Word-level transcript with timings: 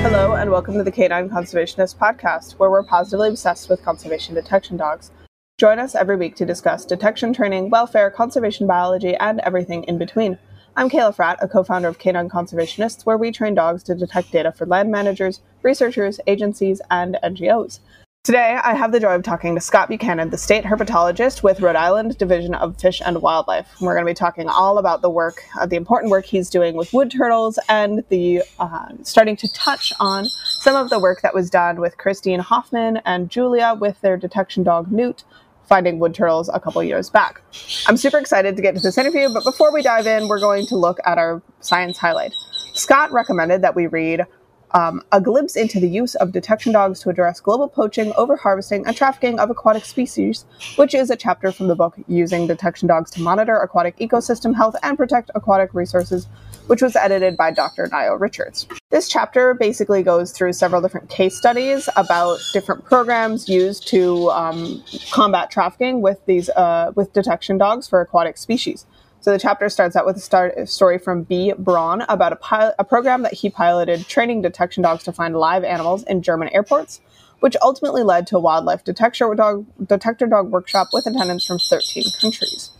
Hello, 0.00 0.32
and 0.32 0.50
welcome 0.50 0.78
to 0.78 0.82
the 0.82 0.90
K9 0.90 1.28
Conservationist 1.28 1.98
podcast, 1.98 2.52
where 2.52 2.70
we're 2.70 2.82
positively 2.82 3.28
obsessed 3.28 3.68
with 3.68 3.82
conservation 3.84 4.34
detection 4.34 4.78
dogs. 4.78 5.10
Join 5.58 5.78
us 5.78 5.94
every 5.94 6.16
week 6.16 6.36
to 6.36 6.46
discuss 6.46 6.86
detection 6.86 7.34
training, 7.34 7.68
welfare, 7.68 8.10
conservation 8.10 8.66
biology, 8.66 9.14
and 9.16 9.40
everything 9.40 9.84
in 9.84 9.98
between. 9.98 10.38
I'm 10.74 10.88
Kayla 10.88 11.14
Fratt, 11.14 11.36
a 11.42 11.48
co 11.48 11.64
founder 11.64 11.88
of 11.88 11.98
K9 11.98 12.30
Conservationists, 12.30 13.04
where 13.04 13.18
we 13.18 13.30
train 13.32 13.54
dogs 13.54 13.82
to 13.82 13.94
detect 13.94 14.32
data 14.32 14.52
for 14.52 14.64
land 14.64 14.90
managers, 14.90 15.40
researchers, 15.62 16.18
agencies, 16.26 16.80
and 16.90 17.18
NGOs. 17.22 17.80
Today, 18.28 18.58
I 18.62 18.74
have 18.74 18.92
the 18.92 19.00
joy 19.00 19.14
of 19.14 19.22
talking 19.22 19.54
to 19.54 19.60
Scott 19.62 19.88
Buchanan, 19.88 20.28
the 20.28 20.36
state 20.36 20.62
herpetologist 20.62 21.42
with 21.42 21.62
Rhode 21.62 21.76
Island 21.76 22.18
Division 22.18 22.52
of 22.52 22.78
Fish 22.78 23.00
and 23.02 23.22
Wildlife. 23.22 23.66
We're 23.80 23.94
going 23.94 24.04
to 24.04 24.10
be 24.10 24.14
talking 24.14 24.50
all 24.50 24.76
about 24.76 25.00
the 25.00 25.08
work, 25.08 25.42
uh, 25.58 25.64
the 25.64 25.76
important 25.76 26.10
work 26.10 26.26
he's 26.26 26.50
doing 26.50 26.76
with 26.76 26.92
wood 26.92 27.10
turtles, 27.10 27.58
and 27.70 28.04
the 28.10 28.42
uh, 28.58 28.88
starting 29.02 29.34
to 29.36 29.50
touch 29.54 29.94
on 29.98 30.26
some 30.26 30.76
of 30.76 30.90
the 30.90 30.98
work 30.98 31.22
that 31.22 31.32
was 31.32 31.48
done 31.48 31.80
with 31.80 31.96
Christine 31.96 32.40
Hoffman 32.40 32.98
and 33.06 33.30
Julia 33.30 33.74
with 33.80 33.98
their 34.02 34.18
detection 34.18 34.62
dog 34.62 34.92
Newt, 34.92 35.24
finding 35.66 35.98
wood 35.98 36.14
turtles 36.14 36.50
a 36.52 36.60
couple 36.60 36.82
years 36.82 37.08
back. 37.08 37.40
I'm 37.86 37.96
super 37.96 38.18
excited 38.18 38.56
to 38.56 38.62
get 38.62 38.74
to 38.74 38.80
this 38.82 38.98
interview, 38.98 39.32
but 39.32 39.42
before 39.42 39.72
we 39.72 39.80
dive 39.80 40.06
in, 40.06 40.28
we're 40.28 40.38
going 40.38 40.66
to 40.66 40.76
look 40.76 40.98
at 41.06 41.16
our 41.16 41.40
science 41.60 41.96
highlight. 41.96 42.34
Scott 42.74 43.10
recommended 43.10 43.62
that 43.62 43.74
we 43.74 43.86
read 43.86 44.26
um, 44.72 45.02
a 45.12 45.20
glimpse 45.20 45.56
into 45.56 45.80
the 45.80 45.88
use 45.88 46.14
of 46.16 46.32
detection 46.32 46.72
dogs 46.72 47.00
to 47.00 47.10
address 47.10 47.40
global 47.40 47.68
poaching, 47.68 48.12
overharvesting, 48.12 48.84
and 48.86 48.96
trafficking 48.96 49.38
of 49.38 49.50
aquatic 49.50 49.84
species, 49.84 50.44
which 50.76 50.94
is 50.94 51.10
a 51.10 51.16
chapter 51.16 51.52
from 51.52 51.68
the 51.68 51.74
book 51.74 51.96
Using 52.06 52.46
Detection 52.46 52.88
Dogs 52.88 53.10
to 53.12 53.20
Monitor 53.20 53.56
Aquatic 53.58 53.96
Ecosystem 53.98 54.54
Health 54.54 54.76
and 54.82 54.96
Protect 54.96 55.30
Aquatic 55.34 55.74
Resources, 55.74 56.26
which 56.66 56.82
was 56.82 56.96
edited 56.96 57.36
by 57.36 57.50
Dr. 57.50 57.88
Niall 57.90 58.16
Richards. 58.16 58.66
This 58.90 59.08
chapter 59.08 59.54
basically 59.54 60.02
goes 60.02 60.32
through 60.32 60.52
several 60.54 60.80
different 60.80 61.10
case 61.10 61.36
studies 61.36 61.88
about 61.96 62.38
different 62.52 62.84
programs 62.84 63.48
used 63.48 63.86
to 63.88 64.30
um, 64.30 64.82
combat 65.10 65.50
trafficking 65.50 66.00
with 66.00 66.24
these 66.26 66.48
uh, 66.50 66.92
with 66.94 67.12
detection 67.12 67.58
dogs 67.58 67.86
for 67.86 68.00
aquatic 68.00 68.38
species. 68.38 68.86
So 69.20 69.32
the 69.32 69.38
chapter 69.38 69.68
starts 69.68 69.96
out 69.96 70.06
with 70.06 70.16
a, 70.16 70.20
start, 70.20 70.68
story 70.68 70.98
from 70.98 71.24
B. 71.24 71.52
Braun 71.58 72.02
about 72.02 72.32
a, 72.32 72.74
a 72.78 72.84
program 72.84 73.22
that 73.22 73.34
he 73.34 73.50
piloted 73.50 74.06
training 74.06 74.42
detection 74.42 74.82
dogs 74.82 75.02
to 75.04 75.12
find 75.12 75.36
live 75.36 75.64
animals 75.64 76.04
in 76.04 76.22
German 76.22 76.48
airports, 76.50 77.00
which 77.40 77.56
ultimately 77.60 78.04
led 78.04 78.26
to 78.28 78.36
a 78.36 78.40
wildlife 78.40 78.84
detector 78.84 79.34
dog, 79.34 79.66
detector 79.84 80.26
dog 80.26 80.50
workshop 80.50 80.88
with 80.92 81.06
attendants 81.06 81.44
from 81.44 81.58
13 81.58 82.04
countries. 82.20 82.70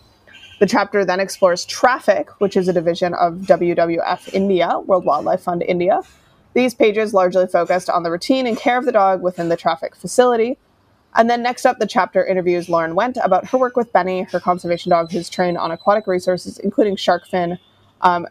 The 0.60 0.66
chapter 0.66 1.04
then 1.04 1.20
explores 1.20 1.64
Traffic, 1.64 2.30
which 2.40 2.56
is 2.56 2.68
a 2.68 2.72
division 2.72 3.14
of 3.14 3.34
WWF 3.38 4.32
India, 4.32 4.78
World 4.80 5.04
Wildlife 5.04 5.42
Fund 5.42 5.62
India. 5.62 6.02
These 6.54 6.74
pages 6.74 7.14
largely 7.14 7.46
focused 7.46 7.90
on 7.90 8.02
the 8.04 8.10
routine 8.10 8.46
and 8.46 8.56
care 8.56 8.78
of 8.78 8.84
the 8.84 8.92
dog 8.92 9.22
within 9.22 9.48
the 9.48 9.56
traffic 9.56 9.94
facility, 9.94 10.58
and 11.18 11.28
then 11.28 11.42
next 11.42 11.66
up, 11.66 11.80
the 11.80 11.86
chapter 11.86 12.24
interviews 12.24 12.68
Lauren 12.68 12.94
Went 12.94 13.18
about 13.22 13.46
her 13.48 13.58
work 13.58 13.76
with 13.76 13.92
Benny, 13.92 14.22
her 14.22 14.38
conservation 14.40 14.90
dog 14.90 15.10
who's 15.10 15.28
trained 15.28 15.58
on 15.58 15.72
aquatic 15.72 16.06
resources, 16.06 16.58
including 16.60 16.96
shark 16.96 17.26
fin. 17.26 17.58
Um, 18.02 18.26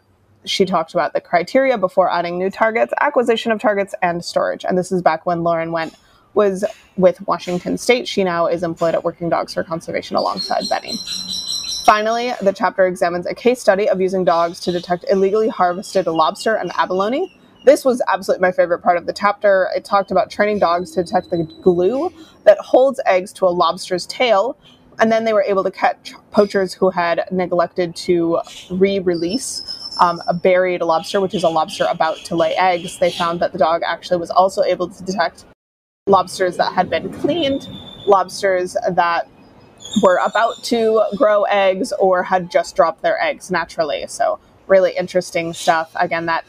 she 0.46 0.64
talked 0.64 0.94
about 0.94 1.12
the 1.12 1.20
criteria 1.20 1.76
before 1.76 2.10
adding 2.10 2.38
new 2.38 2.50
targets, 2.50 2.92
acquisition 3.00 3.52
of 3.52 3.60
targets, 3.60 3.94
and 4.02 4.24
storage. 4.24 4.64
And 4.64 4.78
this 4.78 4.90
is 4.90 5.02
back 5.02 5.26
when 5.26 5.42
Lauren 5.42 5.70
Went 5.70 5.94
was 6.32 6.64
with 6.96 7.20
Washington 7.26 7.76
State. 7.76 8.08
She 8.08 8.24
now 8.24 8.46
is 8.46 8.62
employed 8.62 8.94
at 8.94 9.04
Working 9.04 9.28
Dogs 9.28 9.52
for 9.52 9.62
Conservation 9.62 10.16
alongside 10.16 10.64
Benny. 10.70 10.98
Finally, 11.84 12.32
the 12.42 12.52
chapter 12.52 12.86
examines 12.86 13.26
a 13.26 13.34
case 13.34 13.60
study 13.60 13.88
of 13.88 14.00
using 14.00 14.24
dogs 14.24 14.60
to 14.60 14.72
detect 14.72 15.04
illegally 15.10 15.48
harvested 15.48 16.06
lobster 16.06 16.54
and 16.54 16.70
abalone. 16.76 17.37
This 17.68 17.84
was 17.84 18.00
absolutely 18.08 18.40
my 18.40 18.50
favorite 18.50 18.78
part 18.78 18.96
of 18.96 19.04
the 19.04 19.12
chapter. 19.12 19.68
It 19.76 19.84
talked 19.84 20.10
about 20.10 20.30
training 20.30 20.58
dogs 20.58 20.90
to 20.92 21.04
detect 21.04 21.28
the 21.28 21.44
glue 21.60 22.10
that 22.44 22.56
holds 22.60 22.98
eggs 23.04 23.30
to 23.34 23.44
a 23.44 23.52
lobster's 23.52 24.06
tail, 24.06 24.56
and 24.98 25.12
then 25.12 25.26
they 25.26 25.34
were 25.34 25.42
able 25.42 25.62
to 25.64 25.70
catch 25.70 26.14
poachers 26.30 26.72
who 26.72 26.88
had 26.88 27.28
neglected 27.30 27.94
to 27.96 28.40
re 28.70 29.00
release 29.00 29.62
um, 30.00 30.22
a 30.26 30.32
berried 30.32 30.80
lobster, 30.80 31.20
which 31.20 31.34
is 31.34 31.42
a 31.42 31.48
lobster 31.50 31.84
about 31.90 32.16
to 32.24 32.36
lay 32.36 32.54
eggs. 32.54 32.98
They 32.98 33.10
found 33.10 33.38
that 33.40 33.52
the 33.52 33.58
dog 33.58 33.82
actually 33.84 34.16
was 34.16 34.30
also 34.30 34.62
able 34.62 34.88
to 34.88 35.04
detect 35.04 35.44
lobsters 36.06 36.56
that 36.56 36.72
had 36.72 36.88
been 36.88 37.12
cleaned, 37.20 37.68
lobsters 38.06 38.78
that 38.90 39.28
were 40.02 40.16
about 40.24 40.64
to 40.64 41.04
grow 41.18 41.42
eggs 41.42 41.92
or 42.00 42.22
had 42.22 42.50
just 42.50 42.76
dropped 42.76 43.02
their 43.02 43.22
eggs 43.22 43.50
naturally. 43.50 44.06
So 44.08 44.40
really 44.68 44.92
interesting 44.96 45.52
stuff. 45.52 45.90
Again, 45.96 46.26
that 46.26 46.44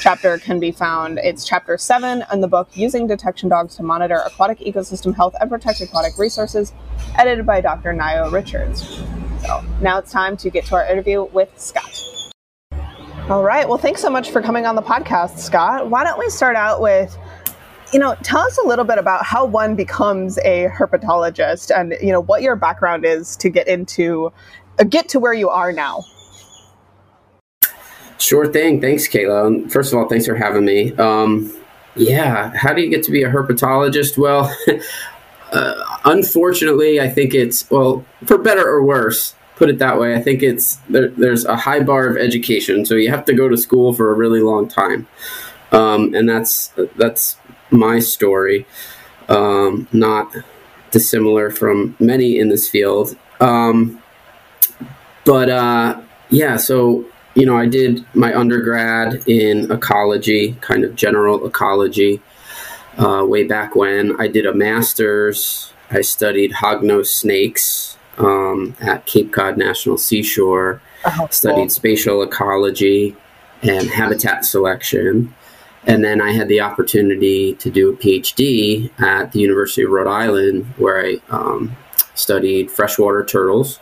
chapter 0.00 0.38
can 0.38 0.60
be 0.60 0.70
found. 0.70 1.18
It's 1.18 1.44
chapter 1.44 1.76
seven 1.78 2.24
in 2.32 2.40
the 2.40 2.48
book 2.48 2.68
Using 2.74 3.06
Detection 3.06 3.48
Dogs 3.48 3.76
to 3.76 3.82
Monitor 3.82 4.22
Aquatic 4.24 4.58
Ecosystem 4.60 5.14
Health 5.14 5.34
and 5.40 5.50
Protect 5.50 5.80
Aquatic 5.80 6.18
Resources, 6.18 6.72
edited 7.16 7.46
by 7.46 7.60
Dr. 7.60 7.92
Niall 7.92 8.30
Richards. 8.30 9.02
So 9.42 9.64
now 9.80 9.98
it's 9.98 10.10
time 10.10 10.36
to 10.38 10.50
get 10.50 10.64
to 10.66 10.76
our 10.76 10.86
interview 10.86 11.24
with 11.24 11.50
Scott. 11.60 12.00
All 13.28 13.42
right. 13.42 13.68
Well, 13.68 13.78
thanks 13.78 14.02
so 14.02 14.10
much 14.10 14.30
for 14.30 14.42
coming 14.42 14.66
on 14.66 14.74
the 14.74 14.82
podcast, 14.82 15.38
Scott. 15.38 15.88
Why 15.88 16.04
don't 16.04 16.18
we 16.18 16.28
start 16.28 16.56
out 16.56 16.80
with 16.80 17.16
you 17.94 18.00
know, 18.00 18.16
tell 18.24 18.40
us 18.40 18.58
a 18.58 18.66
little 18.66 18.84
bit 18.84 18.98
about 18.98 19.24
how 19.24 19.44
one 19.44 19.76
becomes 19.76 20.36
a 20.38 20.66
herpetologist 20.76 21.70
and, 21.70 21.94
you 22.02 22.10
know, 22.10 22.20
what 22.20 22.42
your 22.42 22.56
background 22.56 23.04
is 23.04 23.36
to 23.36 23.48
get 23.48 23.68
into, 23.68 24.32
uh, 24.80 24.84
get 24.84 25.08
to 25.10 25.20
where 25.20 25.32
you 25.32 25.48
are 25.48 25.70
now. 25.70 26.04
Sure 28.24 28.50
thing. 28.50 28.80
Thanks, 28.80 29.06
Kayla. 29.06 29.70
First 29.70 29.92
of 29.92 29.98
all, 29.98 30.08
thanks 30.08 30.24
for 30.24 30.34
having 30.34 30.64
me. 30.64 30.94
Um, 30.94 31.54
yeah, 31.94 32.56
how 32.56 32.72
do 32.72 32.80
you 32.80 32.88
get 32.88 33.02
to 33.02 33.10
be 33.10 33.22
a 33.22 33.30
herpetologist? 33.30 34.16
Well, 34.16 34.50
uh, 35.52 35.98
unfortunately, 36.06 37.02
I 37.02 37.10
think 37.10 37.34
it's, 37.34 37.70
well, 37.70 38.02
for 38.24 38.38
better 38.38 38.66
or 38.66 38.82
worse, 38.82 39.34
put 39.56 39.68
it 39.68 39.78
that 39.80 40.00
way, 40.00 40.14
I 40.14 40.22
think 40.22 40.42
it's, 40.42 40.76
there, 40.88 41.08
there's 41.08 41.44
a 41.44 41.54
high 41.54 41.80
bar 41.80 42.06
of 42.06 42.16
education. 42.16 42.86
So 42.86 42.94
you 42.94 43.10
have 43.10 43.26
to 43.26 43.34
go 43.34 43.46
to 43.50 43.58
school 43.58 43.92
for 43.92 44.10
a 44.10 44.14
really 44.14 44.40
long 44.40 44.68
time. 44.68 45.06
Um, 45.70 46.14
and 46.14 46.26
that's, 46.26 46.72
that's 46.96 47.36
my 47.70 47.98
story, 47.98 48.64
um, 49.28 49.86
not 49.92 50.34
dissimilar 50.92 51.50
from 51.50 51.94
many 52.00 52.38
in 52.38 52.48
this 52.48 52.70
field. 52.70 53.18
Um, 53.38 54.02
but 55.26 55.50
uh, 55.50 56.00
yeah, 56.30 56.56
so 56.56 57.04
you 57.34 57.46
know, 57.46 57.56
I 57.56 57.66
did 57.66 58.04
my 58.14 58.34
undergrad 58.34 59.22
in 59.26 59.70
ecology, 59.70 60.52
kind 60.60 60.84
of 60.84 60.94
general 60.94 61.46
ecology, 61.46 62.20
uh, 62.96 63.24
way 63.26 63.44
back 63.44 63.74
when. 63.74 64.20
I 64.20 64.28
did 64.28 64.46
a 64.46 64.54
master's. 64.54 65.72
I 65.90 66.00
studied 66.00 66.52
hognose 66.52 67.06
snakes 67.06 67.98
um, 68.18 68.76
at 68.80 69.06
Cape 69.06 69.32
Cod 69.32 69.56
National 69.56 69.98
Seashore, 69.98 70.80
oh, 71.04 71.28
studied 71.30 71.56
cool. 71.56 71.68
spatial 71.68 72.22
ecology 72.22 73.16
and 73.62 73.88
habitat 73.88 74.44
selection. 74.44 75.34
And 75.86 76.02
then 76.02 76.20
I 76.20 76.32
had 76.32 76.48
the 76.48 76.60
opportunity 76.60 77.54
to 77.54 77.70
do 77.70 77.90
a 77.90 77.96
PhD 77.96 78.90
at 79.00 79.32
the 79.32 79.40
University 79.40 79.82
of 79.82 79.90
Rhode 79.90 80.06
Island, 80.06 80.64
where 80.76 81.04
I 81.04 81.20
um, 81.28 81.76
studied 82.14 82.70
freshwater 82.70 83.24
turtles 83.24 83.80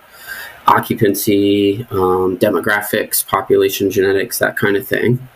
occupancy, 0.66 1.86
um, 1.90 2.38
demographics, 2.38 3.26
population 3.26 3.90
genetics, 3.90 4.38
that 4.38 4.56
kind 4.56 4.76
of 4.76 4.86
thing. 4.86 5.28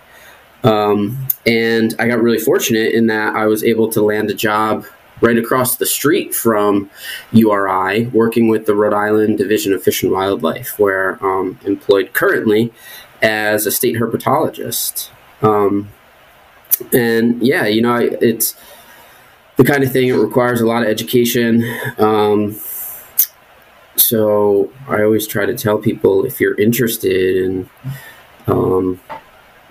Um, 0.65 1.27
and 1.45 1.95
I 1.99 2.09
got 2.09 2.21
really 2.21 2.39
fortunate 2.39 2.93
in 2.93 3.07
that 3.07 3.35
I 3.37 3.47
was 3.47 3.63
able 3.63 3.89
to 3.91 4.03
land 4.03 4.31
a 4.31 4.35
job 4.35 4.85
right 5.21 5.39
across 5.39 5.77
the 5.77 5.87
street 5.87 6.35
from 6.35 6.91
URI, 7.33 8.07
working 8.07 8.49
with 8.49 8.67
the 8.67 8.75
Rhode 8.75 8.93
Island 8.93 9.39
Division 9.39 9.73
of 9.73 9.83
Fish 9.83 10.03
and 10.03 10.13
Wildlife, 10.13 10.79
where 10.79 11.15
I'm 11.25 11.59
employed 11.65 12.13
currently 12.13 12.73
as 13.23 13.67
a 13.67 13.71
state 13.71 13.97
herpetologist. 13.97 15.09
Um, 15.43 15.91
and 16.93 17.43
yeah, 17.43 17.67
you 17.67 17.81
know, 17.81 17.97
it's 17.97 18.55
the 19.57 19.65
kind 19.65 19.83
of 19.83 19.93
thing 19.93 20.09
it 20.09 20.13
requires 20.13 20.61
a 20.61 20.67
lot 20.67 20.83
of 20.83 20.89
education. 20.89 21.65
Um, 21.99 22.61
so 23.97 24.73
I 24.89 25.03
always 25.03 25.27
try 25.27 25.47
to 25.47 25.57
tell 25.57 25.79
people 25.79 26.25
if 26.25 26.41
you're 26.41 26.59
interested 26.61 27.37
in 27.37 27.71
um, 28.47 29.01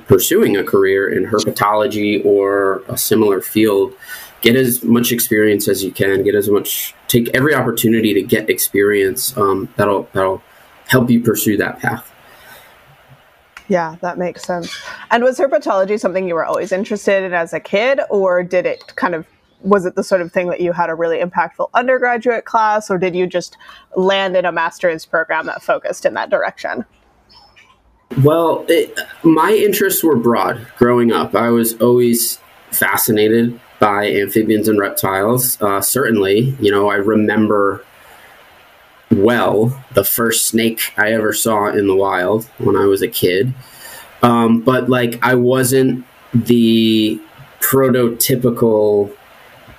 pursuing 0.08 0.58
a 0.58 0.64
career 0.64 1.10
in 1.10 1.26
herpetology 1.26 2.24
or 2.26 2.84
a 2.88 2.98
similar 2.98 3.42
field, 3.42 3.94
get 4.42 4.56
as 4.56 4.84
much 4.84 5.12
experience 5.12 5.68
as 5.68 5.84
you 5.84 5.92
can. 5.92 6.24
Get 6.24 6.36
as 6.36 6.50
much, 6.50 6.94
take 7.08 7.30
every 7.30 7.54
opportunity 7.54 8.14
to 8.14 8.22
get 8.22 8.50
experience. 8.50 9.36
Um, 9.38 9.70
that'll 9.76 10.10
that'll 10.14 10.44
help 10.88 11.10
you 11.10 11.22
pursue 11.22 11.58
that 11.58 11.80
path. 11.80 12.12
Yeah, 13.68 13.96
that 14.02 14.20
makes 14.20 14.44
sense. 14.44 14.80
And 15.10 15.24
was 15.24 15.40
herpetology 15.40 16.00
something 16.00 16.28
you 16.28 16.36
were 16.36 16.46
always 16.46 16.72
interested 16.72 17.24
in 17.24 17.34
as 17.34 17.52
a 17.54 17.60
kid, 17.60 18.00
or 18.12 18.44
did 18.44 18.68
it 18.68 18.96
kind 18.96 19.16
of 19.16 19.26
was 19.66 19.86
it 19.86 19.96
the 19.96 20.04
sort 20.04 20.22
of 20.22 20.32
thing 20.32 20.48
that 20.50 20.62
you 20.62 20.72
had 20.72 20.90
a 20.90 20.96
really 20.96 21.20
impactful 21.20 21.70
undergraduate 21.74 22.46
class, 22.46 22.90
or 22.90 22.98
did 22.98 23.16
you 23.16 23.28
just 23.28 23.58
land 23.96 24.38
in 24.38 24.46
a 24.46 24.52
master's 24.52 25.06
program 25.06 25.48
that 25.48 25.62
focused 25.62 26.06
in 26.06 26.14
that 26.14 26.30
direction? 26.30 26.86
Well, 28.24 28.66
it, 28.70 28.98
my 29.24 29.52
interests 29.52 30.04
were 30.04 30.16
broad 30.16 30.68
growing 30.78 31.12
up. 31.12 31.36
I 31.36 31.50
was 31.50 31.80
always 31.82 32.40
fascinated 32.72 33.60
by 33.80 34.10
amphibians 34.12 34.68
and 34.68 34.80
reptiles. 34.80 35.62
Uh, 35.62 35.82
certainly, 35.82 36.56
you 36.60 36.72
know, 36.72 36.90
I 36.90 36.96
remember 36.96 37.84
well 39.12 39.84
the 39.94 40.04
first 40.04 40.48
snake 40.48 40.94
I 40.98 41.12
ever 41.12 41.34
saw 41.34 41.68
in 41.68 41.88
the 41.88 41.96
wild 41.96 42.46
when 42.58 42.76
I 42.76 42.86
was 42.86 43.02
a 43.02 43.08
kid. 43.08 43.54
Um, 44.22 44.62
but 44.62 44.90
like, 44.90 45.20
I 45.24 45.36
wasn't 45.36 46.06
the 46.34 47.20
prototypical 47.60 49.12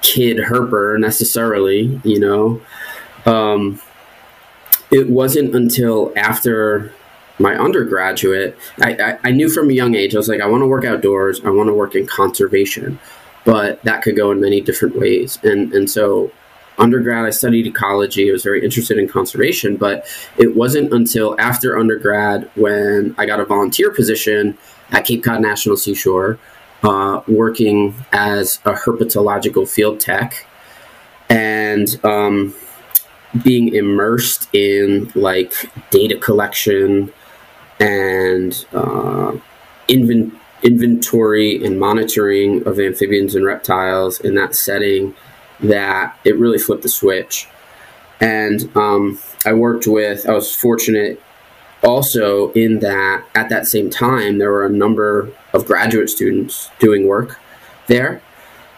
kid 0.02 0.38
herper 0.38 0.98
necessarily, 0.98 2.00
you 2.04 2.20
know. 2.20 2.60
Um, 3.25 3.81
it 4.90 5.08
wasn't 5.08 5.54
until 5.54 6.12
after 6.16 6.93
my 7.38 7.54
undergraduate, 7.54 8.56
I, 8.81 8.93
I, 8.94 9.19
I, 9.25 9.31
knew 9.31 9.48
from 9.48 9.69
a 9.69 9.72
young 9.72 9.94
age, 9.94 10.14
I 10.14 10.19
was 10.19 10.28
like, 10.28 10.40
I 10.40 10.46
want 10.46 10.62
to 10.62 10.66
work 10.66 10.84
outdoors, 10.84 11.44
I 11.44 11.50
want 11.50 11.69
to 11.69 11.75
work 11.75 11.94
in 11.94 12.06
conservation, 12.06 12.98
but 13.44 13.82
that 13.84 14.02
could 14.02 14.16
go 14.16 14.31
in 14.31 14.40
many 14.40 14.60
different 14.60 14.96
ways. 14.96 15.38
And, 15.43 15.72
and 15.75 15.90
so, 15.90 16.31
undergrad, 16.78 17.26
I 17.26 17.31
studied 17.31 17.66
ecology, 17.66 18.31
I 18.31 18.32
was 18.32 18.42
very 18.42 18.64
interested 18.64 18.96
in 18.96 19.08
conservation, 19.08 19.76
but 19.76 20.06
it 20.38 20.56
wasn't 20.56 20.92
until 20.94 21.38
after 21.38 21.78
undergrad 21.78 22.50
when 22.54 23.14
I 23.19 23.26
got 23.26 23.40
a 23.40 23.44
volunteer 23.44 23.90
position 23.90 24.56
at 24.90 25.04
Cape 25.04 25.22
Cod 25.22 25.42
National 25.42 25.76
Seashore, 25.76 26.38
uh, 26.86 27.20
working 27.28 27.94
as 28.12 28.60
a 28.64 28.72
herpetological 28.72 29.68
field 29.68 30.00
tech. 30.00 30.46
And 31.28 31.88
um, 32.04 32.54
being 33.42 33.74
immersed 33.74 34.48
in 34.54 35.10
like 35.14 35.52
data 35.90 36.16
collection, 36.16 37.12
and 37.80 38.66
uh, 38.72 39.36
inventory 39.88 41.64
and 41.64 41.78
monitoring 41.78 42.66
of 42.66 42.78
amphibians 42.80 43.34
and 43.34 43.44
reptiles 43.44 44.20
in 44.20 44.34
that 44.34 44.54
setting 44.54 45.14
that 45.60 46.18
it 46.24 46.38
really 46.38 46.58
flipped 46.58 46.82
the 46.82 46.88
switch. 46.88 47.46
And 48.20 48.74
um, 48.76 49.18
I 49.44 49.52
worked 49.52 49.86
with, 49.86 50.26
I 50.26 50.32
was 50.32 50.54
fortunate 50.54 51.20
also 51.82 52.52
in 52.52 52.81
that 52.81 53.25
at 53.34 53.49
that 53.49 53.67
same 53.67 53.90
time, 53.90 54.38
there 54.38 54.50
were 54.50 54.67
a 54.67 54.70
number 54.70 55.31
of 55.52 55.67
graduate 55.67 56.11
students 56.11 56.70
doing 56.78 57.06
work 57.06 57.38
there 57.87 58.23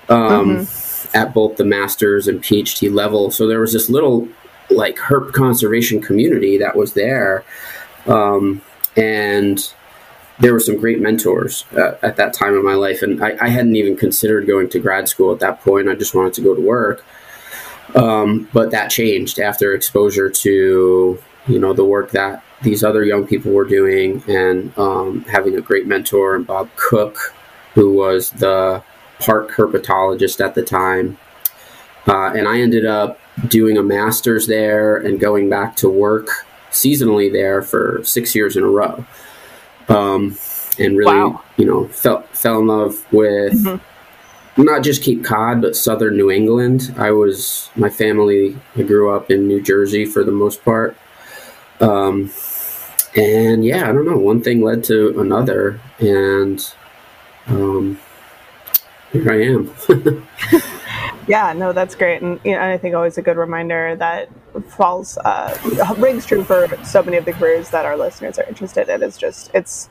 um, 0.09 0.59
mm-hmm. 0.59 1.17
at 1.17 1.33
both 1.33 1.56
the 1.56 1.65
master's 1.65 2.29
and 2.29 2.43
PhD 2.43 2.93
level. 2.93 3.31
So 3.31 3.47
there 3.47 3.61
was 3.61 3.73
this 3.73 3.89
little 3.89 4.29
like 4.71 4.97
herp 4.97 5.33
conservation 5.33 6.00
community 6.00 6.59
that 6.59 6.77
was 6.77 6.93
there. 6.95 7.45
Um, 8.06 8.62
and 8.97 9.73
there 10.39 10.53
were 10.53 10.61
some 10.61 10.77
great 10.77 11.00
mentors 11.00 11.65
uh, 11.77 11.97
at 12.03 12.17
that 12.17 12.33
time 12.33 12.55
in 12.55 12.65
my 12.65 12.75
life, 12.75 13.03
and 13.03 13.23
I, 13.23 13.37
I, 13.41 13.49
hadn't 13.49 13.77
even 13.77 13.97
considered 13.97 14.47
going 14.47 14.69
to 14.71 14.79
grad 14.79 15.09
school 15.09 15.33
at 15.33 15.41
that 15.41 15.61
point. 15.62 15.89
I 15.89 15.95
just 15.95 16.15
wanted 16.15 16.35
to 16.35 16.43
go 16.43 16.55
to 16.55 16.61
work, 16.61 17.05
um, 17.97 18.49
but 18.53 18.71
that 18.71 18.89
changed 18.89 19.41
after 19.41 19.75
exposure 19.75 20.31
to 20.31 21.19
you 21.49 21.59
know 21.59 21.73
the 21.73 21.85
work 21.85 22.12
that 22.12 22.45
these 22.62 22.82
other 22.82 23.05
young 23.05 23.26
people 23.26 23.52
were 23.52 23.64
doing, 23.64 24.22
and 24.26 24.76
um, 24.78 25.25
having 25.25 25.56
a 25.56 25.60
great 25.60 25.87
mentor 25.87 26.34
and 26.34 26.46
Bob 26.46 26.69
Cook, 26.76 27.34
who 27.75 27.93
was 27.93 28.31
the 28.31 28.82
park 29.20 29.52
herpetologist 29.52 30.44
at 30.44 30.55
the 30.55 30.62
time, 30.62 31.19
uh, 32.06 32.32
and 32.34 32.49
I 32.49 32.60
ended 32.60 32.87
up 32.87 33.19
doing 33.46 33.76
a 33.76 33.82
master's 33.82 34.46
there 34.46 34.96
and 34.96 35.20
going 35.20 35.49
back 35.49 35.76
to 35.76 35.88
work 35.88 36.28
seasonally 36.70 37.31
there 37.32 37.62
for 37.62 38.00
six 38.05 38.34
years 38.34 38.56
in 38.56 38.62
a 38.64 38.69
row. 38.69 39.04
Um, 39.88 40.37
and 40.78 40.96
really, 40.96 41.16
wow. 41.16 41.43
you 41.56 41.64
know, 41.64 41.88
fell 41.88 42.22
fell 42.32 42.61
in 42.61 42.66
love 42.66 43.04
with 43.12 43.64
mm-hmm. 43.64 44.62
not 44.62 44.82
just 44.82 45.02
Cape 45.02 45.25
Cod, 45.25 45.61
but 45.61 45.76
southern 45.76 46.16
New 46.16 46.31
England. 46.31 46.94
I 46.96 47.11
was 47.11 47.70
my 47.75 47.88
family. 47.88 48.56
I 48.76 48.82
grew 48.82 49.14
up 49.14 49.31
in 49.31 49.49
New 49.49 49.61
Jersey 49.61 50.04
for 50.04 50.22
the 50.25 50.32
most 50.32 50.64
part. 50.64 50.96
Um, 51.81 52.31
and 53.16 53.64
yeah, 53.64 53.88
I 53.88 53.93
don't 53.93 54.06
know. 54.06 54.19
One 54.19 54.43
thing 54.43 54.62
led 54.62 54.84
to 54.84 55.20
another, 55.20 55.81
and 55.99 56.75
um, 57.46 57.99
here 59.12 59.31
I 59.31 59.43
am. 59.43 60.25
Yeah, 61.28 61.52
no, 61.52 61.75
that's 61.75 61.94
great, 61.94 62.22
and 62.22 62.40
you 62.43 62.52
know, 62.52 62.62
I 62.62 62.78
think 62.78 62.94
always 62.94 63.19
a 63.19 63.22
good 63.22 63.37
reminder 63.37 63.94
that 63.96 64.31
falls 64.70 65.19
uh, 65.19 65.56
rings 65.99 66.25
true 66.25 66.43
for 66.43 66.66
so 66.84 67.02
many 67.02 67.19
of 67.19 67.26
the 67.26 67.34
careers 67.34 67.69
that 67.69 67.84
our 67.84 67.99
listeners 67.99 68.38
are 68.38 68.44
interested 68.44 68.88
in. 68.88 69.02
It's 69.02 69.19
just 69.19 69.50
it's 69.52 69.90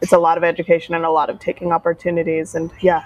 it's 0.00 0.12
a 0.12 0.18
lot 0.18 0.38
of 0.38 0.44
education 0.44 0.94
and 0.94 1.04
a 1.04 1.10
lot 1.10 1.28
of 1.28 1.38
taking 1.40 1.72
opportunities, 1.72 2.54
and 2.54 2.70
yeah, 2.80 3.04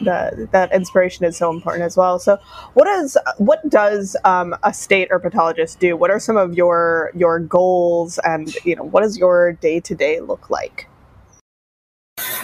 the, 0.00 0.48
that 0.52 0.72
inspiration 0.74 1.24
is 1.24 1.36
so 1.36 1.50
important 1.50 1.84
as 1.84 1.96
well. 1.96 2.18
So, 2.18 2.38
what 2.74 2.88
is 2.88 3.16
what 3.38 3.68
does 3.68 4.16
um, 4.24 4.54
a 4.62 4.72
state 4.72 5.10
herpetologist 5.10 5.78
do? 5.78 5.96
What 5.96 6.10
are 6.10 6.20
some 6.20 6.36
of 6.36 6.54
your 6.54 7.10
your 7.14 7.38
goals, 7.38 8.18
and 8.24 8.54
you 8.64 8.76
know, 8.76 8.84
what 8.84 9.02
does 9.02 9.18
your 9.18 9.52
day 9.52 9.80
to 9.80 9.94
day 9.94 10.20
look 10.20 10.50
like? 10.50 10.88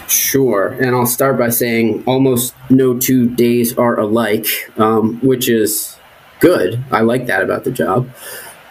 Sure. 0.09 0.69
And 0.69 0.95
I'll 0.95 1.07
start 1.07 1.39
by 1.39 1.49
saying 1.49 2.05
almost 2.07 2.55
no 2.69 2.99
two 2.99 3.29
days 3.35 3.77
are 3.79 3.99
alike, 3.99 4.47
um, 4.79 5.19
which 5.21 5.49
is 5.49 5.97
good. 6.41 6.85
I 6.91 7.01
like 7.01 7.27
that 7.27 7.43
about 7.43 7.65
the 7.65 7.71
job. 7.71 8.11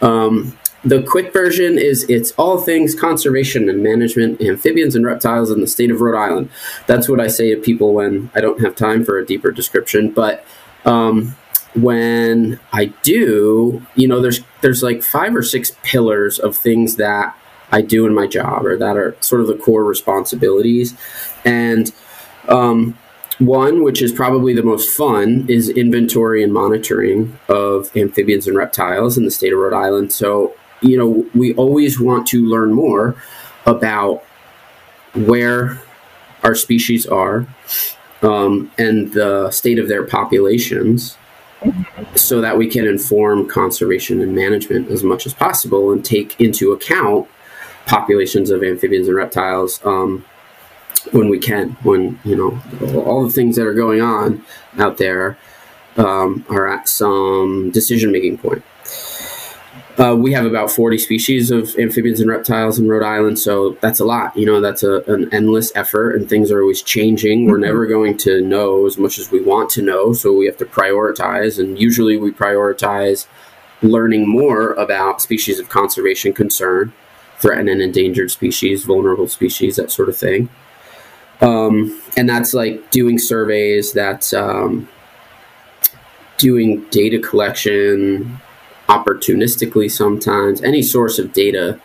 Um, 0.00 0.56
the 0.84 1.02
quick 1.02 1.32
version 1.32 1.78
is 1.78 2.04
it's 2.08 2.32
all 2.32 2.60
things 2.60 2.94
conservation 2.94 3.68
and 3.68 3.82
management, 3.82 4.40
amphibians 4.40 4.96
and 4.96 5.06
reptiles 5.06 5.50
in 5.50 5.60
the 5.60 5.66
state 5.66 5.90
of 5.90 6.00
Rhode 6.00 6.18
Island. 6.18 6.50
That's 6.86 7.08
what 7.08 7.20
I 7.20 7.28
say 7.28 7.54
to 7.54 7.60
people 7.60 7.94
when 7.94 8.30
I 8.34 8.40
don't 8.40 8.60
have 8.60 8.74
time 8.74 9.04
for 9.04 9.18
a 9.18 9.26
deeper 9.26 9.52
description. 9.52 10.10
But 10.10 10.44
um, 10.84 11.36
when 11.74 12.58
I 12.72 12.86
do, 13.02 13.84
you 13.94 14.08
know, 14.08 14.20
there's 14.20 14.40
there's 14.60 14.82
like 14.82 15.02
five 15.02 15.36
or 15.36 15.42
six 15.42 15.72
pillars 15.82 16.38
of 16.38 16.56
things 16.56 16.96
that 16.96 17.36
I 17.70 17.80
do 17.80 18.04
in 18.06 18.14
my 18.14 18.26
job 18.26 18.66
or 18.66 18.76
that 18.76 18.96
are 18.96 19.16
sort 19.20 19.40
of 19.40 19.46
the 19.46 19.56
core 19.56 19.84
responsibilities. 19.84 20.94
And 21.44 21.92
um, 22.48 22.98
one, 23.38 23.82
which 23.82 24.02
is 24.02 24.12
probably 24.12 24.52
the 24.52 24.62
most 24.62 24.90
fun, 24.90 25.46
is 25.48 25.68
inventory 25.68 26.42
and 26.42 26.52
monitoring 26.52 27.38
of 27.48 27.94
amphibians 27.96 28.46
and 28.46 28.56
reptiles 28.56 29.16
in 29.16 29.24
the 29.24 29.30
state 29.30 29.52
of 29.52 29.58
Rhode 29.58 29.72
Island. 29.74 30.12
So, 30.12 30.54
you 30.82 30.98
know, 30.98 31.26
we 31.34 31.54
always 31.54 32.00
want 32.00 32.26
to 32.28 32.44
learn 32.44 32.72
more 32.72 33.16
about 33.66 34.22
where 35.14 35.80
our 36.42 36.54
species 36.54 37.06
are 37.06 37.46
um, 38.22 38.70
and 38.78 39.12
the 39.12 39.50
state 39.50 39.78
of 39.78 39.88
their 39.88 40.04
populations 40.04 41.16
so 42.16 42.40
that 42.40 42.58
we 42.58 42.66
can 42.66 42.86
inform 42.86 43.48
conservation 43.48 44.20
and 44.20 44.34
management 44.34 44.90
as 44.90 45.04
much 45.04 45.26
as 45.26 45.34
possible 45.34 45.92
and 45.92 46.04
take 46.04 46.40
into 46.40 46.72
account 46.72 47.28
populations 47.86 48.50
of 48.50 48.62
amphibians 48.62 49.08
and 49.08 49.16
reptiles 49.16 49.84
um, 49.84 50.24
when 51.12 51.28
we 51.28 51.38
can. 51.38 51.70
When 51.82 52.18
you 52.24 52.36
know 52.36 53.02
all 53.04 53.24
the 53.24 53.32
things 53.32 53.56
that 53.56 53.66
are 53.66 53.74
going 53.74 54.00
on 54.00 54.44
out 54.78 54.98
there 54.98 55.38
um, 55.96 56.44
are 56.48 56.68
at 56.68 56.88
some 56.88 57.70
decision 57.70 58.10
making 58.10 58.38
point. 58.38 58.64
Uh, 59.98 60.16
we 60.16 60.32
have 60.32 60.46
about 60.46 60.70
40 60.70 60.96
species 60.96 61.50
of 61.50 61.76
amphibians 61.78 62.18
and 62.20 62.30
reptiles 62.30 62.78
in 62.78 62.88
Rhode 62.88 63.04
Island, 63.04 63.38
so 63.38 63.76
that's 63.82 64.00
a 64.00 64.06
lot. 64.06 64.34
You 64.34 64.46
know, 64.46 64.60
that's 64.60 64.82
a, 64.82 65.02
an 65.02 65.32
endless 65.34 65.70
effort, 65.74 66.14
and 66.14 66.28
things 66.28 66.50
are 66.50 66.62
always 66.62 66.80
changing. 66.80 67.40
Mm-hmm. 67.40 67.50
We're 67.50 67.58
never 67.58 67.86
going 67.86 68.16
to 68.18 68.40
know 68.40 68.86
as 68.86 68.96
much 68.96 69.18
as 69.18 69.30
we 69.30 69.42
want 69.42 69.68
to 69.70 69.82
know, 69.82 70.14
so 70.14 70.32
we 70.32 70.46
have 70.46 70.56
to 70.58 70.64
prioritize. 70.64 71.58
And 71.58 71.78
usually, 71.78 72.16
we 72.16 72.30
prioritize 72.30 73.26
learning 73.82 74.28
more 74.28 74.72
about 74.74 75.20
species 75.20 75.58
of 75.58 75.68
conservation 75.68 76.32
concern 76.32 76.92
threatened 77.38 77.68
and 77.68 77.82
endangered 77.82 78.30
species, 78.30 78.84
vulnerable 78.84 79.28
species, 79.28 79.76
that 79.76 79.90
sort 79.90 80.08
of 80.08 80.16
thing. 80.16 80.48
Um, 81.40 82.00
and 82.16 82.28
that's 82.28 82.54
like 82.54 82.90
doing 82.92 83.18
surveys, 83.18 83.92
that's 83.92 84.32
um, 84.32 84.88
doing 86.38 86.84
data 86.90 87.18
collection 87.18 88.40
opportunistically 88.92 89.90
sometimes. 89.90 90.60
Any 90.62 90.82
source 90.82 91.18
of 91.18 91.32
data 91.32 91.80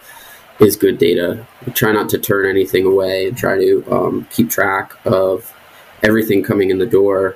is 0.59 0.75
good 0.75 0.97
data. 0.97 1.45
We 1.65 1.71
try 1.73 1.91
not 1.91 2.09
to 2.09 2.17
turn 2.17 2.43
anything 2.55 2.85
away 2.85 3.27
and 3.27 3.37
try 3.37 3.55
to 3.57 3.69
um, 3.95 4.27
keep 4.35 4.49
track 4.49 4.93
of 5.05 5.53
everything 6.03 6.43
coming 6.43 6.69
in 6.69 6.79
the 6.79 6.85
door. 6.99 7.35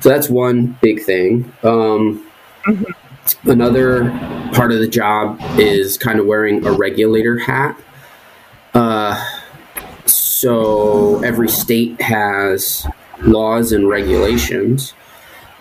So 0.00 0.08
that's 0.08 0.28
one 0.28 0.78
big 0.80 1.02
thing. 1.02 1.52
Um, 1.62 2.24
mm-hmm. 2.66 3.50
Another 3.50 4.10
part 4.54 4.70
of 4.72 4.78
the 4.78 4.88
job 4.88 5.38
is 5.58 5.98
kind 5.98 6.18
of 6.20 6.26
wearing 6.26 6.66
a 6.66 6.72
regulator 6.72 7.38
hat. 7.38 7.78
Uh, 8.72 9.16
so 10.06 11.22
every 11.22 11.48
state 11.48 12.00
has 12.00 12.86
laws 13.20 13.72
and 13.72 13.88
regulations. 13.88 14.94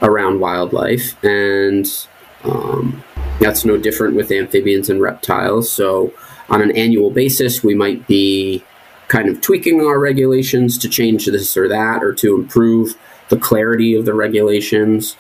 around 0.02 0.40
wildlife, 0.40 1.22
and 1.24 2.08
um, 2.44 3.04
that's 3.40 3.66
no 3.66 3.78
different 3.78 4.16
with 4.16 4.32
amphibians 4.32 4.90
and 4.90 5.02
reptiles. 5.02 5.72
So, 5.72 6.14
on 6.50 6.62
an 6.62 6.72
annual 6.72 7.12
basis, 7.12 7.64
we 7.64 7.76
might 7.76 8.08
be 8.08 8.64
kind 9.08 9.30
of 9.30 9.42
tweaking 9.42 9.82
our 9.82 10.00
regulations 10.00 10.78
to 10.80 10.90
change 10.90 11.26
this 11.26 11.56
or 11.56 11.68
that 11.68 12.04
or 12.04 12.14
to 12.14 12.36
improve 12.36 12.96
the 13.30 13.38
clarity 13.38 13.96
of 13.96 14.06
the 14.06 14.14
regulations. 14.14 15.16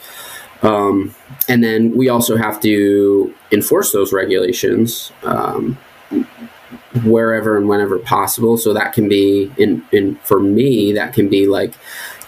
Um, 0.61 1.15
and 1.47 1.63
then 1.63 1.95
we 1.95 2.09
also 2.09 2.37
have 2.37 2.59
to 2.61 3.33
enforce 3.51 3.91
those 3.91 4.11
regulations 4.11 5.11
um, 5.23 5.77
wherever 7.03 7.57
and 7.57 7.67
whenever 7.67 7.99
possible. 7.99 8.57
So 8.57 8.73
that 8.73 8.93
can 8.93 9.07
be 9.07 9.51
in, 9.57 9.85
in 9.91 10.15
for 10.17 10.39
me, 10.39 10.93
that 10.93 11.13
can 11.13 11.29
be 11.29 11.47
like 11.47 11.73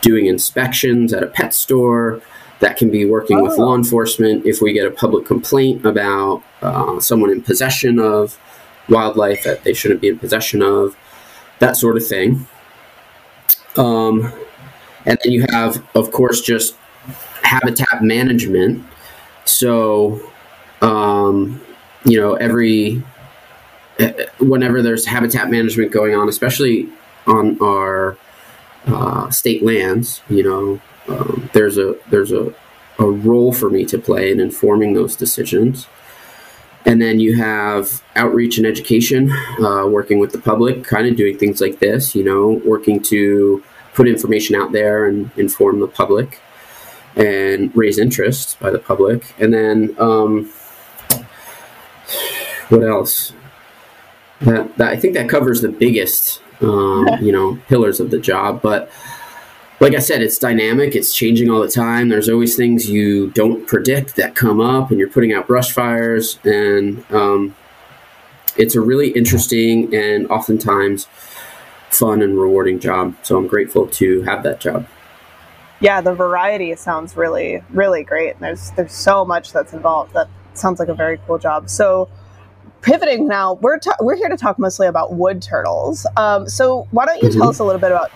doing 0.01 0.27
inspections 0.27 1.13
at 1.13 1.23
a 1.23 1.27
pet 1.27 1.53
store. 1.53 2.21
That 2.59 2.77
can 2.77 2.89
be 2.89 3.05
working 3.05 3.39
oh. 3.39 3.43
with 3.43 3.57
law 3.57 3.75
enforcement 3.75 4.45
if 4.45 4.61
we 4.61 4.73
get 4.73 4.85
a 4.85 4.91
public 4.91 5.25
complaint 5.25 5.85
about 5.85 6.43
uh, 6.61 6.99
someone 6.99 7.29
in 7.29 7.41
possession 7.41 7.99
of 7.99 8.37
wildlife 8.89 9.43
that 9.43 9.63
they 9.63 9.73
shouldn't 9.73 10.01
be 10.01 10.09
in 10.09 10.19
possession 10.19 10.61
of, 10.61 10.97
that 11.59 11.77
sort 11.77 11.97
of 11.97 12.05
thing. 12.05 12.47
Um, 13.77 14.33
and 15.05 15.17
then 15.23 15.31
you 15.31 15.45
have, 15.49 15.85
of 15.95 16.11
course, 16.11 16.41
just 16.41 16.75
habitat 17.43 18.01
management. 18.03 18.85
So, 19.45 20.21
um, 20.81 21.61
you 22.05 22.19
know, 22.19 22.35
every 22.35 23.03
whenever 24.39 24.81
there's 24.81 25.05
habitat 25.05 25.49
management 25.49 25.91
going 25.91 26.15
on, 26.15 26.29
especially 26.29 26.89
on 27.27 27.61
our 27.61 28.17
uh, 28.87 29.29
state 29.29 29.63
lands, 29.63 30.21
you 30.29 30.43
know, 30.43 30.79
um, 31.09 31.49
there's 31.53 31.77
a 31.77 31.95
there's 32.09 32.31
a, 32.31 32.53
a 32.99 33.05
role 33.05 33.53
for 33.53 33.69
me 33.69 33.85
to 33.85 33.97
play 33.97 34.31
in 34.31 34.39
informing 34.39 34.93
those 34.93 35.15
decisions. 35.15 35.87
And 36.85 37.01
then 37.01 37.19
you 37.19 37.35
have 37.35 38.01
outreach 38.15 38.57
and 38.57 38.65
education, 38.65 39.31
uh, 39.61 39.85
working 39.87 40.17
with 40.19 40.31
the 40.31 40.39
public, 40.39 40.83
kind 40.83 41.07
of 41.07 41.17
doing 41.17 41.37
things 41.37 41.59
like 41.59 41.79
this, 41.79 42.15
you 42.15 42.23
know, 42.23 42.61
working 42.65 43.01
to 43.03 43.63
put 43.93 44.07
information 44.07 44.55
out 44.55 44.71
there 44.71 45.05
and 45.05 45.29
inform 45.35 45.81
the 45.81 45.87
public 45.87 46.39
and 47.15 47.75
raise 47.75 47.99
interest 47.99 48.59
by 48.59 48.71
the 48.71 48.79
public. 48.79 49.35
And 49.39 49.53
then, 49.53 49.95
um, 49.99 50.51
what 52.69 52.83
else? 52.83 53.33
That, 54.41 54.77
that 54.77 54.87
I 54.87 54.95
think 54.95 55.15
that 55.15 55.27
covers 55.27 55.61
the 55.61 55.69
biggest, 55.69 56.41
um, 56.61 57.07
you 57.21 57.31
know, 57.31 57.59
pillars 57.67 57.99
of 57.99 58.09
the 58.09 58.19
job. 58.19 58.61
But 58.61 58.89
like 59.79 59.95
I 59.95 59.99
said, 59.99 60.21
it's 60.21 60.37
dynamic. 60.37 60.95
It's 60.95 61.13
changing 61.13 61.49
all 61.49 61.61
the 61.61 61.69
time. 61.69 62.09
There's 62.09 62.29
always 62.29 62.55
things 62.55 62.89
you 62.89 63.31
don't 63.31 63.65
predict 63.65 64.15
that 64.17 64.35
come 64.35 64.59
up, 64.59 64.91
and 64.91 64.99
you're 64.99 65.09
putting 65.09 65.33
out 65.33 65.47
brush 65.47 65.71
fires. 65.71 66.37
And 66.43 67.03
um, 67.11 67.55
it's 68.57 68.75
a 68.75 68.81
really 68.81 69.09
interesting 69.11 69.93
and 69.95 70.29
oftentimes 70.29 71.07
fun 71.89 72.21
and 72.21 72.37
rewarding 72.37 72.79
job. 72.79 73.15
So 73.23 73.37
I'm 73.37 73.47
grateful 73.47 73.87
to 73.87 74.21
have 74.23 74.43
that 74.43 74.59
job. 74.59 74.85
Yeah, 75.79 76.01
the 76.01 76.13
variety 76.13 76.75
sounds 76.75 77.15
really, 77.15 77.63
really 77.69 78.03
great. 78.03 78.31
And 78.31 78.41
there's 78.41 78.71
there's 78.71 78.93
so 78.93 79.23
much 79.23 79.53
that's 79.53 79.71
involved. 79.71 80.13
That 80.13 80.27
sounds 80.55 80.79
like 80.79 80.89
a 80.89 80.93
very 80.93 81.19
cool 81.25 81.37
job. 81.37 81.69
So 81.69 82.09
pivoting 82.81 83.29
now, 83.29 83.53
we're 83.53 83.79
ta- 83.79 83.95
we're 84.01 84.17
here 84.17 84.27
to 84.27 84.35
talk 84.35 84.59
mostly 84.59 84.87
about 84.87 85.13
wood 85.13 85.41
turtles. 85.41 86.05
Um, 86.17 86.49
so 86.49 86.85
why 86.91 87.05
don't 87.05 87.23
you 87.23 87.29
mm-hmm. 87.29 87.39
tell 87.39 87.49
us 87.49 87.59
a 87.59 87.63
little 87.63 87.79
bit 87.79 87.91
about 87.91 88.11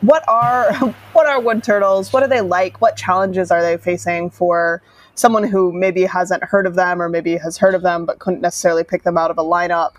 what 0.00 0.24
are 0.28 0.72
what 1.12 1.26
are 1.26 1.40
wood 1.40 1.62
turtles? 1.62 2.12
What 2.12 2.22
are 2.22 2.28
they 2.28 2.40
like? 2.40 2.80
What 2.80 2.96
challenges 2.96 3.50
are 3.50 3.62
they 3.62 3.76
facing 3.76 4.30
for 4.30 4.82
someone 5.14 5.44
who 5.44 5.72
maybe 5.72 6.04
hasn't 6.04 6.42
heard 6.44 6.66
of 6.66 6.74
them 6.74 7.02
or 7.02 7.08
maybe 7.08 7.36
has 7.36 7.58
heard 7.58 7.74
of 7.74 7.82
them 7.82 8.06
but 8.06 8.18
couldn't 8.18 8.40
necessarily 8.40 8.84
pick 8.84 9.02
them 9.02 9.18
out 9.18 9.30
of 9.30 9.38
a 9.38 9.44
lineup? 9.44 9.92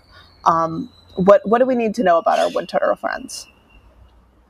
Um, 0.44 0.90
what 1.16 1.46
what 1.46 1.58
do 1.58 1.66
we 1.66 1.74
need 1.74 1.94
to 1.96 2.02
know 2.02 2.18
about 2.18 2.38
our 2.38 2.50
wood 2.50 2.68
turtle 2.68 2.96
friends? 2.96 3.46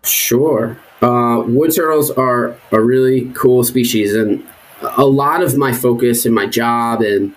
Sure. 0.05 0.79
Uh, 1.01 1.43
wood 1.47 1.75
turtles 1.75 2.11
are 2.11 2.57
a 2.73 2.81
really 2.81 3.31
cool 3.35 3.63
species, 3.65 4.15
and 4.15 4.45
a 4.81 5.05
lot 5.05 5.43
of 5.43 5.57
my 5.57 5.73
focus 5.73 6.27
in 6.27 6.33
my 6.33 6.47
job 6.47 7.01
and 7.01 7.35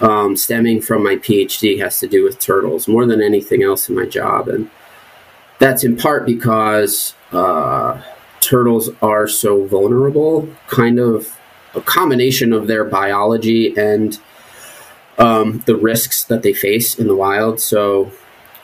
um, 0.00 0.36
stemming 0.36 0.80
from 0.80 1.04
my 1.04 1.16
PhD 1.16 1.78
has 1.78 2.00
to 2.00 2.08
do 2.08 2.24
with 2.24 2.38
turtles 2.38 2.88
more 2.88 3.06
than 3.06 3.22
anything 3.22 3.62
else 3.62 3.88
in 3.88 3.94
my 3.94 4.06
job, 4.06 4.48
and 4.48 4.70
that's 5.60 5.84
in 5.84 5.96
part 5.96 6.26
because 6.26 7.14
uh, 7.30 8.02
turtles 8.40 8.90
are 9.00 9.28
so 9.28 9.64
vulnerable. 9.66 10.48
Kind 10.66 10.98
of 10.98 11.38
a 11.76 11.80
combination 11.80 12.52
of 12.52 12.66
their 12.66 12.84
biology 12.84 13.76
and 13.76 14.18
um, 15.18 15.62
the 15.66 15.76
risks 15.76 16.24
that 16.24 16.42
they 16.42 16.52
face 16.52 16.98
in 16.98 17.06
the 17.06 17.14
wild. 17.14 17.60
So 17.60 18.10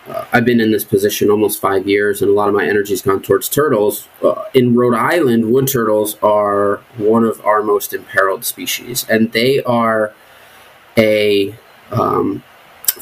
uh, 0.08 0.24
I've 0.32 0.44
been 0.44 0.60
in 0.60 0.72
this 0.72 0.84
position 0.84 1.30
almost 1.30 1.60
five 1.60 1.86
years, 1.86 2.22
and 2.22 2.30
a 2.30 2.34
lot 2.34 2.48
of 2.48 2.54
my 2.54 2.66
energy's 2.66 3.02
gone 3.02 3.20
towards 3.22 3.48
turtles. 3.48 4.08
Uh, 4.22 4.44
in 4.54 4.74
Rhode 4.74 4.96
Island, 4.96 5.52
wood 5.52 5.68
turtles 5.68 6.16
are 6.22 6.76
one 6.96 7.24
of 7.24 7.44
our 7.44 7.62
most 7.62 7.92
imperiled 7.92 8.44
species, 8.44 9.04
and 9.08 9.32
they 9.32 9.62
are 9.64 10.14
a 10.96 11.54
um, 11.90 12.42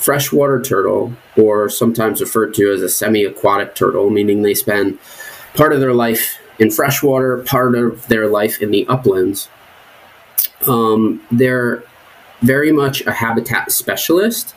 freshwater 0.04 0.60
turtle, 0.60 1.12
or 1.36 1.70
sometimes 1.70 2.20
referred 2.20 2.52
to 2.54 2.70
as 2.72 2.82
a 2.82 2.88
semi 2.88 3.24
aquatic 3.24 3.74
turtle, 3.74 4.10
meaning 4.10 4.42
they 4.42 4.54
spend 4.54 4.98
part 5.54 5.72
of 5.72 5.80
their 5.80 5.94
life 5.94 6.38
in 6.58 6.70
freshwater, 6.70 7.38
part 7.38 7.74
of 7.74 8.06
their 8.08 8.28
life 8.28 8.60
in 8.60 8.70
the 8.70 8.86
uplands. 8.86 9.48
Um, 10.68 11.22
they're 11.30 11.82
very 12.42 12.70
much 12.70 13.00
a 13.06 13.12
habitat 13.12 13.72
specialist 13.72 14.54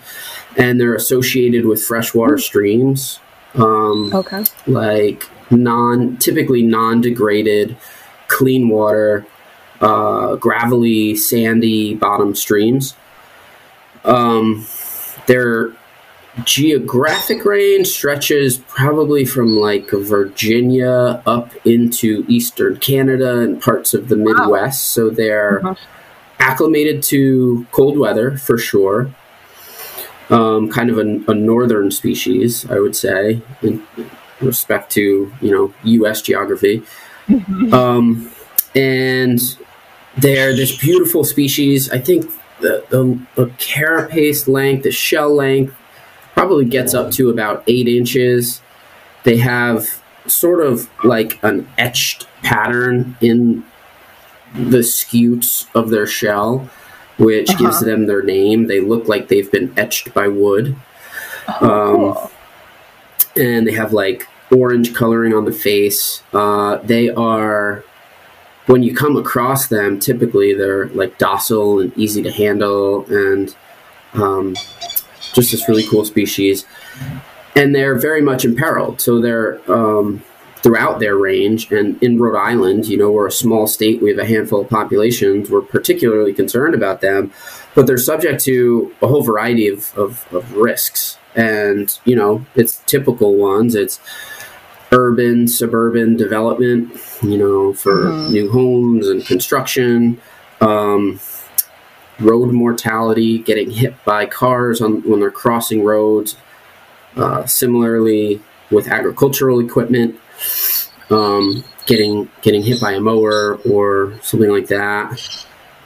and 0.58 0.82
they're 0.82 0.96
associated 0.96 1.66
with 1.66 1.82
freshwater 1.82 2.36
hmm. 2.36 2.42
streams. 2.42 3.20
Um, 3.56 4.14
okay. 4.14 4.44
Like 4.68 5.30
non, 5.50 6.18
typically 6.18 6.62
non-degraded, 6.62 7.78
clean 8.28 8.68
water, 8.68 9.26
uh, 9.80 10.36
gravelly, 10.36 11.16
sandy 11.16 11.96
bottom 11.96 12.36
streams. 12.36 12.96
Um, 14.04 14.66
their 15.28 15.72
geographic 16.44 17.46
range 17.46 17.88
stretches 17.88 18.58
probably 18.58 19.26
from 19.26 19.56
like 19.56 19.90
Virginia 19.92 21.22
up 21.26 21.52
into 21.66 22.26
eastern 22.28 22.78
Canada 22.78 23.40
and 23.40 23.62
parts 23.62 23.94
of 23.94 24.10
the 24.10 24.16
Midwest. 24.16 24.50
Wow. 24.50 24.70
So 24.70 25.10
they're 25.10 25.66
uh-huh. 25.66 25.76
acclimated 26.40 27.02
to 27.04 27.66
cold 27.72 27.98
weather 27.98 28.38
for 28.38 28.58
sure 28.58 29.12
um, 30.30 30.70
kind 30.70 30.90
of 30.90 30.98
a, 30.98 31.32
a, 31.32 31.34
northern 31.34 31.92
species, 31.92 32.70
I 32.70 32.80
would 32.80 32.96
say, 32.96 33.42
in 33.62 33.86
respect 34.42 34.92
to 34.94 35.32
you 35.42 35.52
know 35.52 35.74
U.S. 35.84 36.22
geography. 36.22 36.84
Mm-hmm. 37.28 37.74
Um, 37.74 38.32
and 38.76 39.40
they're 40.18 40.56
this 40.56 40.78
beautiful 40.78 41.24
species. 41.24 41.90
I 41.90 42.00
think 42.00 42.30
the, 42.60 42.86
the, 42.90 43.20
the 43.36 43.52
carapace 43.58 44.48
length, 44.48 44.84
the 44.84 44.92
shell 44.92 45.34
length, 45.34 45.76
probably 46.34 46.66
gets 46.66 46.94
up 46.94 47.12
to 47.12 47.30
about 47.30 47.64
eight 47.68 47.88
inches. 47.88 48.62
They 49.24 49.38
have 49.38 50.04
sort 50.28 50.66
of 50.66 50.90
like 51.04 51.42
an 51.44 51.68
etched 51.78 52.28
pattern 52.44 53.18
in 53.22 53.64
the 54.54 54.84
scutes 54.84 55.68
of 55.74 55.90
their 55.90 56.08
shell 56.08 56.70
which 57.18 57.50
uh-huh. 57.50 57.60
gives 57.60 57.80
them 57.82 58.06
their 58.06 58.24
name. 58.24 58.68
They 58.68 58.80
look 58.80 59.08
like 59.08 59.28
they've 59.28 59.52
been 59.52 59.74
etched 59.78 60.14
by 60.14 60.28
wood. 60.28 60.76
Oh, 61.62 61.70
um, 61.70 61.96
cool. 61.96 62.32
And 63.36 63.68
they 63.68 63.74
have 63.74 63.94
like 63.94 64.28
orange 64.52 64.94
coloring 64.94 65.34
on 65.34 65.46
the 65.46 65.52
face. 65.52 66.24
Uh, 66.34 66.78
they 66.78 67.10
are, 67.10 67.84
when 68.68 68.84
you 68.84 68.96
come 68.96 69.18
across 69.18 69.68
them, 69.68 70.00
typically 70.00 70.54
they're 70.54 70.88
like 70.90 71.18
docile 71.18 71.80
and 71.80 71.98
easy 71.98 72.22
to 72.22 72.32
handle 72.32 73.06
and 73.06 73.56
um, 74.14 74.56
just 75.34 75.52
this 75.52 75.68
really 75.68 75.86
cool 75.88 76.06
species. 76.06 76.66
And 77.56 77.74
they're 77.74 77.96
very 77.96 78.22
much 78.22 78.46
imperiled. 78.46 79.02
So 79.02 79.20
they're. 79.20 79.60
Um, 79.72 80.24
throughout 80.68 81.00
their 81.00 81.16
range. 81.16 81.72
And 81.72 82.02
in 82.02 82.20
Rhode 82.20 82.38
Island, 82.38 82.88
you 82.88 82.98
know, 82.98 83.12
we're 83.12 83.28
a 83.28 83.32
small 83.32 83.68
state, 83.68 84.02
we 84.02 84.10
have 84.10 84.20
a 84.20 84.26
handful 84.26 84.62
of 84.62 84.70
populations, 84.70 85.50
we're 85.50 85.62
particularly 85.62 86.34
concerned 86.34 86.76
about 86.76 87.02
them, 87.02 87.32
but 87.76 87.88
they're 87.88 87.98
subject 87.98 88.44
to 88.46 88.94
a 89.02 89.08
whole 89.08 89.24
variety 89.24 89.68
of, 89.68 89.98
of, 89.98 90.26
of 90.34 90.52
risks. 90.54 91.18
And, 91.36 91.98
you 92.06 92.16
know, 92.16 92.46
it's 92.56 92.82
typical 92.86 93.36
ones. 93.36 93.76
It's 93.76 94.00
urban, 94.92 95.48
suburban 95.48 96.16
development, 96.16 96.96
you 97.22 97.38
know, 97.38 97.74
for 97.74 98.06
mm-hmm. 98.06 98.32
new 98.32 98.52
homes 98.52 99.08
and 99.08 99.26
construction. 99.26 100.20
Um, 100.62 101.20
road 102.20 102.52
mortality, 102.52 103.40
getting 103.40 103.70
hit 103.70 103.94
by 104.04 104.26
cars 104.26 104.82
on, 104.82 105.02
when 105.04 105.20
they're 105.20 105.32
crossing 105.32 105.84
roads. 105.84 106.36
Uh, 107.16 107.46
similarly, 107.46 108.42
with 108.70 108.88
agricultural 108.88 109.60
equipment, 109.60 110.20
um, 111.10 111.64
getting 111.86 112.30
getting 112.42 112.62
hit 112.62 112.80
by 112.80 112.92
a 112.92 113.00
mower 113.00 113.56
or 113.68 114.20
something 114.22 114.52
like 114.52 114.68
that. 114.68 115.12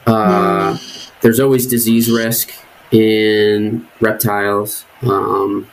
Uh, 0.06 0.74
mm. 0.74 1.12
There's 1.22 1.40
always 1.40 1.68
disease 1.68 2.12
risk 2.12 2.52
in 2.92 3.88
reptiles. 4.02 4.86
Um, 5.04 5.70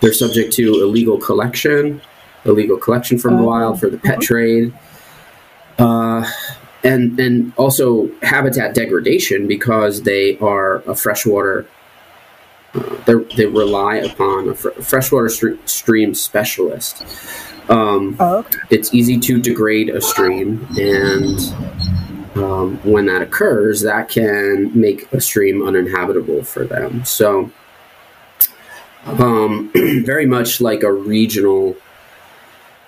they're 0.00 0.12
subject 0.12 0.54
to 0.54 0.82
illegal 0.82 1.18
collection, 1.18 2.00
illegal 2.44 2.76
collection 2.76 3.18
from 3.18 3.36
the 3.36 3.42
wild 3.42 3.80
for 3.80 3.88
the 3.88 3.98
pet 3.98 4.14
uh-huh. 4.14 4.22
trade, 4.22 4.72
uh, 5.78 6.30
and 6.84 7.18
and 7.18 7.52
also 7.56 8.10
habitat 8.22 8.74
degradation 8.74 9.46
because 9.46 10.02
they 10.02 10.38
are 10.38 10.76
a 10.88 10.94
freshwater. 10.94 11.66
Uh, 12.72 13.24
they 13.36 13.46
rely 13.46 13.96
upon 13.96 14.48
a 14.48 14.54
fr- 14.54 14.70
freshwater 14.80 15.28
st- 15.28 15.68
stream 15.68 16.14
specialist. 16.14 17.04
Um, 17.68 18.16
oh, 18.20 18.38
okay. 18.38 18.58
It's 18.70 18.94
easy 18.94 19.18
to 19.18 19.40
degrade 19.40 19.90
a 19.90 20.00
stream, 20.00 20.66
and 20.78 21.38
um, 22.36 22.78
when 22.84 23.06
that 23.06 23.22
occurs, 23.22 23.82
that 23.82 24.08
can 24.08 24.78
make 24.78 25.12
a 25.12 25.20
stream 25.20 25.66
uninhabitable 25.66 26.44
for 26.44 26.64
them. 26.64 27.04
So, 27.04 27.50
um, 29.04 29.70
very 30.04 30.26
much 30.26 30.60
like 30.60 30.82
a 30.82 30.92
regional 30.92 31.76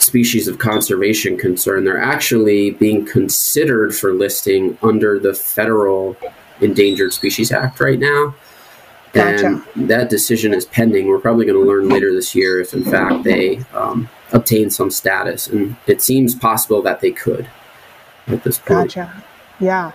species 0.02 0.49
of 0.49 0.59
conservation 0.59 1.37
concern, 1.37 1.85
they're 1.85 2.02
actually 2.02 2.73
being 2.73 3.04
considered 3.04 3.94
for 3.94 4.12
listing 4.12 4.76
under 4.82 5.18
the 5.18 5.35
federal 5.35 6.16
Endangered 6.61 7.12
Species 7.12 7.52
Act 7.52 7.80
right 7.80 7.99
now. 7.99 8.35
Gotcha. 9.12 9.62
And 9.75 9.90
that 9.90 10.09
decision 10.09 10.54
is 10.54 10.64
pending. 10.64 11.06
We're 11.06 11.18
probably 11.18 11.44
going 11.44 11.59
to 11.59 11.66
learn 11.66 11.88
later 11.88 12.14
this 12.14 12.35
year 12.35 12.61
if, 12.61 12.73
in 12.73 12.85
fact, 12.85 13.25
they 13.25 13.59
um, 13.75 14.09
obtain 14.32 14.71
some 14.71 14.90
status. 14.90 15.49
And 15.49 15.76
it 15.87 16.00
seems 16.00 16.35
possible 16.35 16.80
that 16.82 17.00
they 17.00 17.11
could 17.11 17.49
at 18.26 18.42
this 18.42 18.59
point. 18.59 18.94
Gotcha. 18.94 19.23
Yeah. 19.61 19.92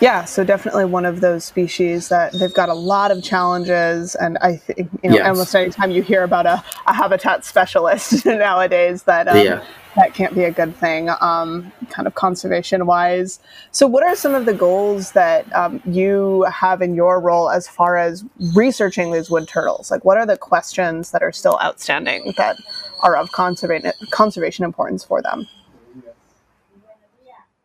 Yeah, 0.00 0.24
so 0.24 0.44
definitely 0.44 0.84
one 0.84 1.06
of 1.06 1.20
those 1.20 1.44
species 1.44 2.08
that 2.08 2.32
they've 2.32 2.52
got 2.52 2.68
a 2.68 2.74
lot 2.74 3.10
of 3.10 3.22
challenges, 3.22 4.14
and 4.14 4.36
I 4.38 4.56
think 4.56 4.90
you 5.02 5.10
know 5.10 5.16
yes. 5.16 5.26
almost 5.26 5.54
anytime 5.54 5.90
you 5.90 6.02
hear 6.02 6.22
about 6.22 6.44
a, 6.44 6.62
a 6.86 6.92
habitat 6.92 7.44
specialist 7.44 8.26
nowadays, 8.26 9.04
that 9.04 9.26
um, 9.26 9.38
yeah. 9.38 9.64
that 9.96 10.12
can't 10.12 10.34
be 10.34 10.44
a 10.44 10.50
good 10.50 10.76
thing, 10.76 11.08
um, 11.20 11.72
kind 11.88 12.06
of 12.06 12.14
conservation 12.14 12.84
wise. 12.84 13.40
So, 13.70 13.86
what 13.86 14.04
are 14.04 14.14
some 14.14 14.34
of 14.34 14.44
the 14.44 14.52
goals 14.52 15.12
that 15.12 15.50
um, 15.54 15.80
you 15.86 16.42
have 16.42 16.82
in 16.82 16.94
your 16.94 17.18
role 17.18 17.48
as 17.48 17.66
far 17.66 17.96
as 17.96 18.22
researching 18.54 19.12
these 19.12 19.30
wood 19.30 19.48
turtles? 19.48 19.90
Like, 19.90 20.04
what 20.04 20.18
are 20.18 20.26
the 20.26 20.36
questions 20.36 21.10
that 21.12 21.22
are 21.22 21.32
still 21.32 21.58
outstanding 21.62 22.34
that 22.36 22.58
are 23.02 23.16
of 23.16 23.32
conservation 23.32 23.92
conservation 24.10 24.64
importance 24.64 25.04
for 25.04 25.22
them? 25.22 25.46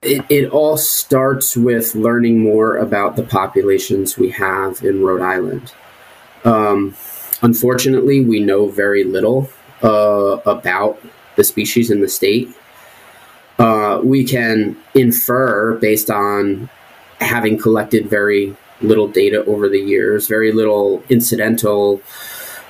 It, 0.02 0.26
it 0.30 0.50
all 0.50 0.78
starts 0.78 1.56
with 1.56 1.94
learning 1.94 2.40
more 2.40 2.78
about 2.78 3.16
the 3.16 3.24
populations 3.24 4.18
we 4.18 4.32
have 4.32 4.82
in 4.84 5.04
Rhode 5.04 5.22
Island. 5.22 5.74
Um, 6.44 6.96
unfortunately, 7.44 8.26
we 8.26 8.40
know 8.40 8.68
very 8.68 9.04
little 9.04 9.50
uh, 9.84 10.40
about 10.46 11.00
the 11.36 11.44
species 11.44 11.92
in 11.92 12.02
the 12.02 12.08
state. 12.08 12.50
Uh, 13.60 14.02
we 14.04 14.24
can 14.24 14.76
infer 14.96 15.76
based 15.76 16.10
on 16.10 16.68
having 17.20 17.60
collected 17.60 18.10
very 18.10 18.56
little 18.82 19.08
data 19.08 19.46
over 19.46 19.70
the 19.70 19.80
years, 19.80 20.28
very 20.28 20.52
little 20.52 21.04
incidental, 21.10 22.02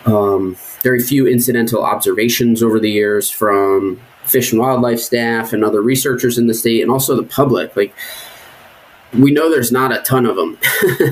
um, 0.05 0.57
very 0.81 1.01
few 1.01 1.27
incidental 1.27 1.81
observations 1.81 2.61
over 2.61 2.77
the 2.77 2.91
years 2.91 3.29
from 3.29 4.01
fish 4.23 4.51
and 4.51 4.61
wildlife 4.61 4.99
staff 4.99 5.53
and 5.53 5.63
other 5.63 5.81
researchers 5.81 6.37
in 6.37 6.47
the 6.47 6.53
state 6.53 6.81
and 6.81 6.91
also 6.91 7.15
the 7.15 7.23
public. 7.23 7.75
Like 7.75 7.93
we 9.13 9.31
know 9.31 9.49
there's 9.49 9.71
not 9.71 9.91
a 9.91 10.01
ton 10.01 10.25
of 10.25 10.35
them 10.35 10.57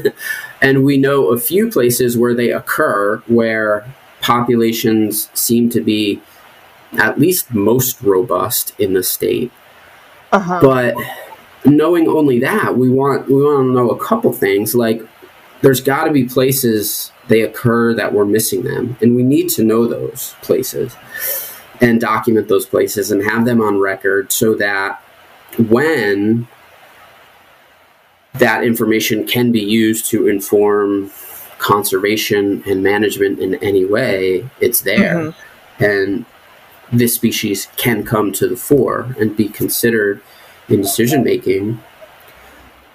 and 0.61 0.83
we 0.83 0.97
know 0.97 1.27
a 1.27 1.39
few 1.39 1.69
places 1.69 2.17
where 2.17 2.33
they 2.33 2.51
occur 2.51 3.17
where 3.27 3.91
populations 4.21 5.29
seem 5.33 5.69
to 5.69 5.81
be 5.81 6.21
at 6.97 7.19
least 7.19 7.53
most 7.53 8.01
robust 8.01 8.73
in 8.79 8.93
the 8.93 9.03
state. 9.03 9.51
Uh-huh. 10.31 10.59
but 10.61 10.95
knowing 11.65 12.07
only 12.07 12.39
that 12.39 12.77
we 12.77 12.87
want 12.87 13.27
we 13.27 13.41
want 13.41 13.65
to 13.65 13.73
know 13.73 13.89
a 13.89 14.05
couple 14.05 14.31
things 14.31 14.75
like 14.75 15.01
there's 15.61 15.81
got 15.81 16.03
to 16.03 16.11
be 16.11 16.23
places 16.23 17.11
they 17.27 17.41
occur 17.41 17.95
that 17.95 18.13
we're 18.13 18.25
missing 18.25 18.61
them 18.61 18.95
and 19.01 19.15
we 19.15 19.23
need 19.23 19.49
to 19.49 19.63
know 19.63 19.87
those 19.87 20.35
places 20.43 20.95
and 21.81 22.01
document 22.01 22.47
those 22.47 22.65
places 22.65 23.11
and 23.11 23.23
have 23.23 23.45
them 23.45 23.61
on 23.61 23.79
record 23.79 24.31
so 24.31 24.53
that 24.55 25.01
when 25.57 26.47
that 28.33 28.63
information 28.63 29.25
can 29.25 29.51
be 29.51 29.61
used 29.61 30.05
to 30.05 30.27
inform 30.27 31.11
conservation 31.57 32.63
and 32.65 32.83
management 32.83 33.39
in 33.39 33.55
any 33.55 33.85
way, 33.85 34.49
it's 34.59 34.81
there. 34.81 35.15
Mm-hmm. 35.15 35.83
And 35.83 36.25
this 36.91 37.15
species 37.15 37.67
can 37.77 38.03
come 38.03 38.31
to 38.33 38.47
the 38.47 38.55
fore 38.55 39.15
and 39.19 39.35
be 39.35 39.47
considered 39.47 40.21
in 40.67 40.81
decision 40.81 41.23
making 41.23 41.81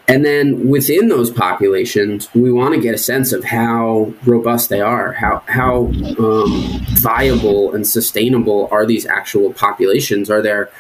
and 0.07 0.25
then 0.25 0.69
within 0.69 1.09
those 1.09 1.31
populations, 1.31 2.29
we 2.35 2.53
want 2.53 2.75
to 2.75 2.81
get 2.81 2.95
a 2.95 2.99
sense 2.99 3.33
of 3.33 3.45
how 3.45 4.13
robust 4.27 4.69
they 4.69 4.81
are, 4.81 5.13
how 5.13 5.43
how 5.47 5.87
um, 6.19 6.85
viable 6.91 7.75
and 7.75 7.87
sustainable 7.87 8.69
are 8.71 8.85
these 8.85 9.07
actual 9.07 9.53
populations? 9.55 10.31
Are 10.31 10.43
there 10.43 10.71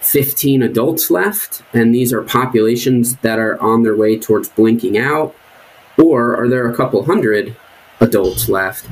15 0.00 0.62
adults 0.62 1.10
left, 1.10 1.62
and 1.74 1.94
these 1.94 2.10
are 2.10 2.22
populations 2.22 3.16
that 3.16 3.38
are 3.38 3.60
on 3.60 3.82
their 3.82 3.96
way 3.96 4.18
towards 4.18 4.48
blinking 4.48 4.96
out, 4.96 5.34
or 5.98 6.34
are 6.34 6.48
there 6.48 6.66
a 6.66 6.74
couple 6.74 7.04
hundred 7.04 7.54
adults 8.00 8.48
left, 8.48 8.86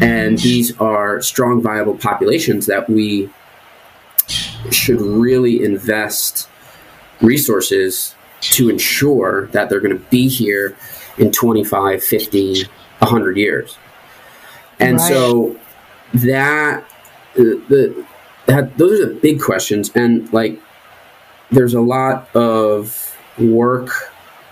and 0.00 0.38
these 0.38 0.78
are 0.80 1.20
strong, 1.20 1.60
viable 1.60 1.96
populations 1.96 2.66
that 2.66 2.88
we 2.88 3.28
should 4.70 5.00
really 5.00 5.64
invest 5.64 6.48
resources 7.20 8.14
to 8.42 8.68
ensure 8.68 9.46
that 9.48 9.68
they're 9.68 9.80
going 9.80 9.96
to 9.96 10.04
be 10.10 10.28
here 10.28 10.76
in 11.18 11.32
25, 11.32 12.02
50, 12.02 12.64
100 12.98 13.36
years. 13.36 13.78
And 14.78 14.98
right. 14.98 15.08
so 15.08 15.58
that 16.14 16.84
the 17.34 18.06
that 18.46 18.76
those 18.76 19.00
are 19.00 19.06
the 19.06 19.20
big 19.20 19.40
questions 19.40 19.90
and 19.94 20.30
like 20.32 20.60
there's 21.50 21.74
a 21.74 21.80
lot 21.80 22.34
of 22.34 23.16
work 23.38 23.90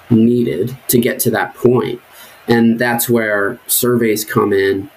needed 0.08 0.76
to 0.88 0.98
get 0.98 1.18
to 1.20 1.30
that 1.30 1.54
point. 1.54 2.00
point 2.00 2.00
and 2.48 2.78
that's 2.78 3.08
where 3.08 3.60
surveys 3.66 4.24
come 4.24 4.52
in 4.52 4.90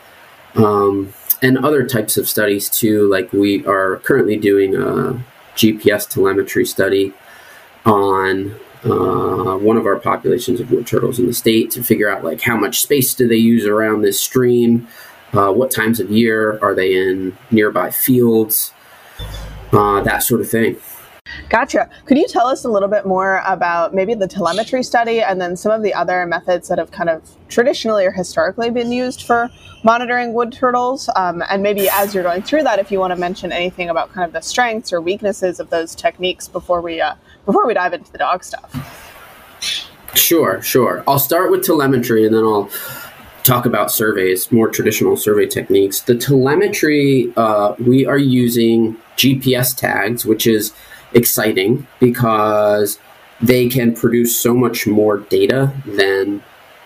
um, 0.56 1.13
and 1.41 1.58
other 1.58 1.86
types 1.86 2.17
of 2.17 2.29
studies 2.29 2.69
too 2.69 3.10
like 3.10 3.32
we 3.34 3.65
are 3.65 3.97
currently 3.97 4.38
doing 4.38 4.75
a 4.75 5.23
gps 5.56 6.08
telemetry 6.08 6.65
study 6.65 7.13
on 7.86 8.56
uh, 8.86 9.58
one 9.58 9.78
of 9.78 9.86
our 9.86 9.98
populations 9.98 10.60
of 10.60 10.72
wood 10.72 10.86
turtles 10.86 11.19
in 11.19 11.28
the 11.28 11.34
state 11.34 11.72
to 11.72 11.84
figure 11.84 12.10
out 12.10 12.24
like 12.24 12.41
how 12.41 12.58
much 12.58 12.82
space 12.82 13.13
do 13.13 13.28
they 13.28 13.36
use 13.36 13.65
around 13.65 14.02
this 14.02 14.19
stream, 14.19 14.88
uh, 15.34 15.52
what 15.52 15.72
times 15.72 16.00
of 16.00 16.12
year 16.12 16.60
are 16.62 16.76
they 16.76 16.96
in 16.96 17.36
nearby 17.52 17.89
fields, 17.89 18.74
uh, 19.72 20.02
that 20.02 20.24
sort 20.24 20.41
of 20.41 20.50
thing. 20.50 20.78
Gotcha. 21.50 21.89
Could 22.06 22.17
you 22.17 22.28
tell 22.28 22.48
us 22.48 22.65
a 22.65 22.69
little 22.69 22.89
bit 22.89 23.06
more 23.06 23.41
about 23.46 23.93
maybe 23.93 24.13
the 24.13 24.28
telemetry 24.28 24.84
study 24.84 25.22
and 25.22 25.39
then 25.39 25.56
some 25.56 25.72
of 25.72 25.82
the 25.82 25.93
other 25.93 26.26
methods 26.26 26.67
that 26.67 26.78
have 26.78 26.91
kind 26.91 27.10
of 27.10 27.24
traditionally 27.48 28.06
or 28.06 28.12
historically 28.12 28.69
been 28.69 28.91
used 28.91 29.24
for 29.24 29.50
monitoring 29.84 30.34
wood 30.34 30.52
turtles? 30.52 31.10
Um, 31.15 31.43
and 31.50 31.63
maybe 31.63 31.89
as 31.89 32.13
you're 32.13 32.24
going 32.24 32.43
through 32.43 32.63
that, 32.63 32.80
if 32.80 32.91
you 32.91 33.00
want 33.00 33.12
to 33.12 33.19
mention 33.19 33.52
anything 33.52 33.89
about 33.89 34.12
kind 34.12 34.26
of 34.26 34.34
the 34.34 34.41
strengths 34.41 34.91
or 34.91 35.02
weaknesses 35.02 35.60
of 35.60 35.69
those 35.69 35.96
techniques 35.96 36.48
before 36.48 36.82
we 36.82 37.02
uh, 37.02 37.15
before 37.45 37.65
we 37.67 37.73
dive 37.73 37.93
into 37.93 38.12
the 38.12 38.17
dog 38.17 38.43
stuff. 38.43 39.01
Sure, 40.15 40.62
sure. 40.62 41.03
I'll 41.08 41.19
start 41.19 41.51
with 41.51 41.63
telemetry 41.63 42.25
and 42.25 42.34
then 42.34 42.43
I'll 42.43 42.69
talk 43.43 43.65
about 43.65 43.91
surveys, 43.91 44.51
more 44.51 44.69
traditional 44.69 45.17
survey 45.17 45.47
techniques. 45.47 46.01
The 46.01 46.15
telemetry, 46.15 47.34
uh, 47.36 47.75
we 47.79 48.06
are 48.06 48.17
using 48.17 48.95
GPS 49.17 49.75
tags, 49.75 50.25
which 50.25 50.47
is 50.47 50.73
exciting 51.13 51.86
because 51.99 52.99
they 53.41 53.67
can 53.67 53.93
produce 53.93 54.38
so 54.38 54.53
much 54.53 54.88
more 54.88 55.17
data 55.17 55.73
than 55.86 56.41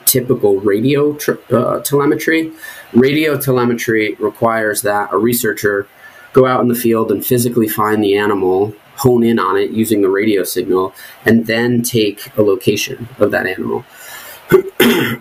typical 0.05 0.59
radio 0.59 1.13
tr- 1.13 1.35
uh, 1.51 1.79
telemetry. 1.81 2.51
Radio 2.93 3.37
telemetry 3.37 4.15
requires 4.15 4.81
that 4.81 5.13
a 5.13 5.17
researcher 5.17 5.87
go 6.33 6.45
out 6.45 6.61
in 6.61 6.69
the 6.69 6.75
field 6.75 7.11
and 7.11 7.25
physically 7.25 7.67
find 7.67 8.03
the 8.03 8.17
animal 8.17 8.73
hone 8.97 9.23
in 9.23 9.39
on 9.39 9.57
it 9.57 9.71
using 9.71 10.01
the 10.01 10.09
radio 10.09 10.43
signal, 10.43 10.93
and 11.25 11.47
then 11.47 11.81
take 11.81 12.35
a 12.37 12.41
location 12.41 13.07
of 13.19 13.31
that 13.31 13.47
animal. 13.47 13.85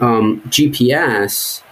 um, 0.01 0.43
GPS, 0.49 1.62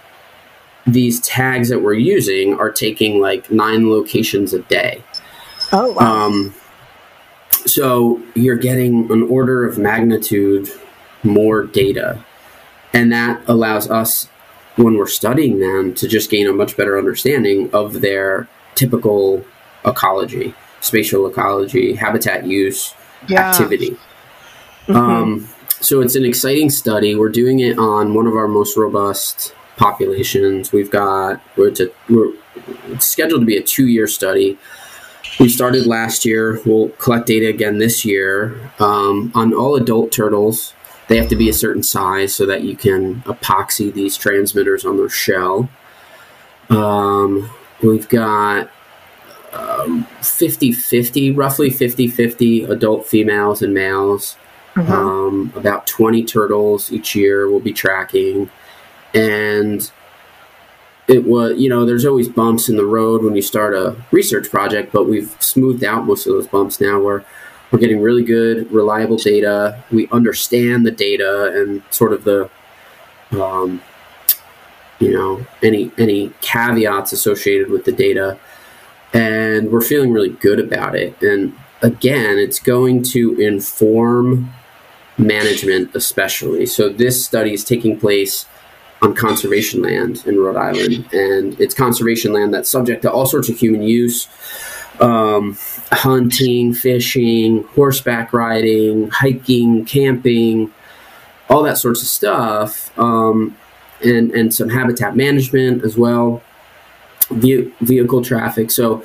these 0.87 1.19
tags 1.21 1.69
that 1.69 1.81
we're 1.81 1.93
using 1.93 2.53
are 2.59 2.71
taking 2.71 3.19
like 3.19 3.49
nine 3.51 3.89
locations 3.89 4.53
a 4.53 4.59
day. 4.59 5.03
Oh, 5.71 5.91
wow. 5.91 6.27
Um, 6.27 6.53
So 7.65 8.21
you're 8.35 8.57
getting 8.57 9.11
an 9.11 9.23
order 9.23 9.65
of 9.65 9.77
magnitude 9.79 10.69
more 11.23 11.63
data. 11.63 12.23
And 12.93 13.11
that 13.11 13.41
allows 13.47 13.89
us, 13.89 14.29
when 14.75 14.97
we're 14.97 15.07
studying 15.07 15.59
them, 15.59 15.93
to 15.95 16.07
just 16.07 16.29
gain 16.29 16.47
a 16.47 16.53
much 16.53 16.77
better 16.77 16.97
understanding 16.97 17.71
of 17.73 18.01
their 18.01 18.47
typical 18.75 19.43
ecology, 19.83 20.53
spatial 20.85 21.25
ecology, 21.27 21.95
habitat 21.95 22.45
use, 22.45 22.93
yeah. 23.27 23.49
activity. 23.49 23.97
Mm-hmm. 24.87 24.95
Um, 24.95 25.49
so 25.81 26.01
it's 26.01 26.15
an 26.15 26.25
exciting 26.25 26.69
study. 26.69 27.15
We're 27.15 27.29
doing 27.29 27.59
it 27.59 27.77
on 27.79 28.13
one 28.13 28.27
of 28.27 28.35
our 28.35 28.47
most 28.47 28.77
robust 28.77 29.55
populations. 29.77 30.71
We've 30.71 30.91
got 30.91 31.41
we're, 31.57 31.71
to, 31.71 31.91
we're 32.07 32.33
it's 32.87 33.07
scheduled 33.07 33.41
to 33.41 33.45
be 33.45 33.57
a 33.57 33.63
two 33.63 33.87
year 33.87 34.07
study. 34.07 34.57
We 35.39 35.49
started 35.49 35.85
last 35.85 36.23
year. 36.23 36.61
We'll 36.65 36.89
collect 36.89 37.27
data 37.27 37.47
again 37.47 37.79
this 37.79 38.05
year 38.05 38.71
um, 38.79 39.31
on 39.35 39.53
all 39.53 39.75
adult 39.75 40.11
turtles. 40.11 40.73
They 41.07 41.17
have 41.17 41.27
to 41.29 41.35
be 41.35 41.49
a 41.49 41.53
certain 41.53 41.83
size 41.83 42.33
so 42.33 42.45
that 42.45 42.63
you 42.63 42.75
can 42.75 43.21
epoxy 43.23 43.93
these 43.93 44.17
transmitters 44.17 44.85
on 44.85 44.97
their 44.97 45.09
shell. 45.09 45.69
Um, 46.69 47.49
we've 47.83 48.07
got 48.07 48.71
50 50.21 50.71
50, 50.71 51.31
roughly 51.31 51.69
50 51.69 52.07
50 52.07 52.63
adult 52.63 53.05
females 53.05 53.61
and 53.61 53.73
males. 53.73 54.37
Mm-hmm. 54.75 54.91
Um, 54.91 55.53
about 55.55 55.87
20 55.87 56.25
turtles 56.25 56.91
each 56.91 57.15
year 57.15 57.49
we'll 57.49 57.61
be 57.61 57.73
tracking. 57.73 58.49
And 59.13 59.89
it 61.07 61.23
was, 61.23 61.57
you 61.57 61.69
know, 61.69 61.85
there's 61.85 62.05
always 62.05 62.27
bumps 62.27 62.67
in 62.67 62.75
the 62.75 62.85
road 62.85 63.23
when 63.23 63.35
you 63.35 63.41
start 63.41 63.73
a 63.73 63.95
research 64.11 64.49
project, 64.49 64.91
but 64.91 65.05
we've 65.07 65.35
smoothed 65.39 65.83
out 65.83 66.05
most 66.05 66.25
of 66.25 66.33
those 66.33 66.47
bumps 66.47 66.81
now 66.81 66.99
where 66.99 67.23
we're 67.71 67.79
getting 67.79 68.01
really 68.01 68.23
good, 68.23 68.71
reliable 68.71 69.17
data. 69.17 69.83
We 69.91 70.07
understand 70.11 70.85
the 70.85 70.91
data 70.91 71.53
and 71.55 71.83
sort 71.89 72.11
of 72.11 72.23
the, 72.23 72.49
um, 73.31 73.81
you 74.99 75.13
know, 75.13 75.45
any 75.61 75.91
any 75.97 76.31
caveats 76.41 77.11
associated 77.11 77.69
with 77.69 77.85
the 77.85 77.91
data, 77.91 78.39
and 79.15 79.71
we're 79.71 79.81
feeling 79.81 80.11
really 80.11 80.29
good 80.29 80.59
about 80.59 80.93
it. 80.93 81.19
And 81.21 81.57
again, 81.81 82.37
it's 82.37 82.59
going 82.59 83.01
to 83.03 83.39
inform 83.39 84.53
management, 85.17 85.95
especially. 85.95 86.65
So 86.65 86.89
this 86.89 87.25
study 87.25 87.53
is 87.53 87.63
taking 87.63 87.97
place 87.97 88.45
on 89.01 89.15
conservation 89.15 89.81
land 89.81 90.23
in 90.25 90.37
Rhode 90.37 90.57
Island, 90.57 91.07
and 91.13 91.59
it's 91.61 91.73
conservation 91.73 92.33
land 92.33 92.53
that's 92.53 92.69
subject 92.69 93.03
to 93.03 93.11
all 93.11 93.25
sorts 93.25 93.47
of 93.47 93.57
human 93.57 93.83
use. 93.83 94.27
Um, 94.99 95.57
hunting, 95.91 96.73
fishing, 96.73 97.63
horseback 97.75 98.31
riding, 98.31 99.09
hiking, 99.09 99.83
camping, 99.83 100.73
all 101.49 101.63
that 101.63 101.77
sorts 101.77 102.01
of 102.01 102.07
stuff, 102.07 102.97
um, 102.97 103.57
and 104.01 104.31
and 104.31 104.53
some 104.53 104.69
habitat 104.69 105.17
management 105.17 105.83
as 105.83 105.97
well, 105.97 106.41
Ve- 107.31 107.71
vehicle 107.81 108.23
traffic. 108.23 108.71
So 108.71 109.03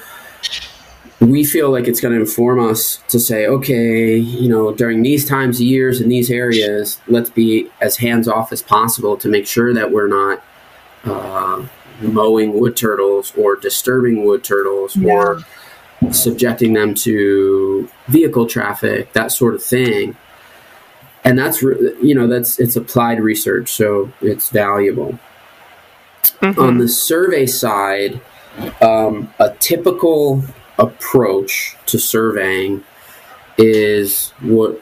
we 1.20 1.44
feel 1.44 1.70
like 1.70 1.86
it's 1.86 2.00
going 2.00 2.14
to 2.14 2.20
inform 2.20 2.60
us 2.60 3.02
to 3.08 3.20
say, 3.20 3.46
okay, 3.46 4.16
you 4.16 4.48
know, 4.48 4.72
during 4.72 5.02
these 5.02 5.28
times 5.28 5.60
of 5.60 5.66
years 5.66 6.00
in 6.00 6.08
these 6.08 6.30
areas, 6.30 6.98
let's 7.08 7.28
be 7.28 7.70
as 7.80 7.98
hands 7.98 8.26
off 8.26 8.52
as 8.52 8.62
possible 8.62 9.16
to 9.18 9.28
make 9.28 9.46
sure 9.46 9.74
that 9.74 9.90
we're 9.90 10.08
not 10.08 10.42
uh, 11.04 11.66
mowing 12.00 12.58
wood 12.58 12.76
turtles 12.76 13.32
or 13.36 13.56
disturbing 13.56 14.24
wood 14.24 14.42
turtles 14.42 14.96
yeah. 14.96 15.12
or 15.12 15.40
subjecting 16.10 16.72
them 16.72 16.94
to 16.94 17.88
vehicle 18.08 18.46
traffic, 18.46 19.12
that 19.12 19.30
sort 19.30 19.54
of 19.54 19.62
thing. 19.62 20.16
And 21.22 21.38
that's 21.38 21.60
you 21.60 22.14
know 22.14 22.26
that's 22.26 22.58
it's 22.58 22.76
applied 22.76 23.20
research, 23.20 23.68
so 23.68 24.10
it's 24.22 24.48
valuable. 24.48 25.18
Mm-hmm. 26.22 26.60
On 26.60 26.78
the 26.78 26.88
survey 26.88 27.46
side, 27.46 28.20
um, 28.80 29.32
a 29.38 29.54
typical 29.60 30.42
approach 30.78 31.76
to 31.86 31.98
surveying 31.98 32.82
is 33.58 34.30
what 34.40 34.80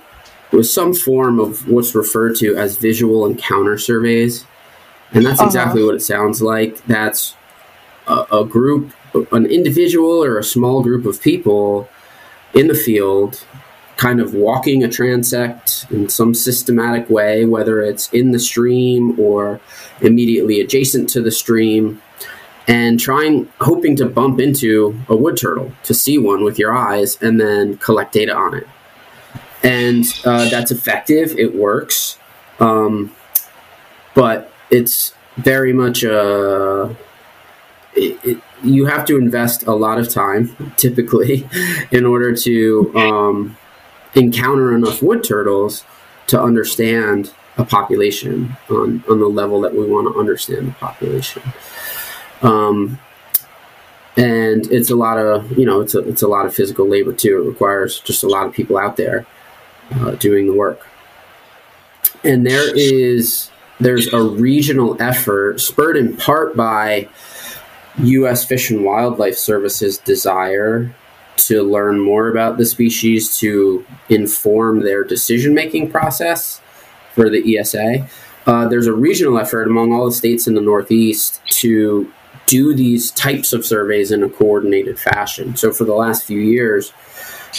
was 0.52 0.72
some 0.72 0.94
form 0.94 1.38
of 1.38 1.68
what's 1.68 1.94
referred 1.94 2.36
to 2.36 2.56
as 2.56 2.76
visual 2.76 3.26
encounter 3.26 3.76
surveys. 3.76 4.46
And 5.12 5.24
that's 5.24 5.40
uh-huh. 5.40 5.46
exactly 5.46 5.84
what 5.84 5.94
it 5.94 6.02
sounds 6.02 6.40
like. 6.40 6.84
That's 6.86 7.34
a, 8.06 8.24
a, 8.32 8.44
group, 8.44 8.92
an 9.32 9.46
individual 9.46 10.22
or 10.24 10.38
a 10.38 10.44
small 10.44 10.82
group 10.82 11.06
of 11.06 11.20
people 11.20 11.88
in 12.54 12.68
the 12.68 12.74
field, 12.74 13.44
kind 13.98 14.20
of 14.20 14.32
walking 14.32 14.84
a 14.84 14.88
transect 14.88 15.90
in 15.90 16.08
some 16.08 16.32
systematic 16.32 17.10
way, 17.10 17.44
whether 17.44 17.82
it's 17.82 18.08
in 18.12 18.30
the 18.30 18.38
stream 18.38 19.18
or 19.18 19.60
immediately 20.00 20.60
adjacent 20.60 21.10
to 21.10 21.20
the 21.20 21.32
stream, 21.32 22.00
and 22.68 23.00
trying 23.00 23.48
hoping 23.60 23.96
to 23.96 24.06
bump 24.06 24.38
into 24.38 24.98
a 25.08 25.16
wood 25.16 25.36
turtle 25.36 25.72
to 25.82 25.92
see 25.92 26.16
one 26.16 26.44
with 26.44 26.58
your 26.58 26.74
eyes 26.74 27.20
and 27.20 27.40
then 27.40 27.76
collect 27.78 28.12
data 28.12 28.34
on 28.34 28.54
it. 28.54 28.68
And 29.64 30.04
uh, 30.24 30.48
that's 30.48 30.70
effective. 30.70 31.36
It 31.36 31.56
works. 31.56 32.18
Um, 32.60 33.14
but 34.14 34.52
it's 34.70 35.12
very 35.38 35.72
much 35.72 36.04
a 36.04 36.20
uh, 36.20 36.94
it, 37.94 38.18
it, 38.24 38.42
you 38.62 38.86
have 38.86 39.04
to 39.06 39.16
invest 39.16 39.66
a 39.66 39.72
lot 39.72 39.98
of 39.98 40.08
time 40.08 40.72
typically 40.76 41.48
in 41.90 42.04
order 42.04 42.34
to 42.34 42.92
um, 42.94 43.57
encounter 44.18 44.74
enough 44.74 45.02
wood 45.02 45.22
turtles 45.24 45.84
to 46.26 46.40
understand 46.40 47.32
a 47.56 47.64
population 47.64 48.56
on, 48.70 49.02
on 49.08 49.18
the 49.18 49.26
level 49.26 49.60
that 49.60 49.74
we 49.74 49.86
want 49.86 50.12
to 50.12 50.18
understand 50.18 50.68
the 50.68 50.72
population 50.72 51.42
um, 52.42 52.98
and 54.18 54.66
it's 54.72 54.90
a 54.90 54.96
lot 54.96 55.16
of 55.16 55.56
you 55.56 55.64
know 55.64 55.80
it's 55.80 55.94
a 55.94 56.00
it's 56.08 56.22
a 56.22 56.28
lot 56.28 56.44
of 56.44 56.54
physical 56.54 56.88
labor 56.88 57.12
too. 57.12 57.42
It 57.42 57.48
requires 57.48 58.00
just 58.00 58.24
a 58.24 58.28
lot 58.28 58.46
of 58.46 58.52
people 58.52 58.76
out 58.76 58.96
there 58.96 59.24
uh, 59.92 60.12
doing 60.12 60.46
the 60.46 60.54
work. 60.54 60.86
And 62.24 62.44
there 62.44 62.76
is 62.76 63.50
there's 63.78 64.12
a 64.12 64.20
regional 64.20 65.00
effort 65.00 65.60
spurred 65.60 65.96
in 65.96 66.16
part 66.16 66.56
by 66.56 67.08
U.S. 67.98 68.44
Fish 68.44 68.70
and 68.70 68.84
Wildlife 68.84 69.36
Service's 69.36 69.98
desire 69.98 70.92
to 71.38 71.62
learn 71.62 72.00
more 72.00 72.28
about 72.28 72.58
the 72.58 72.66
species 72.66 73.38
to 73.38 73.84
inform 74.08 74.80
their 74.80 75.04
decision 75.04 75.54
making 75.54 75.90
process 75.90 76.60
for 77.14 77.30
the 77.30 77.58
ESA. 77.58 78.08
Uh, 78.46 78.68
there's 78.68 78.86
a 78.86 78.92
regional 78.92 79.38
effort 79.38 79.66
among 79.66 79.92
all 79.92 80.06
the 80.06 80.12
states 80.12 80.46
in 80.46 80.54
the 80.54 80.60
Northeast 80.60 81.40
to 81.50 82.10
do 82.46 82.74
these 82.74 83.10
types 83.10 83.52
of 83.52 83.64
surveys 83.64 84.10
in 84.10 84.22
a 84.22 84.28
coordinated 84.28 84.98
fashion. 84.98 85.54
So 85.54 85.70
for 85.72 85.84
the 85.84 85.94
last 85.94 86.24
few 86.24 86.40
years, 86.40 86.92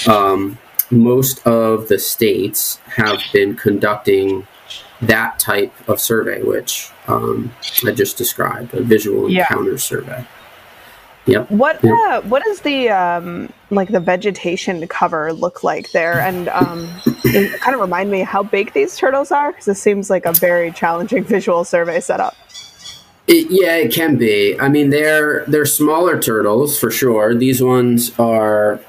um, 0.07 0.57
most 0.89 1.45
of 1.45 1.87
the 1.89 1.99
states 1.99 2.77
have 2.95 3.19
been 3.31 3.55
conducting 3.55 4.47
that 5.01 5.39
type 5.39 5.73
of 5.87 5.99
survey, 5.99 6.41
which 6.41 6.89
um, 7.07 7.53
I 7.85 7.91
just 7.91 8.17
described, 8.17 8.73
a 8.73 8.81
visual 8.81 9.29
yeah. 9.29 9.41
encounter 9.41 9.77
survey. 9.77 10.25
Yep. 11.25 11.51
What 11.51 11.83
yep. 11.83 11.93
Uh, 11.93 12.21
what 12.21 12.43
does 12.43 12.61
the 12.61 12.89
um, 12.89 13.51
like 13.69 13.89
the 13.89 13.99
vegetation 13.99 14.87
cover 14.87 15.31
look 15.33 15.63
like 15.63 15.91
there? 15.91 16.19
And 16.19 16.49
um, 16.49 16.89
kind 17.59 17.75
of 17.75 17.79
remind 17.79 18.09
me 18.09 18.21
how 18.21 18.41
big 18.41 18.73
these 18.73 18.97
turtles 18.97 19.31
are 19.31 19.51
because 19.51 19.65
this 19.65 19.81
seems 19.81 20.09
like 20.09 20.25
a 20.25 20.33
very 20.33 20.71
challenging 20.71 21.23
visual 21.25 21.63
survey 21.63 21.99
setup. 21.99 22.35
It, 23.27 23.47
yeah, 23.51 23.75
it 23.75 23.93
can 23.93 24.17
be. 24.17 24.59
I 24.59 24.69
mean, 24.69 24.89
they're 24.89 25.45
they're 25.45 25.67
smaller 25.67 26.19
turtles 26.19 26.79
for 26.79 26.89
sure. 26.89 27.35
These 27.35 27.61
ones 27.61 28.17
are 28.17 28.79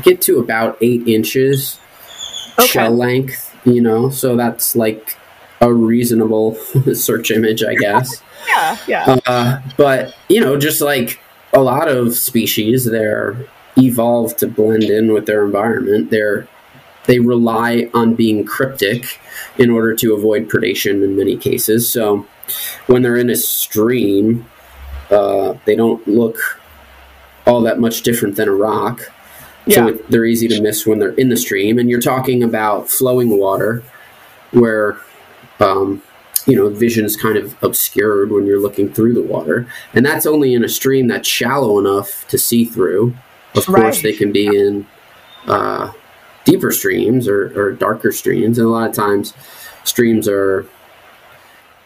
get 0.00 0.22
to 0.22 0.38
about 0.38 0.78
eight 0.80 1.06
inches 1.06 1.78
okay. 2.58 2.66
shell 2.66 2.96
length. 2.96 3.54
You 3.64 3.82
know, 3.82 4.08
so 4.08 4.34
that's 4.34 4.74
like 4.74 5.16
a 5.60 5.72
reasonable 5.72 6.54
search 6.94 7.30
image, 7.30 7.62
I 7.62 7.74
guess. 7.74 8.22
yeah, 8.48 8.78
yeah. 8.88 9.18
Uh, 9.26 9.60
but 9.76 10.14
you 10.28 10.40
know, 10.40 10.58
just 10.58 10.80
like 10.80 11.20
a 11.52 11.60
lot 11.60 11.88
of 11.88 12.14
species, 12.14 12.84
they're 12.84 13.36
evolved 13.76 14.38
to 14.38 14.46
blend 14.46 14.84
in 14.84 15.12
with 15.12 15.26
their 15.26 15.44
environment. 15.44 16.10
They're 16.10 16.48
they 17.06 17.18
rely 17.18 17.90
on 17.94 18.14
being 18.14 18.44
cryptic 18.44 19.20
in 19.58 19.70
order 19.70 19.94
to 19.94 20.14
avoid 20.14 20.48
predation 20.48 21.02
in 21.02 21.16
many 21.16 21.36
cases. 21.36 21.90
So 21.90 22.26
when 22.86 23.02
they're 23.02 23.16
in 23.16 23.28
a 23.28 23.34
stream, 23.34 24.46
uh, 25.10 25.54
they 25.64 25.74
don't 25.74 26.06
look 26.06 26.38
all 27.44 27.60
that 27.62 27.80
much 27.80 28.02
different 28.02 28.36
than 28.36 28.48
a 28.48 28.54
rock. 28.54 29.00
Yeah. 29.66 29.74
So 29.74 29.92
they're 30.08 30.24
easy 30.24 30.48
to 30.48 30.60
miss 30.60 30.86
when 30.86 31.00
they're 31.00 31.14
in 31.14 31.28
the 31.28 31.36
stream. 31.36 31.78
And 31.78 31.90
you're 31.90 32.00
talking 32.00 32.42
about 32.42 32.88
flowing 32.88 33.36
water 33.38 33.82
where, 34.52 35.00
um, 35.58 36.02
you 36.46 36.56
know, 36.56 36.68
vision 36.68 37.04
is 37.04 37.16
kind 37.16 37.36
of 37.36 37.56
obscured 37.62 38.30
when 38.30 38.46
you're 38.46 38.60
looking 38.60 38.92
through 38.92 39.14
the 39.14 39.22
water. 39.22 39.66
And 39.94 40.04
that's 40.04 40.26
only 40.26 40.54
in 40.54 40.64
a 40.64 40.68
stream 40.68 41.06
that's 41.06 41.28
shallow 41.28 41.78
enough 41.78 42.26
to 42.28 42.38
see 42.38 42.64
through. 42.64 43.14
Of 43.54 43.68
right. 43.68 43.82
course, 43.82 44.02
they 44.02 44.12
can 44.12 44.32
be 44.32 44.46
in 44.46 44.86
uh, 45.46 45.92
deeper 46.44 46.72
streams 46.72 47.28
or, 47.28 47.52
or 47.58 47.72
darker 47.72 48.12
streams, 48.12 48.58
and 48.58 48.66
a 48.66 48.70
lot 48.70 48.88
of 48.88 48.94
times 48.94 49.34
streams 49.84 50.28
are 50.28 50.66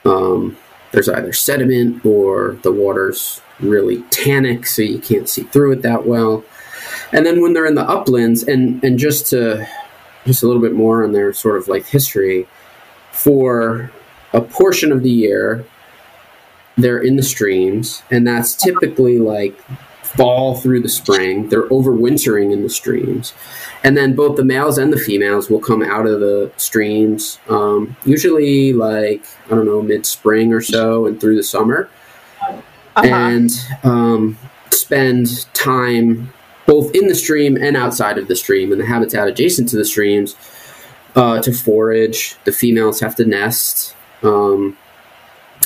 um, 0.04 0.56
there's 0.92 1.08
either 1.08 1.32
sediment 1.32 2.04
or 2.06 2.58
the 2.62 2.72
water's 2.72 3.40
really 3.60 4.02
tannic, 4.10 4.66
so 4.66 4.82
you 4.82 4.98
can't 4.98 5.28
see 5.28 5.42
through 5.42 5.72
it 5.72 5.82
that 5.82 6.06
well. 6.06 6.44
And 7.12 7.26
then 7.26 7.40
when 7.40 7.52
they're 7.52 7.66
in 7.66 7.74
the 7.74 7.88
uplands, 7.88 8.42
and 8.44 8.82
and 8.84 8.98
just 8.98 9.26
to 9.30 9.66
just 10.24 10.42
a 10.42 10.46
little 10.46 10.62
bit 10.62 10.72
more 10.72 11.04
on 11.04 11.12
their 11.12 11.32
sort 11.32 11.56
of 11.56 11.68
like 11.68 11.86
history, 11.86 12.46
for 13.12 13.90
a 14.36 14.40
portion 14.40 14.92
of 14.92 15.02
the 15.02 15.10
year, 15.10 15.66
they're 16.76 16.98
in 16.98 17.16
the 17.16 17.22
streams, 17.22 18.02
and 18.10 18.26
that's 18.26 18.54
typically 18.54 19.18
like 19.18 19.58
fall 20.02 20.56
through 20.56 20.80
the 20.80 20.88
spring. 20.88 21.48
They're 21.48 21.68
overwintering 21.68 22.52
in 22.52 22.62
the 22.62 22.70
streams. 22.70 23.34
And 23.82 23.96
then 23.96 24.14
both 24.14 24.36
the 24.36 24.44
males 24.44 24.78
and 24.78 24.92
the 24.92 24.98
females 24.98 25.50
will 25.50 25.60
come 25.60 25.82
out 25.82 26.06
of 26.06 26.20
the 26.20 26.52
streams, 26.56 27.38
um, 27.48 27.96
usually 28.04 28.72
like, 28.72 29.24
I 29.46 29.50
don't 29.50 29.66
know, 29.66 29.82
mid 29.82 30.06
spring 30.06 30.52
or 30.52 30.60
so 30.60 31.06
and 31.06 31.20
through 31.20 31.36
the 31.36 31.42
summer. 31.42 31.88
Uh-huh. 32.40 33.06
And 33.06 33.50
um, 33.82 34.38
spend 34.70 35.46
time 35.54 36.32
both 36.66 36.94
in 36.94 37.08
the 37.08 37.14
stream 37.14 37.56
and 37.56 37.76
outside 37.76 38.18
of 38.18 38.28
the 38.28 38.36
stream 38.36 38.72
in 38.72 38.78
the 38.78 38.86
habitat 38.86 39.28
adjacent 39.28 39.68
to 39.70 39.76
the 39.76 39.84
streams 39.84 40.36
uh, 41.14 41.40
to 41.42 41.52
forage. 41.52 42.36
The 42.44 42.52
females 42.52 43.00
have 43.00 43.14
to 43.16 43.24
nest. 43.24 43.94
Um, 44.22 44.76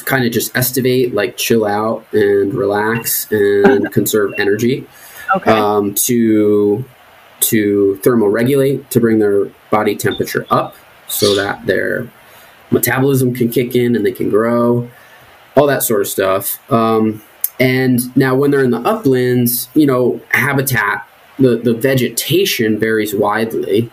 kind 0.04 0.24
of 0.24 0.32
just 0.32 0.56
estivate, 0.56 1.14
like 1.14 1.36
chill 1.36 1.64
out 1.64 2.04
and 2.12 2.54
relax 2.54 3.30
and 3.30 3.92
conserve 3.92 4.32
energy. 4.38 4.86
Okay. 5.36 5.50
Um, 5.50 5.94
to 5.94 6.84
to 7.40 7.98
thermoregulate 8.02 8.88
to 8.90 9.00
bring 9.00 9.18
their 9.18 9.46
body 9.70 9.96
temperature 9.96 10.46
up 10.50 10.74
so 11.08 11.34
that 11.34 11.64
their 11.66 12.10
metabolism 12.70 13.34
can 13.34 13.48
kick 13.48 13.74
in 13.74 13.96
and 13.96 14.04
they 14.04 14.12
can 14.12 14.30
grow, 14.30 14.88
all 15.56 15.66
that 15.66 15.82
sort 15.82 16.00
of 16.00 16.08
stuff. 16.08 16.58
Um, 16.70 17.22
and 17.58 18.14
now, 18.16 18.34
when 18.34 18.50
they're 18.50 18.64
in 18.64 18.70
the 18.70 18.80
uplands, 18.80 19.68
you 19.74 19.86
know, 19.86 20.20
habitat, 20.30 21.06
the, 21.38 21.56
the 21.56 21.74
vegetation 21.74 22.78
varies 22.78 23.14
widely. 23.14 23.90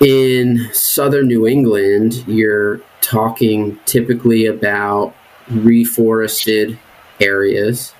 In 0.00 0.68
southern 0.72 1.28
New 1.28 1.46
England, 1.46 2.24
you're 2.26 2.80
talking 3.06 3.78
typically 3.86 4.46
about 4.46 5.14
reforested 5.48 6.76
areas 7.20 7.94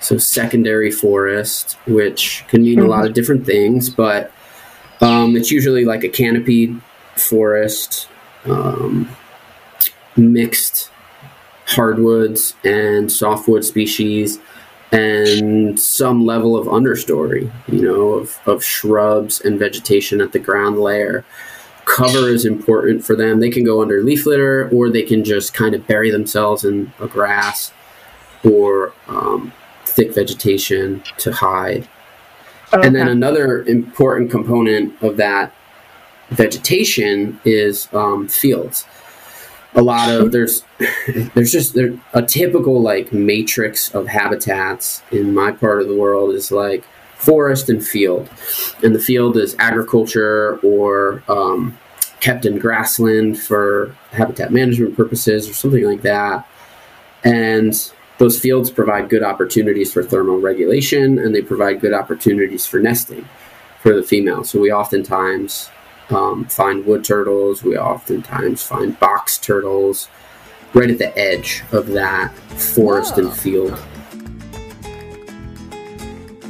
so 0.00 0.18
secondary 0.18 0.90
forest, 0.90 1.76
which 1.86 2.44
can 2.48 2.62
mean 2.62 2.78
a 2.78 2.86
lot 2.86 3.06
of 3.06 3.14
different 3.14 3.44
things, 3.44 3.90
but 3.90 4.30
um, 5.00 5.36
it's 5.36 5.50
usually 5.50 5.84
like 5.84 6.04
a 6.04 6.08
canopied 6.08 6.80
forest, 7.16 8.08
um, 8.44 9.08
mixed 10.16 10.90
hardwoods 11.66 12.54
and 12.64 13.10
softwood 13.10 13.64
species, 13.64 14.38
and 14.92 15.78
some 15.78 16.24
level 16.24 16.56
of 16.56 16.66
understory, 16.66 17.50
you 17.66 17.82
know, 17.82 18.14
of, 18.14 18.38
of 18.46 18.64
shrubs 18.64 19.40
and 19.40 19.58
vegetation 19.58 20.20
at 20.20 20.32
the 20.32 20.38
ground 20.38 20.78
layer. 20.78 21.24
Cover 21.98 22.28
is 22.28 22.44
important 22.44 23.04
for 23.04 23.16
them. 23.16 23.40
They 23.40 23.50
can 23.50 23.64
go 23.64 23.82
under 23.82 24.02
leaf 24.02 24.24
litter 24.24 24.68
or 24.70 24.88
they 24.88 25.02
can 25.02 25.24
just 25.24 25.52
kind 25.52 25.74
of 25.74 25.84
bury 25.88 26.12
themselves 26.12 26.64
in 26.64 26.92
a 27.00 27.08
grass 27.08 27.72
or 28.44 28.92
um, 29.08 29.52
thick 29.84 30.14
vegetation 30.14 31.02
to 31.18 31.32
hide. 31.32 31.88
Okay. 32.72 32.86
And 32.86 32.94
then 32.94 33.08
another 33.08 33.64
important 33.64 34.30
component 34.30 35.02
of 35.02 35.16
that 35.16 35.52
vegetation 36.28 37.40
is 37.44 37.88
um, 37.92 38.28
fields. 38.28 38.86
A 39.74 39.82
lot 39.82 40.08
of 40.10 40.30
there's 40.30 40.64
there's 41.34 41.50
just 41.50 41.74
there, 41.74 41.98
a 42.14 42.22
typical 42.22 42.80
like 42.80 43.12
matrix 43.12 43.92
of 43.94 44.06
habitats 44.06 45.02
in 45.10 45.34
my 45.34 45.50
part 45.50 45.82
of 45.82 45.88
the 45.88 45.96
world 45.96 46.32
is 46.32 46.52
like 46.52 46.84
forest 47.16 47.68
and 47.68 47.84
field, 47.84 48.28
and 48.84 48.94
the 48.94 49.00
field 49.00 49.36
is 49.36 49.56
agriculture 49.58 50.58
or 50.62 51.24
um, 51.28 51.76
kept 52.20 52.44
in 52.44 52.58
grassland 52.58 53.38
for 53.38 53.94
habitat 54.10 54.52
management 54.52 54.96
purposes 54.96 55.48
or 55.48 55.54
something 55.54 55.84
like 55.84 56.02
that. 56.02 56.46
And 57.24 57.74
those 58.18 58.38
fields 58.38 58.70
provide 58.70 59.08
good 59.08 59.22
opportunities 59.22 59.92
for 59.92 60.02
thermal 60.02 60.40
regulation 60.40 61.18
and 61.18 61.34
they 61.34 61.42
provide 61.42 61.80
good 61.80 61.92
opportunities 61.92 62.66
for 62.66 62.80
nesting 62.80 63.28
for 63.80 63.94
the 63.94 64.02
female. 64.02 64.44
So 64.44 64.60
we 64.60 64.72
oftentimes 64.72 65.70
um, 66.10 66.44
find 66.46 66.84
wood 66.84 67.04
turtles, 67.04 67.62
we 67.62 67.76
oftentimes 67.76 68.62
find 68.62 68.98
box 68.98 69.38
turtles 69.38 70.08
right 70.74 70.90
at 70.90 70.98
the 70.98 71.16
edge 71.16 71.62
of 71.72 71.88
that 71.88 72.34
forest 72.58 73.18
and 73.18 73.32
field 73.32 73.78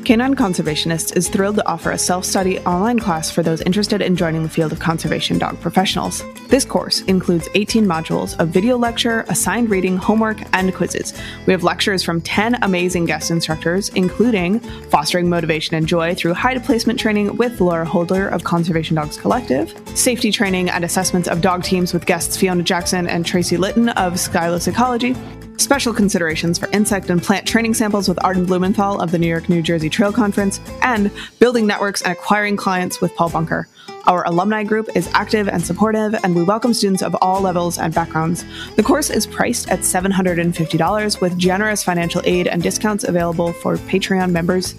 K9 0.09 0.37
Conservationist 0.37 1.19
is 1.19 1.29
thrilled 1.29 1.57
to 1.57 1.69
offer 1.69 1.91
a 1.91 1.99
self 1.99 2.25
study 2.25 2.59
online 2.61 2.99
class 2.99 3.31
for 3.31 3.43
those 3.43 3.61
interested 3.61 4.01
in 4.01 4.17
joining 4.17 4.43
the 4.43 4.49
field 4.49 4.73
of 4.73 4.81
conservation 4.81 5.37
dog 5.37 5.61
professionals. 5.61 6.25
This 6.47 6.65
course 6.65 7.03
includes 7.03 7.47
18 7.55 7.85
modules 7.85 8.35
of 8.41 8.49
video 8.49 8.79
lecture, 8.79 9.27
assigned 9.29 9.69
reading, 9.69 9.99
homework, 9.99 10.39
and 10.55 10.75
quizzes. 10.75 11.13
We 11.45 11.53
have 11.53 11.63
lectures 11.63 12.03
from 12.03 12.23
10 12.23 12.63
amazing 12.63 13.05
guest 13.05 13.31
instructors, 13.31 13.91
including 13.91 14.61
fostering 14.89 15.29
motivation 15.29 15.77
and 15.77 15.87
joy 15.87 16.15
through 16.15 16.33
hide 16.33 16.65
placement 16.65 16.99
training 16.99 17.37
with 17.37 17.61
Laura 17.61 17.85
Holder 17.85 18.29
of 18.29 18.45
Conservation 18.45 18.97
Dogs 18.97 19.19
Collective, 19.19 19.75
safety 19.95 20.33
training 20.33 20.71
and 20.71 20.87
assessments 20.87 21.29
of 21.29 21.43
dog 21.43 21.65
teams 21.65 21.93
with 21.93 22.07
guests 22.07 22.35
Fiona 22.35 22.63
Jackson 22.63 23.07
and 23.07 23.27
Tracy 23.27 23.59
Litton 23.59 23.91
of 23.91 24.15
Skylos 24.15 24.69
Ecology, 24.69 25.15
special 25.59 25.93
considerations 25.93 26.59
for 26.59 26.69
insect 26.71 27.11
and 27.11 27.23
plant 27.23 27.47
training 27.47 27.75
samples 27.75 28.09
with 28.09 28.23
Arden 28.25 28.47
Blumenthal 28.47 29.01
of 29.01 29.11
the 29.11 29.19
New 29.19 29.27
York 29.27 29.49
New 29.49 29.63
Jersey 29.63 29.91
Trail 29.91 30.13
Conference, 30.13 30.61
and 30.83 31.11
building 31.39 31.67
networks 31.67 32.03
and 32.03 32.13
acquiring 32.13 32.57
clients 32.57 33.01
with 33.01 33.15
Paul 33.17 33.31
Bunker. 33.31 33.69
Our 34.07 34.27
alumni 34.27 34.65
group 34.65 34.89
is 34.95 35.11
active 35.13 35.49
and 35.49 35.63
supportive, 35.63 36.15
and 36.25 36.35
we 36.35 36.43
welcome 36.43 36.73
students 36.73 37.03
of 37.03 37.15
all 37.21 37.43
levels 37.43 37.79
and 37.79 37.95
backgrounds. 37.95 38.45
The 38.77 38.83
course 38.83 39.11
is 39.11 39.27
priced 39.27 39.69
at 39.69 39.81
$750 39.81 41.21
with 41.21 41.37
generous 41.37 41.85
financial 41.85 42.23
aid 42.25 42.49
and 42.49 42.63
discounts 42.63 43.05
available 43.05 43.53
for 43.53 43.77
Patreon 43.77 44.31
members. 44.31 44.75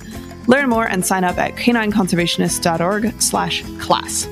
Learn 0.48 0.70
more 0.70 0.88
and 0.88 1.06
sign 1.06 1.24
up 1.24 1.38
at 1.38 1.56
canineconservationist.org 1.56 3.22
slash 3.22 3.64
class. 3.80 4.28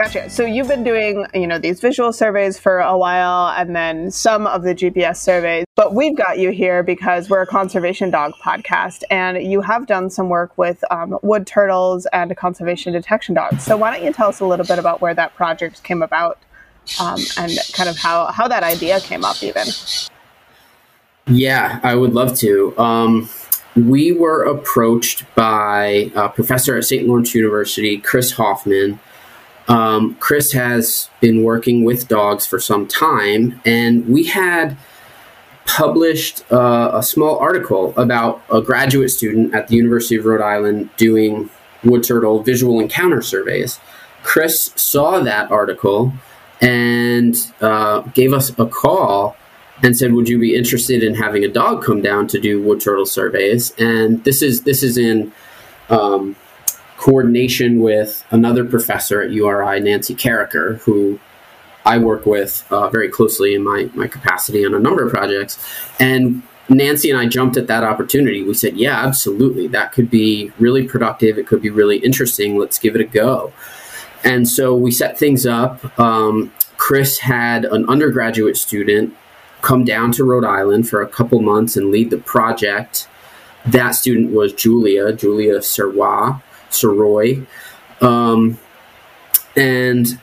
Gotcha. 0.00 0.30
So 0.30 0.46
you've 0.46 0.66
been 0.66 0.82
doing, 0.82 1.26
you 1.34 1.46
know, 1.46 1.58
these 1.58 1.78
visual 1.78 2.10
surveys 2.10 2.58
for 2.58 2.78
a 2.78 2.96
while 2.96 3.54
and 3.54 3.76
then 3.76 4.10
some 4.10 4.46
of 4.46 4.62
the 4.62 4.74
GPS 4.74 5.18
surveys, 5.18 5.66
but 5.76 5.92
we've 5.92 6.16
got 6.16 6.38
you 6.38 6.52
here 6.52 6.82
because 6.82 7.28
we're 7.28 7.42
a 7.42 7.46
conservation 7.46 8.10
dog 8.10 8.32
podcast 8.42 9.02
and 9.10 9.42
you 9.42 9.60
have 9.60 9.86
done 9.86 10.08
some 10.08 10.30
work 10.30 10.56
with 10.56 10.82
um, 10.90 11.18
wood 11.20 11.46
turtles 11.46 12.06
and 12.14 12.34
conservation 12.34 12.94
detection 12.94 13.34
dogs. 13.34 13.62
So 13.62 13.76
why 13.76 13.94
don't 13.94 14.02
you 14.02 14.10
tell 14.10 14.30
us 14.30 14.40
a 14.40 14.46
little 14.46 14.64
bit 14.64 14.78
about 14.78 15.02
where 15.02 15.12
that 15.12 15.34
project 15.34 15.82
came 15.82 16.02
about 16.02 16.38
um, 16.98 17.20
and 17.36 17.52
kind 17.74 17.90
of 17.90 17.98
how, 17.98 18.32
how 18.32 18.48
that 18.48 18.62
idea 18.62 19.00
came 19.00 19.22
up 19.22 19.42
even? 19.42 19.66
Yeah, 21.26 21.78
I 21.82 21.94
would 21.94 22.14
love 22.14 22.38
to. 22.38 22.74
Um, 22.78 23.28
we 23.76 24.12
were 24.12 24.44
approached 24.44 25.26
by 25.34 26.10
a 26.14 26.30
professor 26.30 26.78
at 26.78 26.86
St. 26.86 27.06
Lawrence 27.06 27.34
University, 27.34 27.98
Chris 27.98 28.32
Hoffman, 28.32 28.98
um, 29.70 30.16
Chris 30.16 30.52
has 30.52 31.08
been 31.20 31.44
working 31.44 31.84
with 31.84 32.08
dogs 32.08 32.44
for 32.44 32.58
some 32.58 32.88
time, 32.88 33.60
and 33.64 34.08
we 34.08 34.24
had 34.24 34.76
published 35.64 36.42
uh, 36.50 36.90
a 36.92 37.02
small 37.04 37.38
article 37.38 37.94
about 37.96 38.42
a 38.52 38.60
graduate 38.60 39.12
student 39.12 39.54
at 39.54 39.68
the 39.68 39.76
University 39.76 40.16
of 40.16 40.24
Rhode 40.24 40.42
Island 40.42 40.90
doing 40.96 41.48
wood 41.84 42.02
turtle 42.02 42.42
visual 42.42 42.80
encounter 42.80 43.22
surveys. 43.22 43.78
Chris 44.24 44.72
saw 44.74 45.20
that 45.20 45.52
article 45.52 46.12
and 46.60 47.36
uh, 47.60 48.00
gave 48.00 48.32
us 48.32 48.50
a 48.58 48.66
call 48.66 49.36
and 49.84 49.96
said, 49.96 50.12
"Would 50.12 50.28
you 50.28 50.40
be 50.40 50.56
interested 50.56 51.04
in 51.04 51.14
having 51.14 51.44
a 51.44 51.48
dog 51.48 51.84
come 51.84 52.02
down 52.02 52.26
to 52.28 52.40
do 52.40 52.60
wood 52.60 52.80
turtle 52.80 53.06
surveys?" 53.06 53.72
And 53.78 54.24
this 54.24 54.42
is 54.42 54.64
this 54.64 54.82
is 54.82 54.98
in 54.98 55.32
um, 55.90 56.34
coordination 57.00 57.80
with 57.80 58.26
another 58.30 58.62
professor 58.62 59.22
at 59.22 59.30
URI, 59.30 59.80
Nancy 59.80 60.14
Karraker, 60.14 60.78
who 60.80 61.18
I 61.86 61.96
work 61.96 62.26
with 62.26 62.66
uh, 62.70 62.90
very 62.90 63.08
closely 63.08 63.54
in 63.54 63.64
my, 63.64 63.88
my 63.94 64.06
capacity 64.06 64.66
on 64.66 64.74
a 64.74 64.78
number 64.78 65.06
of 65.06 65.10
projects. 65.10 65.58
And 65.98 66.42
Nancy 66.68 67.10
and 67.10 67.18
I 67.18 67.26
jumped 67.26 67.56
at 67.56 67.68
that 67.68 67.84
opportunity. 67.84 68.42
We 68.42 68.52
said, 68.52 68.76
yeah, 68.76 69.02
absolutely. 69.02 69.66
That 69.66 69.92
could 69.92 70.10
be 70.10 70.52
really 70.58 70.86
productive. 70.86 71.38
It 71.38 71.46
could 71.46 71.62
be 71.62 71.70
really 71.70 71.96
interesting. 71.96 72.58
Let's 72.58 72.78
give 72.78 72.94
it 72.94 73.00
a 73.00 73.04
go. 73.04 73.54
And 74.22 74.46
so 74.46 74.76
we 74.76 74.90
set 74.90 75.18
things 75.18 75.46
up. 75.46 75.98
Um, 75.98 76.52
Chris 76.76 77.20
had 77.20 77.64
an 77.64 77.88
undergraduate 77.88 78.58
student 78.58 79.16
come 79.62 79.84
down 79.86 80.12
to 80.12 80.24
Rhode 80.24 80.44
Island 80.44 80.86
for 80.86 81.00
a 81.00 81.08
couple 81.08 81.40
months 81.40 81.78
and 81.78 81.90
lead 81.90 82.10
the 82.10 82.18
project. 82.18 83.08
That 83.64 83.92
student 83.92 84.32
was 84.32 84.52
Julia, 84.52 85.14
Julia 85.14 85.62
Serrois 85.62 86.42
Soroy. 86.70 87.46
Um, 88.00 88.58
and 89.56 90.18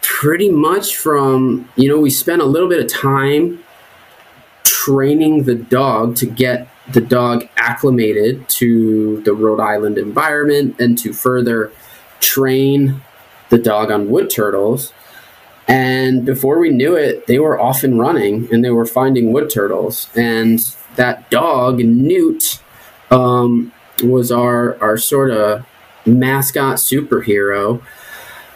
pretty 0.00 0.50
much 0.50 0.96
from, 0.96 1.68
you 1.76 1.88
know, 1.88 1.98
we 1.98 2.10
spent 2.10 2.42
a 2.42 2.44
little 2.44 2.68
bit 2.68 2.80
of 2.80 2.90
time 2.90 3.62
training 4.64 5.44
the 5.44 5.54
dog 5.54 6.16
to 6.16 6.26
get 6.26 6.68
the 6.92 7.00
dog 7.00 7.48
acclimated 7.56 8.48
to 8.48 9.20
the 9.22 9.32
Rhode 9.32 9.60
Island 9.60 9.98
environment 9.98 10.80
and 10.80 10.98
to 10.98 11.12
further 11.12 11.72
train 12.20 13.00
the 13.50 13.58
dog 13.58 13.90
on 13.90 14.10
wood 14.10 14.30
turtles. 14.30 14.92
And 15.68 16.24
before 16.24 16.58
we 16.58 16.70
knew 16.70 16.96
it, 16.96 17.26
they 17.26 17.38
were 17.38 17.60
off 17.60 17.84
and 17.84 17.98
running 17.98 18.48
and 18.52 18.64
they 18.64 18.70
were 18.70 18.86
finding 18.86 19.32
wood 19.32 19.50
turtles. 19.50 20.08
And 20.16 20.58
that 20.96 21.30
dog, 21.30 21.78
Newt, 21.78 22.60
um, 23.10 23.72
was 24.02 24.32
our, 24.32 24.80
our 24.82 24.96
sort 24.96 25.30
of 25.30 25.66
mascot 26.06 26.76
superhero 26.76 27.82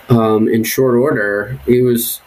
um, 0.09 0.49
in 0.49 0.65
short 0.65 0.95
order. 0.95 1.59
He 1.67 1.83
was 1.83 2.21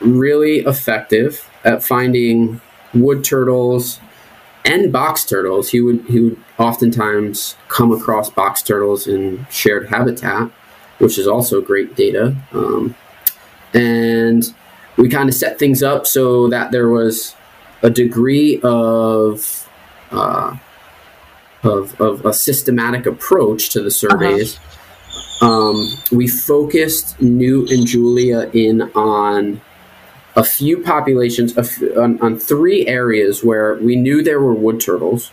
really 0.00 0.60
effective 0.60 1.48
at 1.64 1.82
finding 1.82 2.60
wood 2.94 3.24
turtles 3.24 4.00
and 4.64 4.92
box 4.92 5.24
turtles. 5.24 5.70
He 5.70 5.80
would 5.80 6.04
he 6.08 6.20
would 6.20 6.36
oftentimes 6.58 7.56
come 7.68 7.92
across 7.92 8.30
box 8.30 8.62
turtles 8.62 9.06
in 9.06 9.46
shared 9.50 9.88
habitat, 9.88 10.50
which 10.98 11.18
is 11.18 11.26
also 11.26 11.60
great 11.60 11.96
data. 11.96 12.36
Um, 12.52 12.94
and 13.74 14.54
we 14.96 15.08
kind 15.08 15.28
of 15.28 15.34
set 15.34 15.58
things 15.58 15.82
up 15.82 16.06
so 16.06 16.48
that 16.48 16.70
there 16.70 16.88
was 16.88 17.34
a 17.82 17.90
degree 17.90 18.60
of 18.62 19.68
uh, 20.10 20.56
of, 21.62 22.00
of 22.00 22.24
a 22.26 22.32
systematic 22.32 23.06
approach 23.06 23.70
to 23.70 23.82
the 23.82 23.90
surveys. 23.90 24.56
Uh-huh. 24.56 24.68
Um, 25.42 25.88
we 26.12 26.28
focused 26.28 27.20
Newt 27.20 27.70
and 27.70 27.86
Julia 27.86 28.48
in 28.52 28.82
on 28.94 29.60
a 30.36 30.44
few 30.44 30.82
populations 30.82 31.56
on, 31.96 32.20
on, 32.22 32.38
three 32.38 32.86
areas 32.86 33.44
where 33.44 33.74
we 33.74 33.96
knew 33.96 34.22
there 34.22 34.40
were 34.40 34.54
wood 34.54 34.80
turtles. 34.80 35.30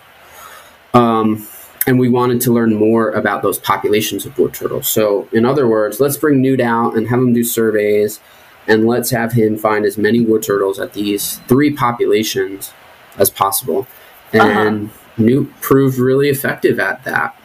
Um, 0.94 1.48
and 1.88 2.00
we 2.00 2.10
wanted 2.10 2.42
to 2.42 2.54
learn 2.54 2.76
more 2.76 3.12
about 3.12 3.42
those 3.42 3.58
populations 3.58 4.26
of 4.26 4.38
wood 4.38 4.54
turtles. 4.54 4.88
So, 4.88 5.28
in 5.32 5.46
other 5.46 5.68
words, 5.68 6.00
let's 6.00 6.18
bring 6.18 6.42
Newt 6.42 6.60
out 6.60 6.96
and 6.96 7.08
have 7.08 7.20
him 7.20 7.34
do 7.34 7.44
surveys, 7.44 8.20
and 8.68 8.86
let's 8.86 9.10
have 9.10 9.34
him 9.34 9.58
find 9.58 9.86
as 9.86 9.98
many 9.98 10.20
wood 10.20 10.44
turtles 10.44 10.80
at 10.80 10.94
these 10.94 11.38
three 11.48 11.72
populations 11.74 12.74
as 13.18 13.30
possible. 13.30 13.88
Uh-huh. 14.34 14.48
And 14.48 14.90
uh-huh. 14.90 15.09
Newt 15.20 15.52
proved 15.62 15.98
really 15.98 16.30
effective 16.30 16.80
at 16.80 17.04
that. 17.04 17.36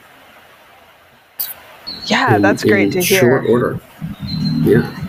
Yeah, 2.06 2.36
in, 2.36 2.42
that's 2.42 2.64
great 2.64 2.92
to 2.92 3.00
hear. 3.00 3.20
Short 3.20 3.46
order. 3.48 3.80
Yeah. 4.62 5.00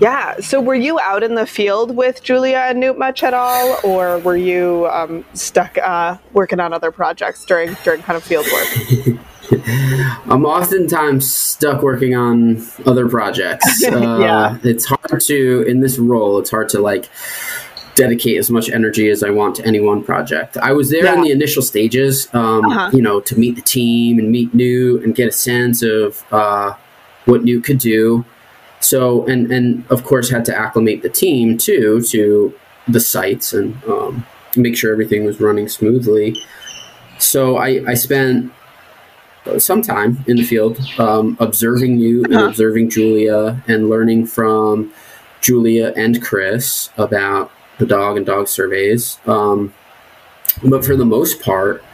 Yeah. 0.00 0.36
So, 0.40 0.60
were 0.60 0.74
you 0.74 1.00
out 1.00 1.22
in 1.22 1.34
the 1.34 1.46
field 1.46 1.96
with 1.96 2.22
Julia 2.22 2.58
and 2.58 2.78
Newt 2.80 2.98
much 2.98 3.22
at 3.22 3.34
all, 3.34 3.78
or 3.82 4.18
were 4.18 4.36
you 4.36 4.88
um, 4.92 5.24
stuck 5.34 5.76
uh, 5.78 6.16
working 6.32 6.60
on 6.60 6.72
other 6.72 6.92
projects 6.92 7.44
during 7.44 7.74
during 7.84 8.02
kind 8.02 8.16
of 8.16 8.22
field 8.22 8.46
work? 8.52 9.18
I'm 9.50 10.44
oftentimes 10.44 11.32
stuck 11.32 11.82
working 11.82 12.14
on 12.14 12.66
other 12.86 13.08
projects. 13.08 13.82
Uh, 13.88 14.18
yeah. 14.20 14.58
It's 14.64 14.84
hard 14.84 15.20
to 15.22 15.62
in 15.62 15.80
this 15.80 15.98
role. 15.98 16.38
It's 16.38 16.50
hard 16.50 16.68
to 16.70 16.80
like 16.80 17.08
dedicate 17.98 18.38
as 18.38 18.48
much 18.48 18.70
energy 18.70 19.08
as 19.08 19.22
I 19.22 19.30
want 19.30 19.56
to 19.56 19.66
any 19.66 19.80
one 19.80 20.04
project. 20.04 20.56
I 20.56 20.72
was 20.72 20.88
there 20.88 21.04
yeah. 21.04 21.14
in 21.14 21.22
the 21.22 21.32
initial 21.32 21.62
stages, 21.62 22.28
um, 22.32 22.64
uh-huh. 22.64 22.90
you 22.92 23.02
know, 23.02 23.20
to 23.20 23.38
meet 23.38 23.56
the 23.56 23.62
team 23.62 24.18
and 24.18 24.30
meet 24.30 24.54
Newt 24.54 25.02
and 25.02 25.14
get 25.14 25.28
a 25.28 25.32
sense 25.32 25.82
of 25.82 26.24
uh, 26.32 26.74
what 27.24 27.42
Newt 27.42 27.64
could 27.64 27.78
do. 27.78 28.24
So, 28.80 29.26
and 29.26 29.50
and 29.50 29.84
of 29.90 30.04
course, 30.04 30.30
had 30.30 30.44
to 30.46 30.56
acclimate 30.56 31.02
the 31.02 31.08
team 31.08 31.58
too 31.58 32.00
to 32.12 32.54
the 32.86 33.00
sites 33.00 33.52
and 33.52 33.76
um, 33.84 34.24
make 34.56 34.76
sure 34.76 34.92
everything 34.92 35.24
was 35.24 35.40
running 35.40 35.68
smoothly. 35.68 36.36
So, 37.18 37.56
I, 37.56 37.82
I 37.84 37.94
spent 37.94 38.52
some 39.58 39.82
time 39.82 40.24
in 40.28 40.36
the 40.36 40.44
field 40.44 40.78
um, 41.00 41.36
observing 41.40 41.98
you 41.98 42.22
uh-huh. 42.22 42.38
and 42.38 42.48
observing 42.48 42.90
Julia 42.90 43.60
and 43.66 43.90
learning 43.90 44.26
from 44.26 44.92
Julia 45.40 45.92
and 45.96 46.22
Chris 46.22 46.90
about 46.96 47.50
the 47.78 47.86
dog 47.86 48.16
and 48.16 48.26
dog 48.26 48.48
surveys. 48.48 49.18
Um, 49.26 49.72
but 50.62 50.84
for 50.84 50.96
the 50.96 51.04
most 51.04 51.40
part, 51.40 51.84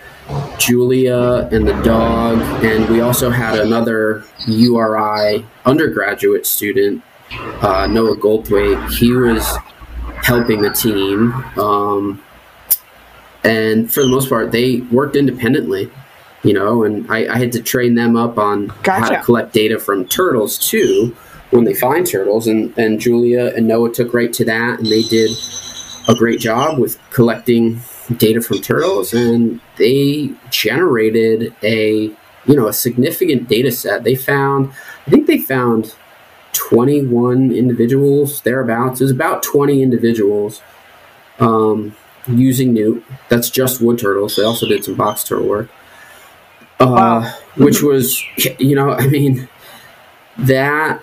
Julia 0.59 1.49
and 1.53 1.67
the 1.67 1.81
dog, 1.83 2.39
and 2.65 2.89
we 2.89 3.01
also 3.01 3.31
had 3.31 3.59
another 3.59 4.25
URI 4.47 5.45
undergraduate 5.67 6.47
student, 6.47 7.03
uh, 7.61 7.87
Noah 7.87 8.17
Goldthwaite. 8.17 8.91
He 8.91 9.13
was 9.13 9.57
helping 10.23 10.63
the 10.63 10.71
team. 10.71 11.33
Um, 11.59 12.23
and 13.43 13.93
for 13.93 14.03
the 14.03 14.09
most 14.09 14.31
part, 14.31 14.53
they 14.53 14.81
worked 14.81 15.17
independently, 15.17 15.91
you 16.43 16.55
know, 16.55 16.85
and 16.85 17.11
I, 17.11 17.35
I 17.35 17.37
had 17.37 17.53
to 17.53 17.63
train 17.63 17.95
them 17.95 18.17
up 18.17 18.39
on 18.39 18.69
gotcha. 18.83 19.01
how 19.01 19.09
to 19.11 19.23
collect 19.23 19.53
data 19.53 19.79
from 19.79 20.07
turtles 20.07 20.57
too 20.57 21.15
when 21.51 21.65
they 21.65 21.75
find 21.75 22.07
turtles. 22.07 22.47
And, 22.47 22.77
and 22.79 22.99
Julia 22.99 23.53
and 23.55 23.69
Noah 23.69 23.93
took 23.93 24.15
right 24.15 24.33
to 24.33 24.45
that, 24.47 24.79
and 24.79 24.87
they 24.87 25.03
did 25.03 25.31
a 26.09 26.15
great 26.15 26.41
job 26.41 26.79
with 26.79 26.99
collecting 27.11 27.81
data 28.17 28.41
from 28.41 28.61
turtles 28.61 29.15
and 29.15 29.61
they 29.77 30.31
generated 30.51 31.55
a 31.63 32.11
you 32.47 32.55
know 32.55 32.69
a 32.69 32.73
significant 32.73 33.49
data 33.49 33.73
set. 33.73 34.05
They 34.05 34.15
found 34.15 34.73
i 35.07 35.11
think 35.11 35.27
they 35.27 35.39
found 35.39 35.95
21 36.53 37.53
individuals 37.53 38.41
thereabouts. 38.43 39.01
It 39.01 39.05
was 39.05 39.11
about 39.11 39.43
20 39.43 39.83
individuals 39.83 40.63
um, 41.41 41.97
using 42.29 42.73
newt. 42.73 43.05
That's 43.29 43.51
just 43.51 43.81
wood 43.81 43.99
turtles. 43.99 44.37
They 44.37 44.45
also 44.45 44.69
did 44.69 44.85
some 44.85 44.95
box 44.95 45.25
turtle 45.25 45.49
work. 45.49 45.69
Uh, 46.81 47.33
which 47.57 47.83
was 47.83 48.23
you 48.59 48.75
know 48.75 48.91
i 48.91 49.07
mean 49.07 49.49
that 50.37 51.03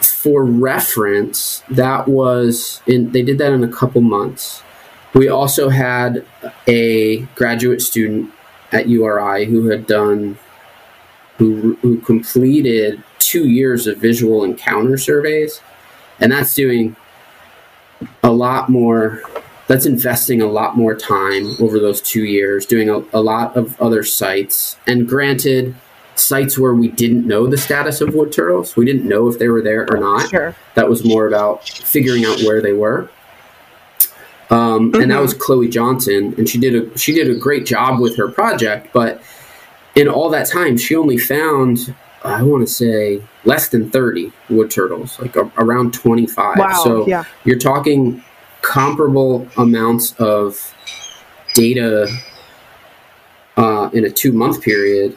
for 0.00 0.44
reference, 0.44 1.62
that 1.70 2.08
was 2.08 2.80
in, 2.86 3.12
they 3.12 3.22
did 3.22 3.38
that 3.38 3.52
in 3.52 3.64
a 3.64 3.72
couple 3.72 4.00
months. 4.00 4.62
We 5.14 5.28
also 5.28 5.68
had 5.68 6.24
a 6.66 7.18
graduate 7.34 7.82
student 7.82 8.32
at 8.72 8.88
URI 8.88 9.44
who 9.44 9.68
had 9.68 9.86
done, 9.86 10.38
who, 11.38 11.74
who 11.82 12.00
completed 12.00 13.02
two 13.18 13.48
years 13.48 13.86
of 13.86 13.98
visual 13.98 14.44
encounter 14.44 14.96
surveys. 14.96 15.60
And 16.18 16.32
that's 16.32 16.54
doing 16.54 16.96
a 18.22 18.30
lot 18.30 18.68
more, 18.68 19.22
that's 19.66 19.86
investing 19.86 20.40
a 20.40 20.46
lot 20.46 20.76
more 20.76 20.94
time 20.94 21.56
over 21.60 21.78
those 21.78 22.00
two 22.00 22.24
years, 22.24 22.66
doing 22.66 22.88
a, 22.88 23.02
a 23.12 23.20
lot 23.20 23.56
of 23.56 23.80
other 23.80 24.02
sites. 24.02 24.76
And 24.86 25.08
granted, 25.08 25.74
sites 26.14 26.58
where 26.58 26.74
we 26.74 26.88
didn't 26.88 27.26
know 27.26 27.46
the 27.46 27.58
status 27.58 28.00
of 28.00 28.14
wood 28.14 28.32
turtles. 28.32 28.76
We 28.76 28.84
didn't 28.84 29.08
know 29.08 29.28
if 29.28 29.38
they 29.38 29.48
were 29.48 29.62
there 29.62 29.90
or 29.90 29.98
not. 29.98 30.28
Sure. 30.28 30.54
That 30.74 30.88
was 30.88 31.04
more 31.04 31.26
about 31.26 31.68
figuring 31.68 32.24
out 32.24 32.40
where 32.42 32.60
they 32.60 32.72
were. 32.72 33.10
Um, 34.50 34.92
mm-hmm. 34.92 35.00
And 35.00 35.10
that 35.10 35.14
mm-hmm. 35.14 35.22
was 35.22 35.34
Chloe 35.34 35.68
Johnson, 35.68 36.34
and 36.36 36.48
she 36.48 36.58
did 36.58 36.74
a 36.74 36.98
she 36.98 37.14
did 37.14 37.30
a 37.30 37.34
great 37.34 37.64
job 37.64 38.00
with 38.00 38.16
her 38.16 38.28
project. 38.28 38.92
But 38.92 39.22
in 39.94 40.08
all 40.08 40.28
that 40.30 40.48
time, 40.48 40.76
she 40.76 40.94
only 40.94 41.16
found 41.16 41.94
I 42.22 42.42
want 42.42 42.66
to 42.66 42.72
say 42.72 43.22
less 43.44 43.68
than 43.68 43.90
thirty 43.90 44.32
wood 44.50 44.70
turtles, 44.70 45.18
like 45.18 45.36
a, 45.36 45.50
around 45.56 45.94
twenty 45.94 46.26
five. 46.26 46.58
Wow, 46.58 46.84
so 46.84 47.06
yeah. 47.06 47.24
you're 47.44 47.58
talking 47.58 48.22
comparable 48.60 49.48
amounts 49.56 50.12
of 50.20 50.74
data 51.54 52.08
uh, 53.56 53.90
in 53.92 54.04
a 54.04 54.10
two 54.10 54.32
month 54.32 54.62
period 54.62 55.16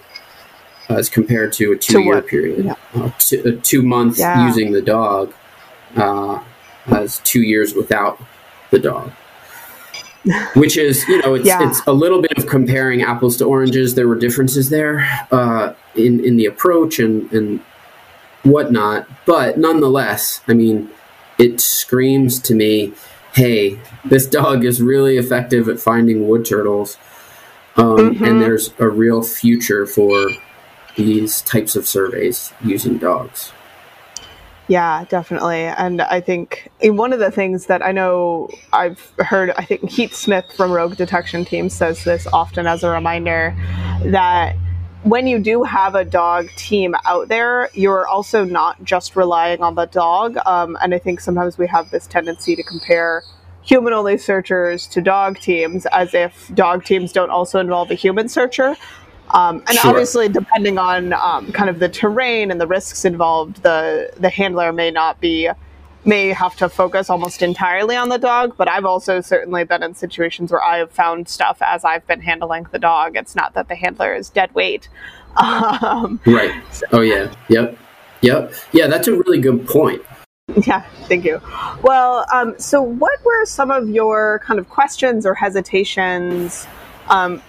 as 0.90 1.10
compared 1.10 1.54
to 1.54 1.72
a 1.72 1.78
two 1.78 2.02
year 2.02 2.22
period. 2.22 2.66
Yeah. 2.66 2.76
Uh, 2.94 3.12
two, 3.18 3.60
two, 3.62 3.82
months 3.82 4.20
yeah. 4.20 4.48
using 4.48 4.72
the 4.72 4.82
dog 4.82 5.34
uh, 5.96 6.44
as 6.88 7.20
two 7.20 7.42
years 7.42 7.74
without 7.74 8.22
the 8.72 8.80
dog. 8.80 9.12
Which 10.56 10.76
is, 10.76 11.08
you 11.08 11.22
know, 11.22 11.36
it's 11.36 11.46
yeah. 11.46 11.68
it's 11.68 11.82
a 11.86 11.94
little 11.94 12.20
bit 12.20 12.36
of 12.38 12.48
comparing 12.48 13.04
apples 13.04 13.38
to 13.38 13.46
oranges. 13.46 13.94
There 13.94 14.08
were 14.08 14.16
differences 14.16 14.70
there 14.70 15.08
uh, 15.32 15.74
in 15.96 16.24
in 16.24 16.38
the 16.38 16.48
approach 16.48 16.98
and 16.98 17.32
and 17.32 17.60
whatnot, 18.44 19.08
but 19.26 19.60
nonetheless, 19.60 20.42
I 20.48 20.54
mean, 20.54 20.90
it 21.38 21.62
screams 21.62 22.40
to 22.40 22.56
me, 22.56 22.94
"Hey, 23.34 23.80
this 24.04 24.26
dog 24.26 24.66
is 24.66 24.82
really 24.82 25.18
effective 25.18 25.70
at 25.70 25.80
finding 25.80 26.28
wood 26.28 26.44
turtles." 26.44 26.98
Um, 27.78 27.98
mm-hmm. 27.98 28.24
and 28.24 28.42
there's 28.42 28.74
a 28.80 28.88
real 28.88 29.22
future 29.22 29.86
for 29.86 30.30
these 30.96 31.42
types 31.42 31.76
of 31.76 31.88
surveys 31.88 32.54
using 32.64 32.98
dogs. 32.98 33.52
Yeah, 34.68 35.06
definitely. 35.10 35.66
And 35.66 36.02
I 36.02 36.22
think 36.22 36.72
one 36.82 37.14
of 37.14 37.20
the 37.20 37.30
things 37.30 37.68
that 37.68 37.86
I 37.86 37.92
know 37.92 38.50
I've 38.74 39.14
heard, 39.20 39.52
I 39.58 39.64
think 39.64 39.90
Heath 39.90 40.16
Smith 40.16 40.46
from 40.56 40.72
Rogue 40.72 40.96
Detection 40.96 41.46
Team 41.46 41.70
says 41.70 42.04
this 42.04 42.26
often 42.34 42.66
as 42.66 42.84
a 42.84 42.90
reminder 42.90 43.56
that 44.06 44.56
when 45.04 45.28
you 45.28 45.38
do 45.38 45.62
have 45.62 45.94
a 45.94 46.04
dog 46.04 46.50
team 46.58 46.96
out 47.06 47.28
there, 47.28 47.70
you're 47.74 48.08
also 48.08 48.44
not 48.44 48.84
just 48.84 49.16
relying 49.16 49.62
on 49.62 49.76
the 49.76 49.86
dog. 49.86 50.36
Um, 50.48 50.76
and 50.82 50.96
I 50.96 50.98
think 50.98 51.20
sometimes 51.20 51.60
we 51.60 51.68
have 51.68 51.92
this 51.92 52.08
tendency 52.08 52.56
to 52.56 52.64
compare 52.64 53.22
human 53.62 53.94
only 53.94 54.18
searchers 54.18 54.88
to 54.88 55.02
dog 55.02 55.40
teams 55.40 55.86
as 55.88 56.16
if 56.16 56.52
dog 56.56 56.86
teams 56.86 57.12
don't 57.12 57.30
also 57.30 57.60
involve 57.60 57.92
a 57.92 57.96
human 57.96 58.28
searcher. 58.28 58.76
Um, 59.32 59.64
and 59.68 59.78
sure. 59.78 59.92
obviously, 59.92 60.30
depending 60.30 60.78
on 60.78 61.14
um, 61.14 61.52
kind 61.52 61.70
of 61.70 61.80
the 61.80 61.90
terrain 61.90 62.52
and 62.52 62.62
the 62.62 62.68
risks 62.68 63.06
involved, 63.06 63.64
the 63.64 64.12
the 64.18 64.30
handler 64.30 64.72
may 64.72 64.92
not 64.92 65.20
be 65.20 65.50
may 66.06 66.30
have 66.30 66.56
to 66.58 66.70
focus 66.70 67.10
almost 67.10 67.42
entirely 67.42 67.96
on 67.96 68.10
the 68.10 68.18
dog. 68.18 68.56
But 68.56 68.70
I've 68.70 68.86
also 68.86 69.22
certainly 69.22 69.64
been 69.64 69.84
in 69.84 69.96
situations 69.96 70.52
where 70.52 70.64
I've 70.64 70.92
found 70.92 71.28
stuff 71.28 71.58
as 71.62 71.84
I've 71.84 72.06
been 72.08 72.22
handling 72.22 72.68
the 72.72 72.80
dog. 72.80 73.18
It's 73.18 73.36
not 73.36 73.54
that 73.56 73.68
the 73.68 73.76
handler 73.76 74.14
is 74.14 74.30
dead 74.30 74.54
weight. 74.54 74.90
Um, 75.38 76.22
right. 76.26 76.64
So. 76.72 76.86
Oh 76.94 77.02
yeah. 77.02 77.30
Yep. 77.50 77.78
Yep. 78.22 78.54
Yeah, 78.72 78.88
that's 78.88 79.10
a 79.10 79.12
really 79.12 79.42
good 79.42 79.68
point. 79.68 80.02
Yeah, 80.66 80.82
thank 81.10 81.26
you. 81.26 81.42
Well, 81.82 82.26
um, 82.32 82.58
so 82.58 82.82
what 82.82 83.24
were 83.26 83.46
some 83.46 83.70
of 83.70 83.90
your 83.90 84.42
kind 84.46 84.60
of 84.60 84.70
questions 84.70 85.26
or 85.26 85.34
hesitations 85.34 86.68
um, 87.10 87.42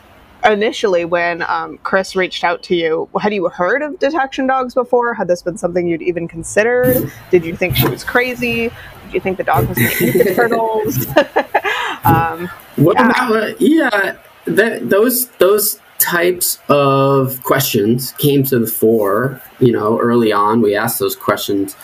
initially 0.53 1.05
when 1.05 1.43
um, 1.43 1.79
Chris 1.79 2.17
reached 2.17 2.45
out 2.45 2.63
to 2.65 2.77
you? 2.77 3.09
Had 3.21 3.35
you 3.35 3.49
heard 3.49 3.83
of 3.83 3.99
detection 3.99 4.47
dogs 4.47 4.75
before? 4.75 5.15
Had 5.15 5.29
this 5.29 5.43
been 5.43 5.57
something 5.57 5.87
you'd 5.87 6.03
even 6.03 6.29
considered? 6.29 7.11
Did 7.31 7.45
you 7.45 7.57
think 7.57 7.77
she 7.77 7.89
was 7.89 8.05
crazy? 8.05 8.69
Did 9.05 9.15
you 9.15 9.21
think 9.21 9.39
the 9.39 9.45
dog 9.45 9.69
was 9.69 9.79
going 9.79 9.91
to 9.91 10.05
eat 10.05 10.25
the 10.25 10.35
turtles? 10.35 11.07
um, 12.05 12.51
well, 12.77 12.95
yeah, 12.95 13.53
yeah 13.59 14.17
that, 14.47 14.89
those 14.89 15.29
those 15.39 15.81
types 15.99 16.59
of 16.69 17.43
questions 17.43 18.13
came 18.13 18.43
to 18.45 18.59
the 18.59 18.67
fore. 18.67 19.41
You 19.59 19.73
know, 19.73 19.99
early 19.99 20.33
on, 20.33 20.61
we 20.61 20.75
asked 20.75 20.99
those 20.99 21.17
questions 21.17 21.77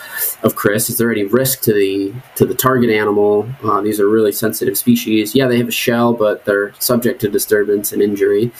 of 0.43 0.55
Chris: 0.55 0.89
Is 0.89 0.97
there 0.97 1.11
any 1.11 1.23
risk 1.23 1.61
to 1.61 1.73
the 1.73 2.13
to 2.35 2.45
the 2.45 2.55
target 2.55 2.89
animal? 2.89 3.47
Uh, 3.63 3.81
these 3.81 3.99
are 3.99 4.07
really 4.07 4.31
sensitive 4.31 4.77
species. 4.77 5.35
Yeah, 5.35 5.47
they 5.47 5.57
have 5.57 5.67
a 5.67 5.71
shell, 5.71 6.13
but 6.13 6.45
they're 6.45 6.73
subject 6.79 7.21
to 7.21 7.29
disturbance 7.29 7.91
and 7.91 8.01
injury. 8.01 8.51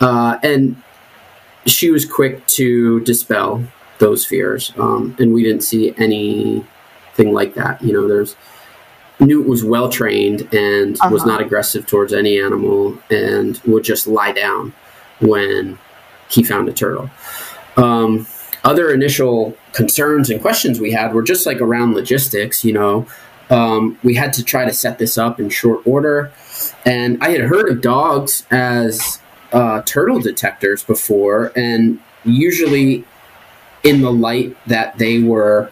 Uh, 0.00 0.38
and 0.42 0.82
she 1.66 1.90
was 1.90 2.04
quick 2.04 2.46
to 2.46 3.00
dispel 3.00 3.62
those 3.98 4.24
fears, 4.24 4.72
um, 4.76 5.16
and 5.18 5.32
we 5.32 5.42
didn't 5.42 5.62
see 5.62 5.94
anything 5.96 7.32
like 7.32 7.54
that. 7.54 7.82
You 7.82 7.92
know, 7.92 8.06
there's 8.06 8.36
Newt 9.18 9.46
was 9.46 9.64
well 9.64 9.88
trained 9.88 10.42
and 10.52 10.96
uh-huh. 10.96 11.10
was 11.10 11.24
not 11.24 11.40
aggressive 11.40 11.86
towards 11.86 12.12
any 12.12 12.38
animal 12.38 12.98
and 13.10 13.58
would 13.64 13.82
just 13.82 14.06
lie 14.06 14.32
down 14.32 14.74
when 15.20 15.78
he 16.28 16.42
found 16.42 16.68
a 16.68 16.72
turtle. 16.72 17.10
Um, 17.76 18.26
other 18.64 18.92
initial 18.92 19.56
concerns 19.72 20.28
and 20.30 20.40
questions 20.40 20.80
we 20.80 20.90
had 20.90 21.14
were 21.14 21.22
just 21.22 21.46
like 21.46 21.60
around 21.60 21.94
logistics. 21.94 22.64
You 22.64 22.72
know, 22.72 23.06
um, 23.50 23.98
we 24.02 24.14
had 24.14 24.32
to 24.34 24.44
try 24.44 24.64
to 24.64 24.72
set 24.72 24.98
this 24.98 25.16
up 25.16 25.38
in 25.38 25.50
short 25.50 25.86
order, 25.86 26.32
and 26.84 27.22
I 27.22 27.30
had 27.30 27.42
heard 27.42 27.68
of 27.68 27.80
dogs 27.80 28.44
as 28.50 29.20
uh, 29.52 29.82
turtle 29.82 30.20
detectors 30.20 30.82
before, 30.82 31.52
and 31.54 32.00
usually 32.24 33.04
in 33.84 34.00
the 34.00 34.12
light 34.12 34.56
that 34.66 34.98
they 34.98 35.22
were 35.22 35.70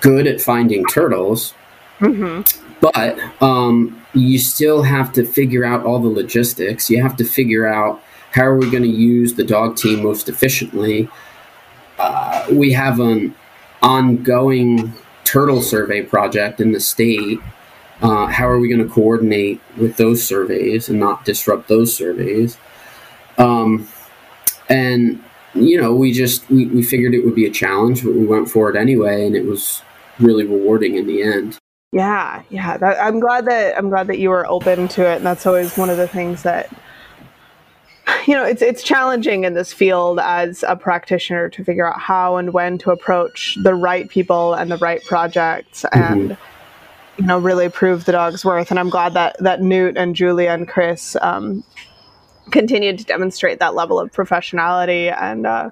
good 0.00 0.26
at 0.26 0.40
finding 0.40 0.84
turtles. 0.86 1.54
Mm-hmm. 2.00 2.42
But 2.80 3.18
um, 3.42 4.02
you 4.14 4.38
still 4.38 4.82
have 4.82 5.12
to 5.12 5.24
figure 5.24 5.64
out 5.64 5.84
all 5.84 5.98
the 5.98 6.08
logistics. 6.08 6.90
You 6.90 7.02
have 7.02 7.16
to 7.18 7.24
figure 7.24 7.66
out 7.66 8.02
how 8.32 8.44
are 8.44 8.56
we 8.56 8.70
going 8.70 8.82
to 8.82 8.88
use 8.88 9.34
the 9.34 9.44
dog 9.44 9.76
team 9.76 10.02
most 10.02 10.28
efficiently? 10.28 11.08
Uh, 11.98 12.46
we 12.50 12.72
have 12.72 12.98
an 12.98 13.34
ongoing 13.82 14.92
turtle 15.24 15.60
survey 15.60 16.02
project 16.02 16.60
in 16.60 16.72
the 16.72 16.80
state. 16.80 17.38
Uh, 18.00 18.26
how 18.26 18.48
are 18.48 18.58
we 18.58 18.68
going 18.68 18.82
to 18.82 18.92
coordinate 18.92 19.60
with 19.76 19.96
those 19.96 20.22
surveys 20.22 20.88
and 20.88 20.98
not 20.98 21.24
disrupt 21.24 21.68
those 21.68 21.94
surveys? 21.94 22.56
Um, 23.38 23.86
and 24.68 25.22
you 25.54 25.78
know, 25.80 25.94
we 25.94 26.12
just 26.12 26.48
we, 26.48 26.66
we 26.66 26.82
figured 26.82 27.14
it 27.14 27.24
would 27.24 27.34
be 27.34 27.46
a 27.46 27.50
challenge, 27.50 28.02
but 28.02 28.14
we 28.14 28.24
went 28.24 28.48
for 28.48 28.70
it 28.70 28.76
anyway, 28.76 29.26
and 29.26 29.36
it 29.36 29.44
was 29.44 29.82
really 30.18 30.44
rewarding 30.44 30.96
in 30.96 31.06
the 31.06 31.22
end. 31.22 31.58
Yeah, 31.92 32.42
yeah. 32.48 32.78
That, 32.78 32.98
I'm 32.98 33.20
glad 33.20 33.44
that 33.44 33.76
I'm 33.76 33.90
glad 33.90 34.06
that 34.06 34.18
you 34.18 34.30
were 34.30 34.46
open 34.46 34.88
to 34.88 35.02
it, 35.06 35.16
and 35.16 35.26
that's 35.26 35.44
always 35.44 35.76
one 35.76 35.90
of 35.90 35.98
the 35.98 36.08
things 36.08 36.42
that 36.44 36.70
you 38.26 38.34
know, 38.34 38.44
it's 38.44 38.62
it's 38.62 38.82
challenging 38.82 39.44
in 39.44 39.54
this 39.54 39.72
field 39.72 40.18
as 40.20 40.64
a 40.66 40.76
practitioner 40.76 41.48
to 41.50 41.64
figure 41.64 41.90
out 41.90 42.00
how 42.00 42.36
and 42.36 42.52
when 42.52 42.78
to 42.78 42.90
approach 42.90 43.56
the 43.62 43.74
right 43.74 44.08
people 44.08 44.54
and 44.54 44.70
the 44.70 44.76
right 44.78 45.02
projects 45.04 45.84
mm-hmm. 45.92 46.12
and 46.12 46.36
you 47.18 47.26
know 47.26 47.38
really 47.38 47.68
prove 47.68 48.04
the 48.04 48.12
dog's 48.12 48.44
worth. 48.44 48.70
And 48.70 48.78
I'm 48.78 48.90
glad 48.90 49.14
that 49.14 49.36
that 49.40 49.60
Newt 49.62 49.96
and 49.96 50.14
Julia 50.14 50.50
and 50.50 50.68
Chris 50.68 51.16
um, 51.20 51.64
continued 52.50 52.98
to 52.98 53.04
demonstrate 53.04 53.58
that 53.58 53.74
level 53.74 53.98
of 53.98 54.12
professionality 54.12 55.14
and 55.20 55.46
uh, 55.46 55.70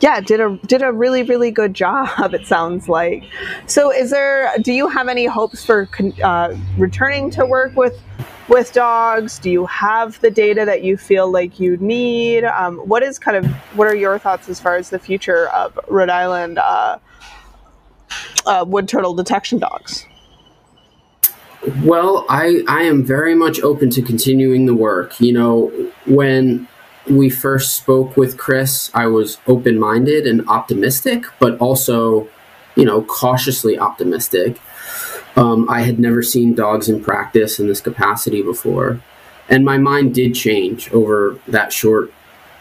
yeah, 0.00 0.20
did 0.20 0.40
a 0.40 0.56
did 0.66 0.82
a 0.82 0.92
really 0.92 1.22
really 1.22 1.50
good 1.50 1.74
job. 1.74 2.08
It 2.34 2.46
sounds 2.46 2.88
like. 2.88 3.24
So, 3.66 3.92
is 3.92 4.10
there? 4.10 4.52
Do 4.62 4.72
you 4.72 4.88
have 4.88 5.08
any 5.08 5.26
hopes 5.26 5.64
for 5.64 5.88
uh, 6.22 6.56
returning 6.76 7.30
to 7.30 7.44
work 7.44 7.74
with 7.76 8.00
with 8.48 8.72
dogs? 8.72 9.38
Do 9.38 9.50
you 9.50 9.66
have 9.66 10.20
the 10.20 10.30
data 10.30 10.64
that 10.64 10.82
you 10.82 10.96
feel 10.96 11.30
like 11.30 11.60
you 11.60 11.76
need? 11.78 12.44
Um, 12.44 12.78
what 12.78 13.02
is 13.02 13.18
kind 13.18 13.36
of 13.36 13.46
what 13.76 13.86
are 13.88 13.94
your 13.94 14.18
thoughts 14.18 14.48
as 14.48 14.60
far 14.60 14.76
as 14.76 14.90
the 14.90 14.98
future 14.98 15.48
of 15.50 15.78
Rhode 15.88 16.10
Island 16.10 16.58
uh, 16.58 16.98
uh, 18.46 18.64
wood 18.66 18.88
turtle 18.88 19.14
detection 19.14 19.58
dogs? 19.58 20.06
Well, 21.82 22.24
I 22.28 22.62
I 22.68 22.82
am 22.82 23.04
very 23.04 23.34
much 23.34 23.60
open 23.60 23.90
to 23.90 24.02
continuing 24.02 24.66
the 24.66 24.74
work. 24.74 25.20
You 25.20 25.32
know, 25.32 25.90
when 26.06 26.68
we 27.10 27.30
first 27.30 27.74
spoke 27.76 28.16
with 28.16 28.36
Chris, 28.38 28.90
I 28.94 29.06
was 29.06 29.38
open 29.46 29.78
minded 29.78 30.26
and 30.26 30.46
optimistic, 30.48 31.24
but 31.38 31.58
also, 31.58 32.28
you 32.76 32.84
know, 32.84 33.02
cautiously 33.02 33.78
optimistic. 33.78 34.58
Um, 35.38 35.70
I 35.70 35.82
had 35.82 36.00
never 36.00 36.22
seen 36.22 36.54
dogs 36.54 36.88
in 36.88 37.02
practice 37.02 37.60
in 37.60 37.68
this 37.68 37.80
capacity 37.80 38.42
before. 38.42 39.00
And 39.48 39.64
my 39.64 39.78
mind 39.78 40.14
did 40.14 40.34
change 40.34 40.90
over 40.92 41.38
that 41.46 41.72
short 41.72 42.12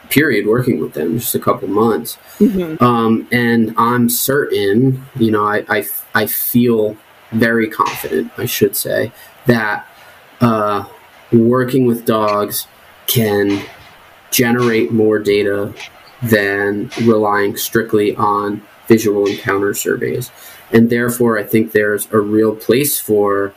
period 0.09 0.45
working 0.45 0.79
with 0.79 0.93
them, 0.93 1.19
just 1.19 1.35
a 1.35 1.39
couple 1.39 1.67
months. 1.67 2.17
Mm-hmm. 2.39 2.81
Um, 2.83 3.27
and 3.31 3.73
I'm 3.77 4.09
certain, 4.09 5.05
you 5.17 5.31
know, 5.31 5.45
I, 5.45 5.65
I, 5.67 5.85
I, 6.13 6.27
feel 6.27 6.95
very 7.31 7.67
confident, 7.67 8.31
I 8.37 8.45
should 8.45 8.75
say, 8.75 9.11
that 9.47 9.85
uh, 10.39 10.85
working 11.33 11.85
with 11.85 12.05
dogs 12.05 12.67
can 13.07 13.65
generate 14.31 14.91
more 14.91 15.19
data 15.19 15.73
than 16.21 16.89
relying 17.01 17.57
strictly 17.57 18.15
on 18.15 18.61
visual 18.87 19.25
encounter 19.25 19.73
surveys. 19.73 20.31
And 20.71 20.89
therefore, 20.89 21.37
I 21.37 21.43
think 21.43 21.71
there's 21.71 22.11
a 22.11 22.19
real 22.19 22.55
place 22.55 22.99
for 22.99 23.53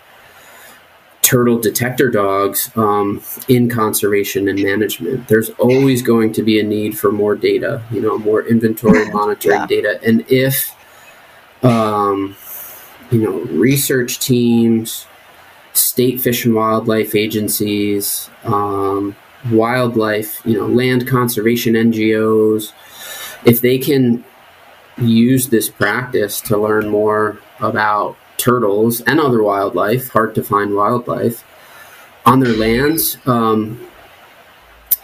turtle 1.23 1.59
detector 1.59 2.11
dogs 2.11 2.71
um, 2.77 3.23
in 3.49 3.69
conservation 3.69 4.49
and 4.49 4.63
management. 4.63 5.29
There's 5.29 5.51
always 5.51 6.03
going 6.03 6.33
to 6.33 6.43
be 6.43 6.59
a 6.59 6.63
need 6.63 6.99
for 6.99 7.13
more 7.13 7.37
data, 7.37 7.83
you 7.91 8.01
know, 8.01 8.19
more 8.19 8.43
inventory 8.43 9.09
monitoring 9.13 9.61
yeah. 9.61 9.67
data. 9.67 10.01
And 10.05 10.25
if, 10.29 10.75
um, 11.63 12.37
you 13.11 13.19
know, 13.19 13.39
research 13.53 14.19
teams, 14.19 15.07
state 15.73 16.21
fish 16.21 16.45
and 16.45 16.55
wildlife 16.55 17.15
agencies, 17.15 18.31
um, 18.45 19.15
wildlife, 19.51 20.41
you 20.45 20.57
know, 20.57 20.67
land 20.67 21.07
conservation 21.07 21.75
NGOs, 21.75 22.73
if 23.45 23.61
they 23.61 23.79
can 23.79 24.25
use 25.09 25.49
this 25.49 25.69
practice 25.69 26.41
to 26.43 26.57
learn 26.57 26.89
more 26.89 27.41
about 27.61 28.17
turtles 28.37 29.01
and 29.03 29.21
other 29.21 29.43
wildlife, 29.43 30.09
hard 30.09 30.35
to 30.35 30.43
find 30.43 30.75
wildlife, 30.75 31.45
on 32.27 32.41
their 32.41 32.57
lands, 32.57 33.19
um, 33.27 33.87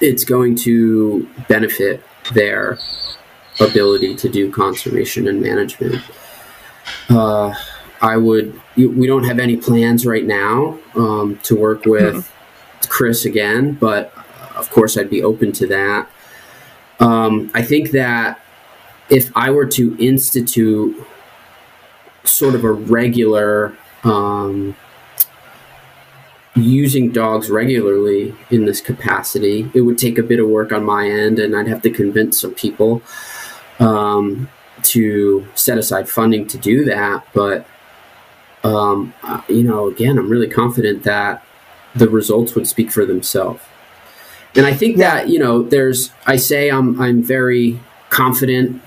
it's 0.00 0.24
going 0.24 0.54
to 0.54 1.28
benefit 1.48 2.02
their 2.32 2.78
ability 3.60 4.14
to 4.14 4.28
do 4.28 4.50
conservation 4.50 5.26
and 5.28 5.40
management. 5.40 6.02
Uh, 7.08 7.54
I 8.00 8.16
would. 8.16 8.60
We 8.76 9.06
don't 9.06 9.24
have 9.24 9.38
any 9.38 9.56
plans 9.56 10.04
right 10.04 10.24
now 10.24 10.78
um, 10.94 11.38
to 11.44 11.56
work 11.56 11.86
with 11.86 12.14
mm-hmm. 12.14 12.88
Chris 12.90 13.24
again, 13.24 13.72
but 13.72 14.12
of 14.54 14.70
course, 14.70 14.98
I'd 14.98 15.10
be 15.10 15.22
open 15.22 15.52
to 15.52 15.66
that. 15.68 16.10
Um, 17.00 17.50
I 17.54 17.62
think 17.62 17.92
that 17.92 18.40
if 19.08 19.30
I 19.36 19.50
were 19.50 19.66
to 19.66 19.96
institute 19.98 21.04
sort 22.24 22.54
of 22.54 22.64
a 22.64 22.72
regular 22.72 23.76
um, 24.04 24.76
using 26.56 27.10
dogs 27.12 27.50
regularly 27.50 28.34
in 28.50 28.64
this 28.64 28.80
capacity. 28.80 29.70
It 29.74 29.82
would 29.82 29.98
take 29.98 30.18
a 30.18 30.22
bit 30.22 30.40
of 30.40 30.48
work 30.48 30.72
on 30.72 30.84
my 30.84 31.08
end, 31.08 31.38
and 31.38 31.54
I'd 31.54 31.68
have 31.68 31.82
to 31.82 31.90
convince 31.90 32.40
some 32.40 32.54
people 32.54 33.02
um, 33.78 34.48
to 34.84 35.46
set 35.54 35.78
aside 35.78 36.08
funding 36.08 36.46
to 36.48 36.58
do 36.58 36.84
that. 36.86 37.26
But 37.34 37.66
um, 38.64 39.14
you 39.48 39.62
know, 39.62 39.88
again, 39.88 40.18
I'm 40.18 40.28
really 40.28 40.48
confident 40.48 41.02
that 41.04 41.44
the 41.94 42.08
results 42.08 42.54
would 42.54 42.66
speak 42.66 42.90
for 42.90 43.04
themselves. 43.04 43.62
And 44.54 44.66
I 44.66 44.72
think 44.72 44.96
that 44.96 45.28
you 45.28 45.38
know, 45.38 45.62
there's. 45.62 46.10
I 46.26 46.36
say 46.36 46.70
I'm 46.70 47.00
I'm 47.00 47.22
very 47.22 47.78
confident, 48.08 48.80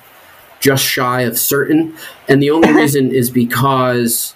just 0.59 0.83
shy 0.83 1.21
of 1.21 1.37
certain, 1.37 1.95
and 2.27 2.41
the 2.41 2.51
only 2.51 2.71
reason 2.73 3.11
is 3.11 3.29
because 3.29 4.35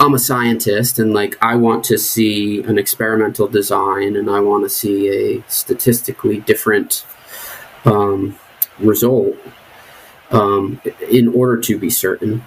I'm 0.00 0.14
a 0.14 0.18
scientist 0.18 0.98
and 0.98 1.12
like 1.12 1.36
I 1.42 1.54
want 1.56 1.84
to 1.84 1.98
see 1.98 2.62
an 2.62 2.78
experimental 2.78 3.46
design 3.46 4.16
and 4.16 4.30
I 4.30 4.40
want 4.40 4.64
to 4.64 4.70
see 4.70 5.08
a 5.08 5.44
statistically 5.48 6.40
different 6.40 7.04
um, 7.84 8.38
result 8.78 9.36
um, 10.30 10.80
in 11.10 11.28
order 11.28 11.60
to 11.62 11.78
be 11.78 11.90
certain. 11.90 12.44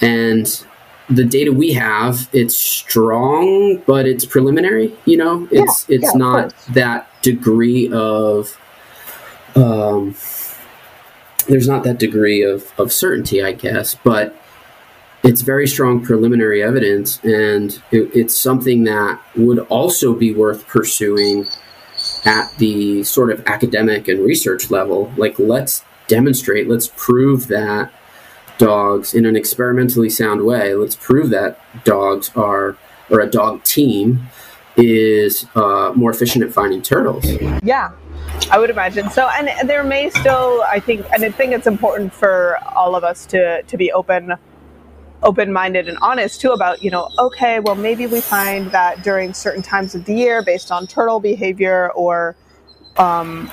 And 0.00 0.64
the 1.10 1.24
data 1.24 1.52
we 1.52 1.74
have, 1.74 2.28
it's 2.32 2.56
strong, 2.56 3.82
but 3.86 4.06
it's 4.06 4.24
preliminary. 4.24 4.96
You 5.04 5.18
know, 5.18 5.48
it's 5.50 5.88
yeah, 5.88 5.96
it's 5.96 6.12
yeah, 6.14 6.18
not 6.18 6.54
that 6.70 7.08
degree 7.22 7.90
of. 7.92 8.56
Um, 9.54 10.14
there's 11.50 11.68
not 11.68 11.82
that 11.84 11.98
degree 11.98 12.42
of, 12.42 12.72
of 12.78 12.92
certainty, 12.92 13.42
I 13.42 13.52
guess, 13.52 13.96
but 13.96 14.34
it's 15.22 15.42
very 15.42 15.66
strong 15.66 16.02
preliminary 16.02 16.62
evidence, 16.62 17.18
and 17.24 17.82
it, 17.90 18.10
it's 18.14 18.38
something 18.38 18.84
that 18.84 19.20
would 19.36 19.58
also 19.68 20.14
be 20.14 20.32
worth 20.32 20.66
pursuing 20.66 21.46
at 22.24 22.50
the 22.58 23.02
sort 23.02 23.30
of 23.30 23.46
academic 23.46 24.08
and 24.08 24.20
research 24.20 24.70
level. 24.70 25.12
Like, 25.16 25.38
let's 25.38 25.84
demonstrate, 26.06 26.68
let's 26.68 26.90
prove 26.96 27.48
that 27.48 27.92
dogs, 28.58 29.12
in 29.14 29.26
an 29.26 29.36
experimentally 29.36 30.08
sound 30.08 30.44
way, 30.44 30.74
let's 30.74 30.96
prove 30.96 31.30
that 31.30 31.58
dogs 31.84 32.30
are, 32.36 32.76
or 33.10 33.20
a 33.20 33.30
dog 33.30 33.62
team 33.64 34.28
is 34.76 35.46
uh, 35.54 35.92
more 35.94 36.10
efficient 36.10 36.44
at 36.44 36.52
finding 36.52 36.80
turtles. 36.80 37.26
Yeah, 37.62 37.90
I 38.50 38.58
would 38.58 38.70
imagine 38.70 39.10
so. 39.10 39.28
And 39.28 39.68
there 39.68 39.84
may 39.84 40.10
still, 40.10 40.62
I 40.62 40.80
think, 40.80 41.06
and 41.12 41.24
I 41.24 41.30
think 41.30 41.52
it's 41.52 41.66
important 41.66 42.12
for 42.12 42.58
all 42.74 42.96
of 42.96 43.04
us 43.04 43.26
to 43.26 43.62
to 43.62 43.76
be 43.76 43.92
open 43.92 44.34
open-minded 45.22 45.88
and 45.88 45.98
honest 46.00 46.40
too 46.40 46.50
about 46.50 46.82
you 46.82 46.90
know 46.90 47.08
okay 47.18 47.60
well 47.60 47.74
maybe 47.74 48.06
we 48.06 48.20
find 48.20 48.70
that 48.70 49.02
during 49.02 49.34
certain 49.34 49.62
times 49.62 49.94
of 49.94 50.04
the 50.06 50.14
year 50.14 50.42
based 50.42 50.72
on 50.72 50.86
turtle 50.86 51.20
behavior 51.20 51.92
or 51.94 52.34
um, 52.96 53.50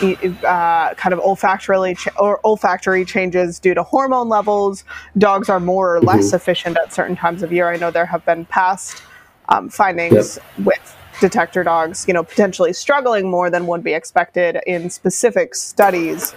uh, 0.00 0.94
kind 0.94 1.12
of 1.12 1.20
olfactory 1.20 1.94
ch- 1.94 2.08
or 2.18 2.40
olfactory 2.44 3.04
changes 3.04 3.58
due 3.58 3.74
to 3.74 3.82
hormone 3.82 4.28
levels 4.28 4.84
dogs 5.18 5.48
are 5.48 5.60
more 5.60 5.96
or 5.96 6.00
less 6.00 6.28
mm-hmm. 6.28 6.36
efficient 6.36 6.76
at 6.78 6.92
certain 6.92 7.14
times 7.14 7.42
of 7.42 7.52
year 7.52 7.68
i 7.68 7.76
know 7.76 7.90
there 7.90 8.06
have 8.06 8.24
been 8.24 8.46
past 8.46 9.02
um, 9.50 9.68
findings 9.68 10.38
yep. 10.56 10.66
with 10.66 10.96
detector 11.22 11.64
dogs 11.64 12.04
you 12.06 12.12
know 12.12 12.22
potentially 12.22 12.72
struggling 12.72 13.30
more 13.30 13.48
than 13.48 13.66
would 13.66 13.82
be 13.82 13.94
expected 13.94 14.58
in 14.66 14.90
specific 14.90 15.54
studies 15.54 16.34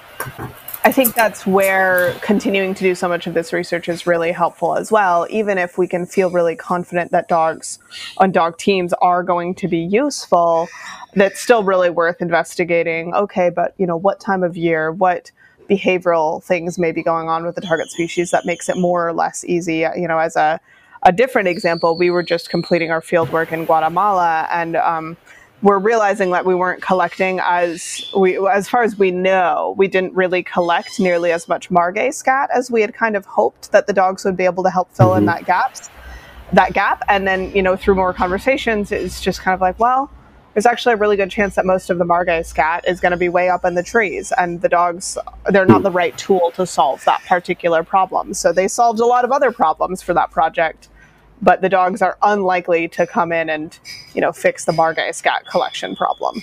I 0.85 0.91
think 0.91 1.15
that's 1.15 1.47
where 1.47 2.13
continuing 2.21 2.75
to 2.75 2.83
do 2.83 2.93
so 2.93 3.09
much 3.09 3.25
of 3.25 3.33
this 3.33 3.51
research 3.51 3.89
is 3.89 4.05
really 4.05 4.31
helpful 4.31 4.75
as 4.75 4.91
well. 4.91 5.25
Even 5.31 5.57
if 5.57 5.79
we 5.79 5.87
can 5.87 6.05
feel 6.05 6.29
really 6.29 6.55
confident 6.55 7.09
that 7.09 7.27
dogs 7.27 7.79
on 8.17 8.31
dog 8.31 8.59
teams 8.59 8.93
are 9.01 9.23
going 9.23 9.55
to 9.55 9.67
be 9.67 9.79
useful, 9.79 10.67
that's 11.15 11.41
still 11.41 11.63
really 11.63 11.89
worth 11.89 12.21
investigating. 12.21 13.15
Okay, 13.15 13.49
but 13.49 13.73
you 13.77 13.87
know, 13.87 13.97
what 13.97 14.19
time 14.19 14.43
of 14.43 14.55
year, 14.55 14.91
what 14.91 15.31
behavioral 15.67 16.43
things 16.43 16.77
may 16.77 16.91
be 16.91 17.01
going 17.01 17.29
on 17.29 17.45
with 17.45 17.55
the 17.55 17.61
target 17.61 17.89
species 17.89 18.29
that 18.29 18.45
makes 18.45 18.69
it 18.69 18.77
more 18.77 19.07
or 19.07 19.13
less 19.13 19.43
easy. 19.45 19.87
You 19.95 20.07
know, 20.07 20.19
as 20.19 20.35
a 20.35 20.59
a 21.05 21.11
different 21.11 21.47
example, 21.47 21.95
we 21.95 22.09
were 22.09 22.23
just 22.23 22.49
completing 22.49 22.91
our 22.91 23.01
field 23.01 23.29
work 23.31 23.51
in 23.51 23.65
Guatemala, 23.65 24.47
and 24.51 24.75
um, 24.75 25.15
we're 25.61 25.77
realizing 25.77 26.31
that 26.31 26.45
we 26.45 26.55
weren't 26.55 26.81
collecting 26.81 27.39
as 27.39 28.11
we 28.17 28.37
as 28.47 28.67
far 28.67 28.83
as 28.83 28.97
we 28.97 29.11
know 29.11 29.73
we 29.77 29.87
didn't 29.87 30.13
really 30.13 30.43
collect 30.43 30.99
nearly 30.99 31.31
as 31.31 31.47
much 31.47 31.69
margay 31.69 32.13
scat 32.13 32.49
as 32.53 32.69
we 32.69 32.81
had 32.81 32.93
kind 32.93 33.15
of 33.15 33.25
hoped 33.25 33.71
that 33.71 33.87
the 33.87 33.93
dogs 33.93 34.25
would 34.25 34.35
be 34.35 34.45
able 34.45 34.63
to 34.63 34.69
help 34.69 34.91
fill 34.93 35.09
mm-hmm. 35.09 35.19
in 35.19 35.25
that 35.25 35.45
gaps 35.45 35.89
that 36.53 36.73
gap. 36.73 37.01
And 37.07 37.27
then 37.27 37.51
you 37.55 37.63
know 37.63 37.75
through 37.75 37.95
more 37.95 38.13
conversations 38.13 38.91
it's 38.91 39.21
just 39.21 39.41
kind 39.41 39.55
of 39.55 39.61
like 39.61 39.79
well 39.79 40.11
there's 40.53 40.65
actually 40.65 40.93
a 40.93 40.97
really 40.97 41.17
good 41.17 41.31
chance 41.31 41.55
that 41.55 41.65
most 41.65 41.89
of 41.89 41.97
the 41.97 42.05
margay 42.05 42.45
scat 42.45 42.85
is 42.87 42.99
going 42.99 43.11
to 43.11 43.17
be 43.17 43.27
way 43.27 43.49
up 43.49 43.65
in 43.65 43.75
the 43.75 43.83
trees 43.83 44.31
and 44.37 44.61
the 44.61 44.69
dogs 44.69 45.17
they're 45.49 45.65
not 45.65 45.83
the 45.83 45.91
right 45.91 46.17
tool 46.17 46.51
to 46.55 46.65
solve 46.65 47.03
that 47.05 47.21
particular 47.27 47.83
problem. 47.83 48.33
So 48.33 48.53
they 48.53 48.67
solved 48.67 48.99
a 48.99 49.05
lot 49.05 49.25
of 49.25 49.31
other 49.31 49.51
problems 49.51 50.01
for 50.01 50.13
that 50.13 50.31
project 50.31 50.89
but 51.41 51.61
the 51.61 51.69
dogs 51.69 52.01
are 52.01 52.17
unlikely 52.21 52.87
to 52.89 53.05
come 53.05 53.31
in 53.31 53.49
and 53.49 53.79
you 54.13 54.21
know 54.21 54.31
fix 54.31 54.65
the 54.65 54.71
margay 54.71 55.13
scat 55.13 55.45
collection 55.47 55.95
problem. 55.95 56.41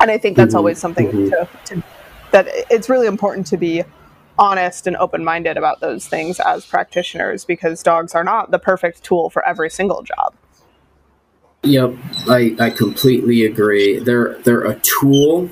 And 0.00 0.10
i 0.10 0.18
think 0.18 0.36
that's 0.36 0.50
mm-hmm. 0.50 0.58
always 0.58 0.78
something 0.78 1.08
mm-hmm. 1.08 1.30
to, 1.30 1.74
to, 1.76 1.82
that 2.30 2.46
it's 2.70 2.88
really 2.88 3.06
important 3.06 3.46
to 3.48 3.56
be 3.56 3.84
honest 4.38 4.86
and 4.86 4.96
open-minded 4.96 5.56
about 5.56 5.80
those 5.80 6.08
things 6.08 6.40
as 6.40 6.66
practitioners 6.66 7.44
because 7.44 7.82
dogs 7.82 8.14
are 8.14 8.24
not 8.24 8.50
the 8.50 8.58
perfect 8.58 9.04
tool 9.04 9.30
for 9.30 9.46
every 9.46 9.70
single 9.70 10.02
job. 10.02 10.34
Yep 11.62 11.94
i, 12.28 12.54
I 12.58 12.70
completely 12.70 13.44
agree. 13.44 13.98
They're 13.98 14.34
they're 14.42 14.64
a 14.64 14.80
tool. 14.80 15.48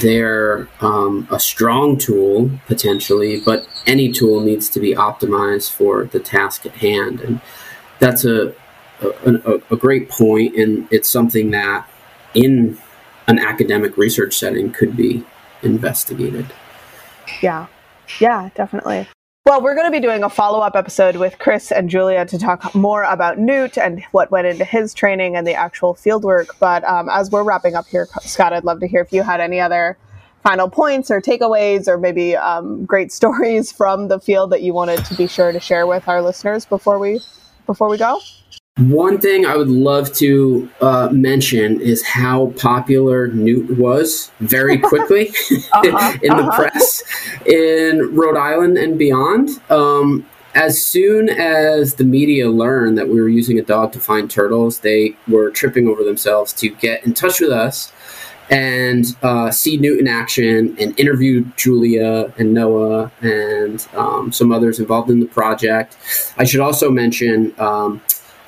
They're 0.00 0.68
um, 0.80 1.28
a 1.30 1.38
strong 1.38 1.98
tool 1.98 2.50
potentially 2.66 3.40
but 3.40 3.68
any 3.86 4.10
tool 4.10 4.40
needs 4.40 4.68
to 4.70 4.80
be 4.80 4.94
optimized 4.94 5.70
for 5.72 6.04
the 6.06 6.20
task 6.20 6.64
at 6.66 6.76
hand. 6.76 7.20
And 7.20 7.40
that's 8.04 8.24
a, 8.26 8.54
a, 9.00 9.60
a 9.70 9.76
great 9.76 10.10
point, 10.10 10.56
and 10.56 10.86
it's 10.90 11.08
something 11.08 11.50
that 11.52 11.88
in 12.34 12.78
an 13.26 13.38
academic 13.38 13.96
research 13.96 14.36
setting 14.36 14.70
could 14.72 14.94
be 14.94 15.24
investigated. 15.62 16.46
Yeah, 17.40 17.66
yeah, 18.20 18.50
definitely. 18.54 19.08
Well, 19.46 19.62
we're 19.62 19.74
going 19.74 19.86
to 19.86 19.90
be 19.90 20.00
doing 20.00 20.22
a 20.22 20.30
follow 20.30 20.60
up 20.60 20.74
episode 20.74 21.16
with 21.16 21.38
Chris 21.38 21.70
and 21.70 21.88
Julia 21.88 22.24
to 22.26 22.38
talk 22.38 22.74
more 22.74 23.04
about 23.04 23.38
Newt 23.38 23.78
and 23.78 24.02
what 24.12 24.30
went 24.30 24.46
into 24.46 24.64
his 24.64 24.94
training 24.94 25.36
and 25.36 25.46
the 25.46 25.54
actual 25.54 25.94
fieldwork. 25.94 26.48
But 26.58 26.84
um, 26.84 27.08
as 27.10 27.30
we're 27.30 27.42
wrapping 27.42 27.74
up 27.74 27.86
here, 27.86 28.06
Scott, 28.22 28.52
I'd 28.52 28.64
love 28.64 28.80
to 28.80 28.86
hear 28.86 29.02
if 29.02 29.12
you 29.12 29.22
had 29.22 29.40
any 29.40 29.60
other 29.60 29.98
final 30.42 30.68
points 30.68 31.10
or 31.10 31.20
takeaways 31.20 31.88
or 31.88 31.98
maybe 31.98 32.36
um, 32.36 32.84
great 32.84 33.12
stories 33.18 33.72
from 33.72 34.08
the 34.08 34.20
field 34.20 34.50
that 34.50 34.62
you 34.62 34.74
wanted 34.74 35.04
to 35.06 35.14
be 35.14 35.26
sure 35.26 35.52
to 35.52 35.60
share 35.60 35.86
with 35.86 36.06
our 36.06 36.20
listeners 36.20 36.66
before 36.66 36.98
we 36.98 37.20
before 37.66 37.88
we 37.88 37.98
go? 37.98 38.20
One 38.78 39.20
thing 39.20 39.46
I 39.46 39.56
would 39.56 39.68
love 39.68 40.12
to 40.14 40.68
uh, 40.80 41.08
mention 41.12 41.80
is 41.80 42.02
how 42.02 42.52
popular 42.58 43.28
Newt 43.28 43.78
was 43.78 44.32
very 44.40 44.78
quickly 44.90 45.28
uh-huh, 45.72 46.18
in 46.22 46.36
the 46.36 46.42
uh-huh. 46.42 46.56
press 46.56 47.02
in 47.46 48.16
Rhode 48.16 48.36
Island 48.36 48.76
and 48.76 48.98
beyond. 48.98 49.50
Um, 49.70 50.26
as 50.56 50.84
soon 50.84 51.28
as 51.28 51.94
the 51.94 52.04
media 52.04 52.48
learned 52.48 52.98
that 52.98 53.08
we 53.08 53.20
were 53.20 53.28
using 53.28 53.58
a 53.60 53.62
dog 53.62 53.92
to 53.92 54.00
find 54.00 54.28
turtles, 54.28 54.80
they 54.80 55.16
were 55.28 55.50
tripping 55.50 55.86
over 55.88 56.02
themselves 56.02 56.52
to 56.54 56.68
get 56.68 57.04
in 57.04 57.14
touch 57.14 57.40
with 57.40 57.50
us 57.50 57.92
and 58.50 59.16
uh, 59.22 59.50
see 59.50 59.76
Newt 59.76 60.00
in 60.00 60.08
action 60.08 60.76
and 60.78 60.98
interview 60.98 61.44
Julia 61.56 62.32
and 62.38 62.52
Noah 62.52 63.10
and 63.22 63.86
um, 63.94 64.32
some 64.32 64.52
others 64.52 64.78
involved 64.78 65.10
in 65.10 65.20
the 65.20 65.26
project. 65.26 65.96
I 66.36 66.44
should 66.44 66.60
also 66.60 66.90
mention 66.90 67.54
um, 67.58 68.02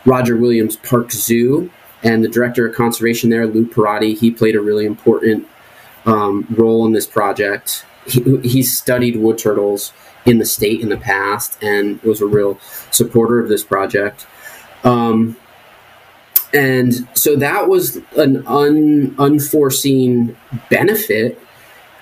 Roger 0.05 0.37
Williams 0.37 0.77
Park 0.77 1.11
Zoo 1.13 1.71
and 2.03 2.23
the 2.23 2.29
director 2.29 2.67
of 2.67 2.75
conservation 2.75 3.31
there, 3.31 3.47
Lou 3.47 3.67
Perrotti. 3.67 4.17
He 4.17 4.31
played 4.31 4.55
a 4.55 4.61
really 4.61 4.87
important 4.87 5.47
um, 6.05 6.47
role 6.51 6.87
in 6.87 6.93
this 6.93 7.07
project. 7.07 7.85
He, 8.07 8.39
he's 8.41 8.77
studied 8.77 9.17
wood 9.17 9.39
turtles 9.39 9.93
in 10.25 10.39
the 10.39 10.45
state 10.45 10.81
in 10.81 10.89
the 10.89 10.97
past 10.97 11.63
and 11.63 12.01
was 12.03 12.21
a 12.21 12.27
real 12.27 12.59
supporter 12.91 13.41
of 13.41 13.49
this 13.49 13.65
project. 13.65 14.27
Um, 14.85 15.37
and 16.53 17.07
so 17.15 17.37
that 17.37 17.69
was 17.69 17.97
an 18.17 18.47
un, 18.47 19.15
unforeseen 19.19 20.37
benefit 20.71 21.41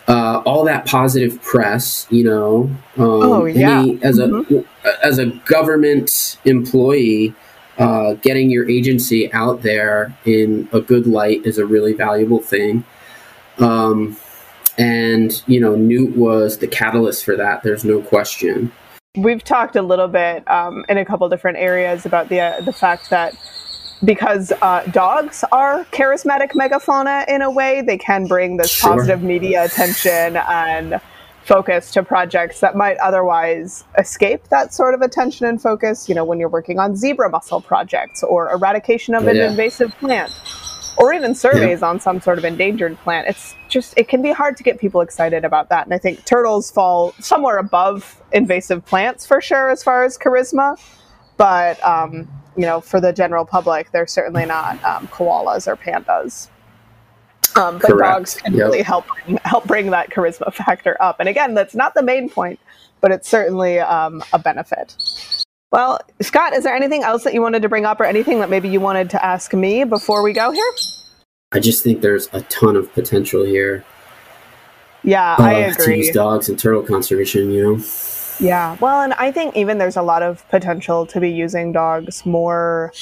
uh, 0.07 0.43
all 0.45 0.65
that 0.65 0.87
positive 0.87 1.41
press, 1.43 2.07
you 2.11 2.25
know. 2.25 2.65
Um, 2.97 3.23
oh 3.23 3.45
yeah. 3.47 3.81
Any, 3.81 4.03
as 4.03 4.19
mm-hmm. 4.19 4.57
a 4.85 5.07
as 5.07 5.19
a 5.19 5.27
government 5.47 6.39
employee, 6.45 7.35
uh, 7.79 8.15
getting 8.15 8.51
your 8.51 8.69
agency 8.69 9.33
out 9.33 9.63
there 9.63 10.17
in 10.25 10.69
a 10.73 10.81
good 10.81 11.07
light 11.07 11.47
is 11.47 11.59
a 11.59 11.65
really 11.65 11.95
valuable 11.95 12.41
thing. 12.41 12.85
Um, 13.59 14.17
and 14.77 15.43
you 15.47 15.61
know, 15.61 15.75
Newt 15.75 16.17
was 16.17 16.59
the 16.59 16.69
catalyst 16.69 17.25
for 17.25 17.37
that. 17.37 17.63
There's 17.63 17.85
no 17.85 18.03
question. 18.03 18.73
We've 19.17 19.45
talked 19.45 19.77
a 19.77 19.83
little 19.83 20.09
bit 20.09 20.47
um, 20.51 20.85
in 20.89 20.99
a 20.99 21.05
couple 21.05 21.29
different 21.29 21.57
areas 21.59 22.05
about 22.05 22.29
the 22.29 22.41
uh, 22.41 22.61
the 22.61 22.73
fact 22.73 23.09
that 23.11 23.35
because 24.03 24.53
uh, 24.63 24.85
dogs 24.87 25.45
are 25.53 25.85
charismatic 25.87 26.51
megafauna 26.53 27.29
in 27.29 27.43
a 27.43 27.51
way. 27.51 27.83
They 27.83 27.99
can 27.99 28.27
bring 28.27 28.57
this 28.57 28.71
sure. 28.71 28.91
positive 28.91 29.23
media 29.23 29.65
attention 29.65 30.37
and 30.37 31.01
focus 31.45 31.91
to 31.93 32.03
projects 32.03 32.61
that 32.61 32.75
might 32.75 32.97
otherwise 32.99 33.85
escape 33.99 34.49
that 34.49 34.73
sort 34.73 34.95
of 34.95 35.03
attention 35.03 35.47
and 35.47 35.61
focus. 35.61 36.09
You 36.09 36.15
know, 36.15 36.25
when 36.25 36.41
you're 36.41 36.49
working 36.49 36.79
on 36.79 36.97
zebra 36.97 37.29
mussel 37.31 37.61
projects 37.61 38.23
or 38.23 38.51
eradication 38.51 39.15
of 39.15 39.27
an 39.27 39.37
yeah. 39.37 39.51
invasive 39.51 39.93
plant 39.99 40.33
or 40.97 41.13
even 41.13 41.35
surveys 41.35 41.81
yeah. 41.81 41.89
on 41.89 42.01
some 42.01 42.21
sort 42.21 42.39
of 42.39 42.45
endangered 42.45 42.97
plant. 42.99 43.29
It's 43.29 43.55
just, 43.69 43.95
it 43.97 44.09
can 44.09 44.23
be 44.23 44.33
hard 44.33 44.57
to 44.57 44.63
get 44.63 44.79
people 44.79 45.01
excited 45.01 45.45
about 45.45 45.69
that. 45.71 45.87
And 45.87 45.95
I 45.95 45.99
think 45.99 46.25
turtles 46.25 46.71
fall 46.71 47.13
somewhere 47.21 47.59
above 47.59 48.23
invasive 48.33 48.85
plants 48.85 49.27
for 49.27 49.41
sure 49.41 49.71
as 49.71 49.83
far 49.83 50.05
as 50.05 50.17
charisma. 50.17 50.79
But, 51.37 51.85
um, 51.85 52.29
you 52.57 52.67
know, 52.67 52.81
for 52.81 53.01
the 53.01 53.13
general 53.13 53.45
public, 53.45 53.91
they're 53.93 54.07
certainly 54.07 54.47
not 54.47 54.83
um, 54.85 55.09
koalas 55.09 55.67
or 55.67 55.77
pandas. 55.77 56.49
Um, 57.57 57.79
but 57.79 57.93
Correct. 57.93 58.15
dogs 58.15 58.35
can 58.35 58.55
yep. 58.55 58.65
really 58.65 58.83
help 58.83 59.07
help 59.45 59.67
bring 59.67 59.91
that 59.91 60.11
charisma 60.11 60.53
factor 60.53 61.01
up. 61.01 61.21
And 61.21 61.29
again, 61.29 61.55
that's 61.55 61.75
not 61.75 61.95
the 61.95 62.03
main 62.03 62.29
point, 62.29 62.59
but 63.01 63.13
it's 63.13 63.29
certainly 63.29 63.79
um, 63.79 64.25
a 64.33 64.39
benefit. 64.39 64.97
Well, 65.71 66.01
Scott, 66.21 66.53
is 66.53 66.65
there 66.65 66.75
anything 66.75 67.03
else 67.03 67.25
that 67.25 67.35
you 67.35 67.43
wanted 67.43 67.63
to 67.63 67.69
bring 67.69 67.85
up, 67.85 68.01
or 68.01 68.05
anything 68.05 68.39
that 68.41 68.51
maybe 68.51 68.69
you 68.69 68.81
wanted 68.81 69.11
to 69.11 69.25
ask 69.25 69.53
me 69.53 69.85
before 69.85 70.23
we 70.23 70.33
go 70.33 70.51
here? 70.51 70.73
I 71.53 71.61
just 71.61 71.83
think 71.83 72.01
there's 72.01 72.29
a 72.33 72.43
ton 72.43 72.77
of 72.77 72.93
potential 72.93 73.45
here. 73.45 73.85
Yeah, 75.03 75.35
uh, 75.35 75.43
I 75.43 75.53
agree. 75.53 75.85
To 75.87 75.97
use 75.97 76.11
dogs 76.11 76.49
and 76.49 76.59
turtle 76.59 76.83
conservation, 76.83 77.51
you 77.51 77.63
know. 77.63 77.85
Yeah, 78.41 78.77
well, 78.81 79.01
and 79.01 79.15
I 79.15 79.31
think 79.31 79.57
even 79.57 79.79
there's 79.79 79.97
a 79.97 80.03
lot 80.03 80.23
of 80.23 80.49
potential 80.49 81.07
to 81.07 81.21
be 81.21 81.31
using 81.31 81.73
dogs 81.73 82.25
more 82.27 82.93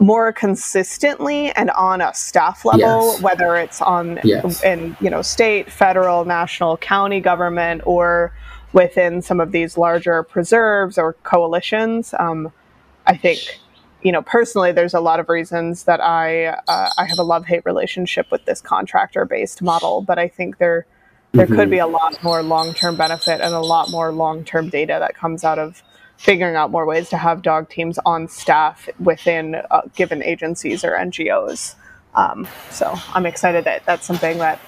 more 0.00 0.32
consistently 0.32 1.50
and 1.52 1.70
on 1.70 2.00
a 2.00 2.14
staff 2.14 2.64
level 2.64 3.12
yes. 3.12 3.20
whether 3.20 3.56
it's 3.56 3.82
on 3.82 4.20
yes. 4.22 4.62
in 4.62 4.96
you 5.00 5.10
know 5.10 5.22
state 5.22 5.70
federal 5.70 6.24
national 6.24 6.76
county 6.76 7.20
government 7.20 7.82
or 7.84 8.32
within 8.72 9.20
some 9.20 9.40
of 9.40 9.50
these 9.50 9.76
larger 9.76 10.22
preserves 10.22 10.98
or 10.98 11.14
coalitions 11.24 12.14
um, 12.20 12.52
i 13.06 13.16
think 13.16 13.58
you 14.02 14.12
know 14.12 14.22
personally 14.22 14.70
there's 14.70 14.94
a 14.94 15.00
lot 15.00 15.18
of 15.18 15.28
reasons 15.28 15.82
that 15.84 16.00
i 16.00 16.46
uh, 16.46 16.90
i 16.96 17.04
have 17.04 17.18
a 17.18 17.24
love 17.24 17.44
hate 17.44 17.62
relationship 17.64 18.30
with 18.30 18.44
this 18.44 18.60
contractor 18.60 19.24
based 19.24 19.62
model 19.62 20.00
but 20.00 20.16
i 20.16 20.28
think 20.28 20.58
there 20.58 20.86
there 21.32 21.46
mm-hmm. 21.46 21.56
could 21.56 21.70
be 21.70 21.78
a 21.78 21.86
lot 21.86 22.22
more 22.22 22.42
long 22.42 22.74
term 22.74 22.96
benefit 22.96 23.40
and 23.40 23.54
a 23.54 23.60
lot 23.60 23.90
more 23.90 24.12
long 24.12 24.44
term 24.44 24.68
data 24.68 24.96
that 25.00 25.14
comes 25.14 25.44
out 25.44 25.58
of 25.58 25.82
figuring 26.16 26.56
out 26.56 26.70
more 26.70 26.84
ways 26.84 27.08
to 27.10 27.16
have 27.16 27.42
dog 27.42 27.68
teams 27.70 27.98
on 28.04 28.28
staff 28.28 28.88
within 28.98 29.56
uh, 29.70 29.82
given 29.94 30.22
agencies 30.22 30.84
or 30.84 30.92
NGOs. 30.92 31.76
Um, 32.14 32.48
so 32.70 32.94
I'm 33.14 33.26
excited 33.26 33.64
that 33.64 33.84
that's 33.84 34.04
something 34.04 34.38
that 34.38 34.58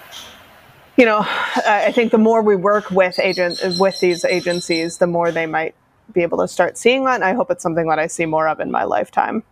you 0.96 1.04
know 1.04 1.24
I 1.66 1.92
think 1.92 2.12
the 2.12 2.18
more 2.18 2.42
we 2.42 2.56
work 2.56 2.90
with 2.90 3.18
agent 3.18 3.60
with 3.78 3.98
these 4.00 4.24
agencies, 4.24 4.98
the 4.98 5.06
more 5.06 5.32
they 5.32 5.46
might 5.46 5.74
be 6.12 6.22
able 6.22 6.38
to 6.38 6.48
start 6.48 6.76
seeing 6.76 7.04
that. 7.04 7.16
And 7.16 7.24
I 7.24 7.34
hope 7.34 7.50
it's 7.50 7.62
something 7.62 7.88
that 7.88 7.98
I 7.98 8.06
see 8.06 8.26
more 8.26 8.48
of 8.48 8.60
in 8.60 8.70
my 8.70 8.84
lifetime. 8.84 9.42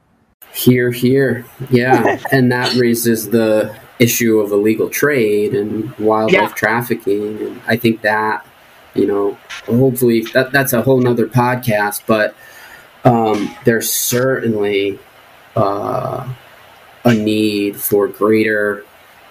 Here, 0.53 0.91
here, 0.91 1.45
yeah, 1.71 2.21
and 2.33 2.51
that 2.53 2.75
raises 2.75 3.31
the 3.31 3.77
issue 3.99 4.39
of 4.41 4.53
illegal 4.53 4.89
trade 4.89 5.55
and 5.55 5.95
wildlife 5.99 6.41
yeah. 6.41 6.49
trafficking, 6.49 7.43
and 7.43 7.61
I 7.67 7.77
think 7.77 8.03
that 8.03 8.45
you 8.95 9.07
know, 9.07 9.39
hopefully 9.67 10.23
that, 10.35 10.51
that's 10.53 10.73
a 10.73 10.83
whole 10.83 11.01
nother 11.01 11.27
podcast, 11.27 12.03
but 12.07 12.35
um, 13.05 13.55
there's 13.65 13.91
certainly 13.91 14.99
uh, 15.57 16.29
a 17.05 17.15
need 17.15 17.77
for 17.77 18.09
greater 18.09 18.85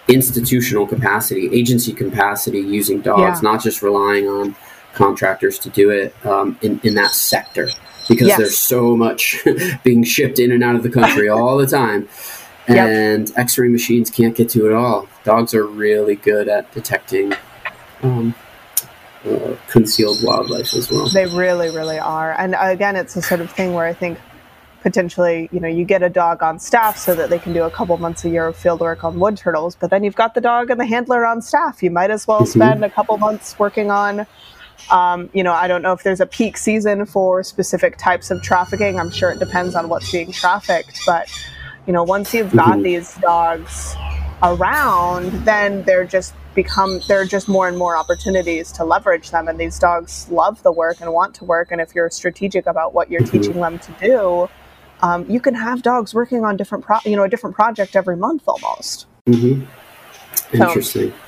institutional 0.07 0.87
capacity, 0.87 1.49
agency 1.51 1.91
capacity 1.91 2.59
using 2.59 3.01
dogs, 3.01 3.41
yeah. 3.43 3.51
not 3.51 3.61
just 3.61 3.81
relying 3.81 4.27
on 4.27 4.55
contractors 4.93 5.59
to 5.59 5.69
do 5.69 5.89
it 5.89 6.15
um, 6.25 6.57
in, 6.61 6.79
in 6.83 6.95
that 6.95 7.11
sector 7.11 7.67
because 8.07 8.27
yes. 8.27 8.37
there's 8.37 8.57
so 8.57 8.95
much 8.95 9.43
being 9.83 10.03
shipped 10.03 10.39
in 10.39 10.51
and 10.51 10.63
out 10.63 10.75
of 10.75 10.83
the 10.83 10.89
country 10.89 11.27
all 11.27 11.57
the 11.57 11.67
time. 11.67 12.07
And 12.67 13.29
yep. 13.29 13.37
x 13.37 13.57
ray 13.57 13.69
machines 13.69 14.09
can't 14.09 14.35
get 14.35 14.49
to 14.49 14.67
it 14.67 14.73
all. 14.73 15.07
Dogs 15.23 15.53
are 15.53 15.65
really 15.65 16.15
good 16.15 16.49
at 16.49 16.71
detecting 16.73 17.33
um, 18.03 18.35
uh, 19.25 19.55
concealed 19.67 20.21
wildlife 20.21 20.73
as 20.73 20.91
well. 20.91 21.07
They 21.07 21.25
really, 21.27 21.69
really 21.69 21.99
are. 21.99 22.33
And 22.33 22.55
again, 22.59 22.95
it's 22.95 23.13
the 23.13 23.21
sort 23.21 23.41
of 23.41 23.51
thing 23.51 23.73
where 23.73 23.85
I 23.85 23.93
think 23.93 24.19
potentially, 24.81 25.49
you 25.51 25.59
know, 25.59 25.67
you 25.67 25.85
get 25.85 26.03
a 26.03 26.09
dog 26.09 26.43
on 26.43 26.59
staff 26.59 26.97
so 26.97 27.15
that 27.15 27.29
they 27.29 27.39
can 27.39 27.53
do 27.53 27.63
a 27.63 27.71
couple 27.71 27.97
months 27.97 28.23
a 28.25 28.29
year 28.29 28.47
of 28.47 28.55
field 28.55 28.79
work 28.79 29.03
on 29.03 29.19
wood 29.19 29.37
turtles, 29.37 29.75
but 29.75 29.89
then 29.89 30.03
you've 30.03 30.15
got 30.15 30.33
the 30.33 30.41
dog 30.41 30.69
and 30.69 30.79
the 30.79 30.85
handler 30.85 31.25
on 31.25 31.41
staff. 31.41 31.81
You 31.81 31.91
might 31.91 32.11
as 32.11 32.27
well 32.27 32.41
mm-hmm. 32.41 32.59
spend 32.59 32.85
a 32.85 32.89
couple 32.89 33.17
months 33.17 33.57
working 33.57 33.91
on. 33.91 34.25
Um, 34.91 35.29
you 35.33 35.43
know, 35.43 35.53
I 35.53 35.67
don't 35.67 35.81
know 35.81 35.91
if 35.91 36.03
there's 36.03 36.21
a 36.21 36.25
peak 36.25 36.55
season 36.55 37.05
for 37.05 37.43
specific 37.43 37.97
types 37.97 38.31
of 38.31 38.41
trafficking. 38.41 38.99
I'm 38.99 39.09
sure 39.09 39.31
it 39.31 39.39
depends 39.39 39.75
on 39.75 39.89
what's 39.89 40.11
being 40.11 40.31
trafficked, 40.31 41.01
but 41.05 41.29
you 41.87 41.93
know, 41.93 42.03
once 42.03 42.33
you've 42.33 42.51
got 42.51 42.73
mm-hmm. 42.73 42.83
these 42.83 43.15
dogs 43.15 43.95
around, 44.43 45.31
then 45.45 45.83
they're 45.83 46.05
just 46.05 46.33
become 46.53 46.99
there 47.07 47.21
are 47.21 47.25
just 47.25 47.47
more 47.47 47.67
and 47.67 47.77
more 47.77 47.95
opportunities 47.95 48.71
to 48.71 48.83
leverage 48.83 49.29
them 49.29 49.47
and 49.47 49.59
these 49.59 49.77
dogs 49.77 50.27
love 50.31 50.61
the 50.63 50.71
work 50.71 50.99
and 50.99 51.13
want 51.13 51.35
to 51.35 51.45
work 51.45 51.71
and 51.71 51.79
if 51.79 51.93
you're 51.93 52.09
strategic 52.09 52.65
about 52.65 52.95
what 52.95 53.11
you're 53.11 53.21
mm-hmm. 53.21 53.37
teaching 53.37 53.61
them 53.61 53.77
to 53.77 53.91
do 54.01 54.49
um, 55.03 55.23
you 55.29 55.39
can 55.39 55.53
have 55.53 55.83
dogs 55.83 56.15
working 56.15 56.43
on 56.43 56.57
different 56.57 56.83
pro- 56.83 56.97
you 57.05 57.15
know 57.15 57.21
a 57.21 57.29
different 57.29 57.55
project 57.55 57.95
every 57.95 58.17
month 58.17 58.41
almost 58.47 59.05
mm-hmm. 59.27 59.63
interesting 60.51 61.11
so, 61.11 61.26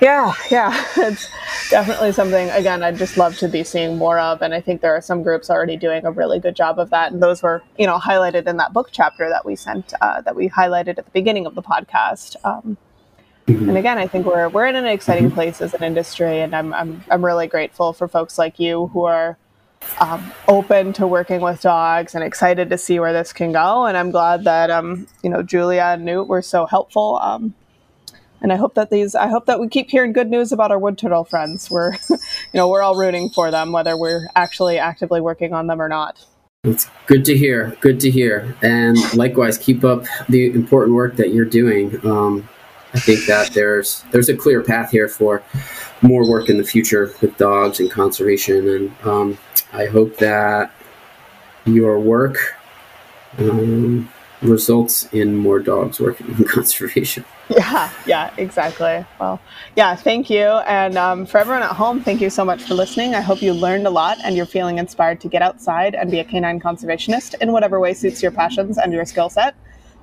yeah 0.00 0.32
yeah 0.50 0.84
it's 0.96 1.28
definitely 1.70 2.12
something 2.12 2.50
again 2.50 2.82
i'd 2.82 2.96
just 2.96 3.16
love 3.16 3.36
to 3.36 3.48
be 3.48 3.64
seeing 3.64 3.96
more 3.96 4.18
of 4.18 4.42
and 4.42 4.54
i 4.54 4.60
think 4.60 4.80
there 4.80 4.94
are 4.94 5.00
some 5.00 5.22
groups 5.22 5.50
already 5.50 5.76
doing 5.76 6.04
a 6.04 6.10
really 6.10 6.38
good 6.38 6.56
job 6.56 6.78
of 6.78 6.90
that 6.90 7.12
and 7.12 7.22
those 7.22 7.42
were 7.42 7.62
you 7.78 7.86
know 7.86 7.98
highlighted 7.98 8.46
in 8.46 8.56
that 8.56 8.72
book 8.72 8.88
chapter 8.92 9.28
that 9.28 9.44
we 9.44 9.56
sent 9.56 9.92
uh, 10.00 10.20
that 10.20 10.36
we 10.36 10.48
highlighted 10.48 10.98
at 10.98 11.04
the 11.04 11.10
beginning 11.12 11.46
of 11.46 11.54
the 11.54 11.62
podcast 11.62 12.36
um, 12.44 12.76
Mm-hmm. 13.46 13.68
And 13.68 13.78
again, 13.78 13.98
I 13.98 14.06
think 14.06 14.24
we're 14.24 14.48
we're 14.48 14.66
in 14.66 14.76
an 14.76 14.86
exciting 14.86 15.26
mm-hmm. 15.26 15.34
place 15.34 15.60
as 15.60 15.74
an 15.74 15.82
industry, 15.82 16.40
and 16.40 16.56
I'm 16.56 16.72
I'm 16.72 17.04
I'm 17.10 17.22
really 17.22 17.46
grateful 17.46 17.92
for 17.92 18.08
folks 18.08 18.38
like 18.38 18.58
you 18.58 18.86
who 18.88 19.04
are 19.04 19.36
um, 20.00 20.32
open 20.48 20.94
to 20.94 21.06
working 21.06 21.42
with 21.42 21.60
dogs 21.60 22.14
and 22.14 22.24
excited 22.24 22.70
to 22.70 22.78
see 22.78 22.98
where 22.98 23.12
this 23.12 23.34
can 23.34 23.52
go. 23.52 23.84
And 23.84 23.98
I'm 23.98 24.10
glad 24.10 24.44
that 24.44 24.70
um, 24.70 25.06
you 25.22 25.28
know 25.28 25.42
Julia 25.42 25.82
and 25.94 26.06
Newt 26.06 26.26
were 26.26 26.40
so 26.40 26.64
helpful. 26.64 27.18
Um, 27.20 27.54
and 28.40 28.52
I 28.52 28.56
hope 28.56 28.74
that 28.74 28.90
these 28.90 29.14
I 29.14 29.28
hope 29.28 29.46
that 29.46 29.60
we 29.60 29.68
keep 29.68 29.90
hearing 29.90 30.12
good 30.12 30.30
news 30.30 30.52
about 30.52 30.70
our 30.70 30.78
wood 30.78 30.98
turtle 30.98 31.24
friends. 31.24 31.70
We're 31.70 31.92
you 32.10 32.18
know 32.54 32.68
we're 32.68 32.82
all 32.82 32.96
rooting 32.96 33.30
for 33.30 33.50
them, 33.50 33.72
whether 33.72 33.96
we're 33.96 34.28
actually 34.36 34.78
actively 34.78 35.20
working 35.20 35.52
on 35.52 35.66
them 35.66 35.80
or 35.80 35.88
not. 35.88 36.24
It's 36.64 36.88
good 37.06 37.26
to 37.26 37.36
hear. 37.36 37.76
Good 37.80 38.00
to 38.00 38.10
hear. 38.10 38.56
And 38.62 38.96
likewise, 39.14 39.58
keep 39.58 39.84
up 39.84 40.04
the 40.28 40.46
important 40.46 40.96
work 40.96 41.16
that 41.16 41.34
you're 41.34 41.44
doing. 41.44 42.00
Um, 42.06 42.48
I 42.94 43.00
think 43.00 43.26
that 43.26 43.52
there's 43.52 44.02
there's 44.12 44.28
a 44.28 44.36
clear 44.36 44.62
path 44.62 44.90
here 44.90 45.08
for 45.08 45.42
more 46.00 46.28
work 46.28 46.48
in 46.48 46.58
the 46.58 46.64
future 46.64 47.12
with 47.20 47.36
dogs 47.36 47.80
and 47.80 47.90
conservation, 47.90 48.68
and 48.68 49.06
um, 49.06 49.38
I 49.72 49.86
hope 49.86 50.16
that 50.18 50.72
your 51.66 51.98
work 51.98 52.54
um, 53.38 54.08
results 54.42 55.08
in 55.12 55.36
more 55.36 55.58
dogs 55.58 56.00
working 56.00 56.28
in 56.28 56.44
conservation. 56.48 57.24
Yeah, 57.50 57.90
yeah, 58.06 58.34
exactly. 58.38 59.04
Well, 59.20 59.40
yeah, 59.76 59.94
thank 59.94 60.30
you. 60.30 60.40
And 60.42 60.96
um, 60.96 61.26
for 61.26 61.38
everyone 61.38 61.62
at 61.62 61.70
home, 61.72 62.00
thank 62.00 62.20
you 62.20 62.30
so 62.30 62.44
much 62.44 62.62
for 62.62 62.74
listening. 62.74 63.14
I 63.14 63.20
hope 63.20 63.42
you 63.42 63.52
learned 63.52 63.86
a 63.86 63.90
lot 63.90 64.18
and 64.24 64.34
you're 64.34 64.46
feeling 64.46 64.78
inspired 64.78 65.20
to 65.20 65.28
get 65.28 65.42
outside 65.42 65.94
and 65.94 66.10
be 66.10 66.20
a 66.20 66.24
K9 66.24 66.62
Conservationist 66.62 67.34
in 67.40 67.52
whatever 67.52 67.78
way 67.78 67.92
suits 67.92 68.22
your 68.22 68.32
passions 68.32 68.78
and 68.78 68.92
your 68.92 69.04
skill 69.04 69.28
set. 69.28 69.54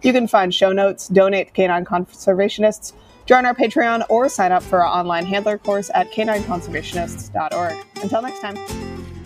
You 0.04 0.14
can 0.14 0.28
find 0.28 0.54
show 0.54 0.72
notes, 0.72 1.08
donate 1.08 1.54
to 1.54 1.62
K9 1.62 1.84
Conservationists, 1.86 2.94
join 3.26 3.46
our 3.46 3.56
Patreon, 3.56 4.06
or 4.10 4.30
sign 4.30 4.52
up 4.52 4.64
for 4.64 4.84
our 4.84 5.00
online 5.00 5.26
handler 5.26 5.58
course 5.58 5.90
at 5.94 6.12
k9conservationists.org. 6.12 7.86
Until 8.02 8.22
next 8.22 8.40
time. 8.42 9.21